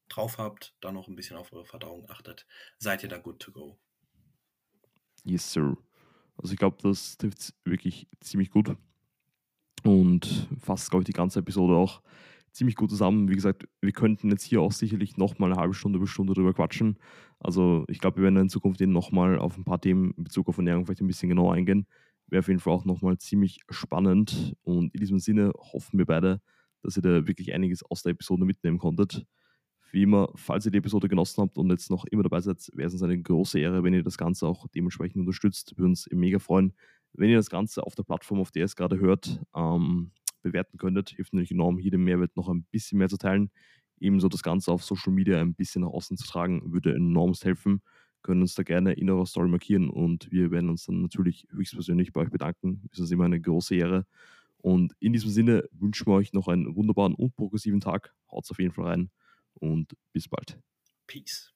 drauf 0.08 0.38
habt, 0.38 0.74
dann 0.80 0.94
noch 0.94 1.08
ein 1.08 1.16
bisschen 1.16 1.36
auf 1.36 1.52
eure 1.52 1.66
Verdauung 1.66 2.08
achtet, 2.08 2.46
seid 2.78 3.02
ihr 3.02 3.08
da 3.08 3.18
good 3.18 3.38
to 3.40 3.52
go. 3.52 3.78
Yes, 5.24 5.52
sir. 5.52 5.76
Also 6.36 6.52
ich 6.52 6.58
glaube, 6.58 6.78
das 6.82 7.16
trifft 7.16 7.54
wirklich 7.64 8.08
ziemlich 8.20 8.50
gut 8.50 8.76
und 9.84 10.48
fasst, 10.60 10.90
glaube 10.90 11.02
ich, 11.02 11.06
die 11.06 11.12
ganze 11.12 11.40
Episode 11.40 11.74
auch 11.74 12.02
ziemlich 12.52 12.76
gut 12.76 12.90
zusammen. 12.90 13.28
Wie 13.28 13.34
gesagt, 13.34 13.66
wir 13.80 13.92
könnten 13.92 14.30
jetzt 14.30 14.44
hier 14.44 14.60
auch 14.60 14.72
sicherlich 14.72 15.16
nochmal 15.16 15.52
eine 15.52 15.60
halbe 15.60 15.74
Stunde 15.74 15.98
bis 15.98 16.10
Stunde 16.10 16.34
drüber 16.34 16.54
quatschen. 16.54 16.98
Also 17.38 17.84
ich 17.88 17.98
glaube, 17.98 18.18
wir 18.18 18.24
werden 18.24 18.36
in 18.36 18.48
Zukunft 18.48 18.80
eben 18.80 18.92
nochmal 18.92 19.38
auf 19.38 19.56
ein 19.56 19.64
paar 19.64 19.80
Themen 19.80 20.12
in 20.16 20.24
Bezug 20.24 20.48
auf 20.48 20.58
Ernährung 20.58 20.84
vielleicht 20.84 21.00
ein 21.00 21.06
bisschen 21.06 21.28
genauer 21.28 21.54
eingehen. 21.54 21.86
Wäre 22.26 22.40
auf 22.40 22.48
jeden 22.48 22.60
Fall 22.60 22.72
auch 22.72 22.84
nochmal 22.84 23.18
ziemlich 23.18 23.60
spannend. 23.70 24.54
Und 24.62 24.94
in 24.94 25.00
diesem 25.00 25.18
Sinne 25.18 25.52
hoffen 25.56 25.98
wir 25.98 26.06
beide, 26.06 26.40
dass 26.82 26.96
ihr 26.96 27.02
da 27.02 27.26
wirklich 27.26 27.52
einiges 27.52 27.82
aus 27.82 28.02
der 28.02 28.12
Episode 28.12 28.44
mitnehmen 28.44 28.78
konntet. 28.78 29.24
Wie 29.90 30.04
immer, 30.04 30.30
falls 30.36 30.64
ihr 30.64 30.72
die 30.72 30.78
Episode 30.78 31.08
genossen 31.08 31.42
habt 31.42 31.58
und 31.58 31.68
jetzt 31.70 31.90
noch 31.90 32.06
immer 32.06 32.22
dabei 32.22 32.40
seid, 32.40 32.70
wäre 32.74 32.86
es 32.86 32.94
uns 32.94 33.02
eine 33.02 33.20
große 33.20 33.60
Ehre, 33.60 33.84
wenn 33.84 33.92
ihr 33.92 34.02
das 34.02 34.16
Ganze 34.16 34.46
auch 34.46 34.66
dementsprechend 34.74 35.20
unterstützt. 35.20 35.76
Würden 35.76 35.90
uns 35.90 36.08
mega 36.10 36.38
freuen, 36.38 36.72
wenn 37.12 37.28
ihr 37.28 37.36
das 37.36 37.50
Ganze 37.50 37.86
auf 37.86 37.94
der 37.94 38.04
Plattform, 38.04 38.40
auf 38.40 38.50
der 38.50 38.60
ihr 38.60 38.64
es 38.64 38.76
gerade 38.76 38.98
hört, 38.98 39.40
ähm, 39.54 40.12
bewerten 40.42 40.78
könntet. 40.78 41.10
Hilft 41.10 41.32
natürlich 41.32 41.52
enorm, 41.52 41.78
hier 41.78 41.90
den 41.90 42.04
Mehrwert 42.04 42.36
noch 42.36 42.48
ein 42.48 42.64
bisschen 42.64 42.98
mehr 42.98 43.08
zu 43.08 43.18
teilen. 43.18 43.50
Ebenso 43.98 44.28
das 44.28 44.42
Ganze 44.42 44.72
auf 44.72 44.82
Social 44.84 45.12
Media 45.12 45.40
ein 45.40 45.54
bisschen 45.54 45.82
nach 45.82 45.90
außen 45.90 46.16
zu 46.16 46.26
tragen, 46.26 46.72
würde 46.72 46.94
enorm 46.94 47.34
helfen. 47.40 47.82
Können 48.22 48.42
uns 48.42 48.54
da 48.54 48.62
gerne 48.62 48.92
in 48.92 49.10
eurer 49.10 49.26
Story 49.26 49.48
markieren 49.48 49.90
und 49.90 50.30
wir 50.30 50.50
werden 50.50 50.70
uns 50.70 50.86
dann 50.86 51.02
natürlich 51.02 51.46
höchstpersönlich 51.50 52.12
bei 52.12 52.20
euch 52.20 52.30
bedanken. 52.30 52.88
Es 52.92 52.98
ist 53.00 53.10
immer 53.12 53.24
eine 53.24 53.40
große 53.40 53.74
Ehre. 53.74 54.06
Und 54.58 54.94
in 55.00 55.12
diesem 55.12 55.30
Sinne 55.30 55.68
wünschen 55.72 56.06
wir 56.06 56.14
euch 56.14 56.32
noch 56.32 56.48
einen 56.48 56.76
wunderbaren 56.76 57.14
und 57.14 57.34
progressiven 57.36 57.80
Tag. 57.80 58.14
Haut 58.30 58.48
auf 58.50 58.58
jeden 58.58 58.72
Fall 58.72 58.86
rein 58.86 59.10
und 59.54 59.96
bis 60.12 60.28
bald. 60.28 60.58
Peace. 61.06 61.51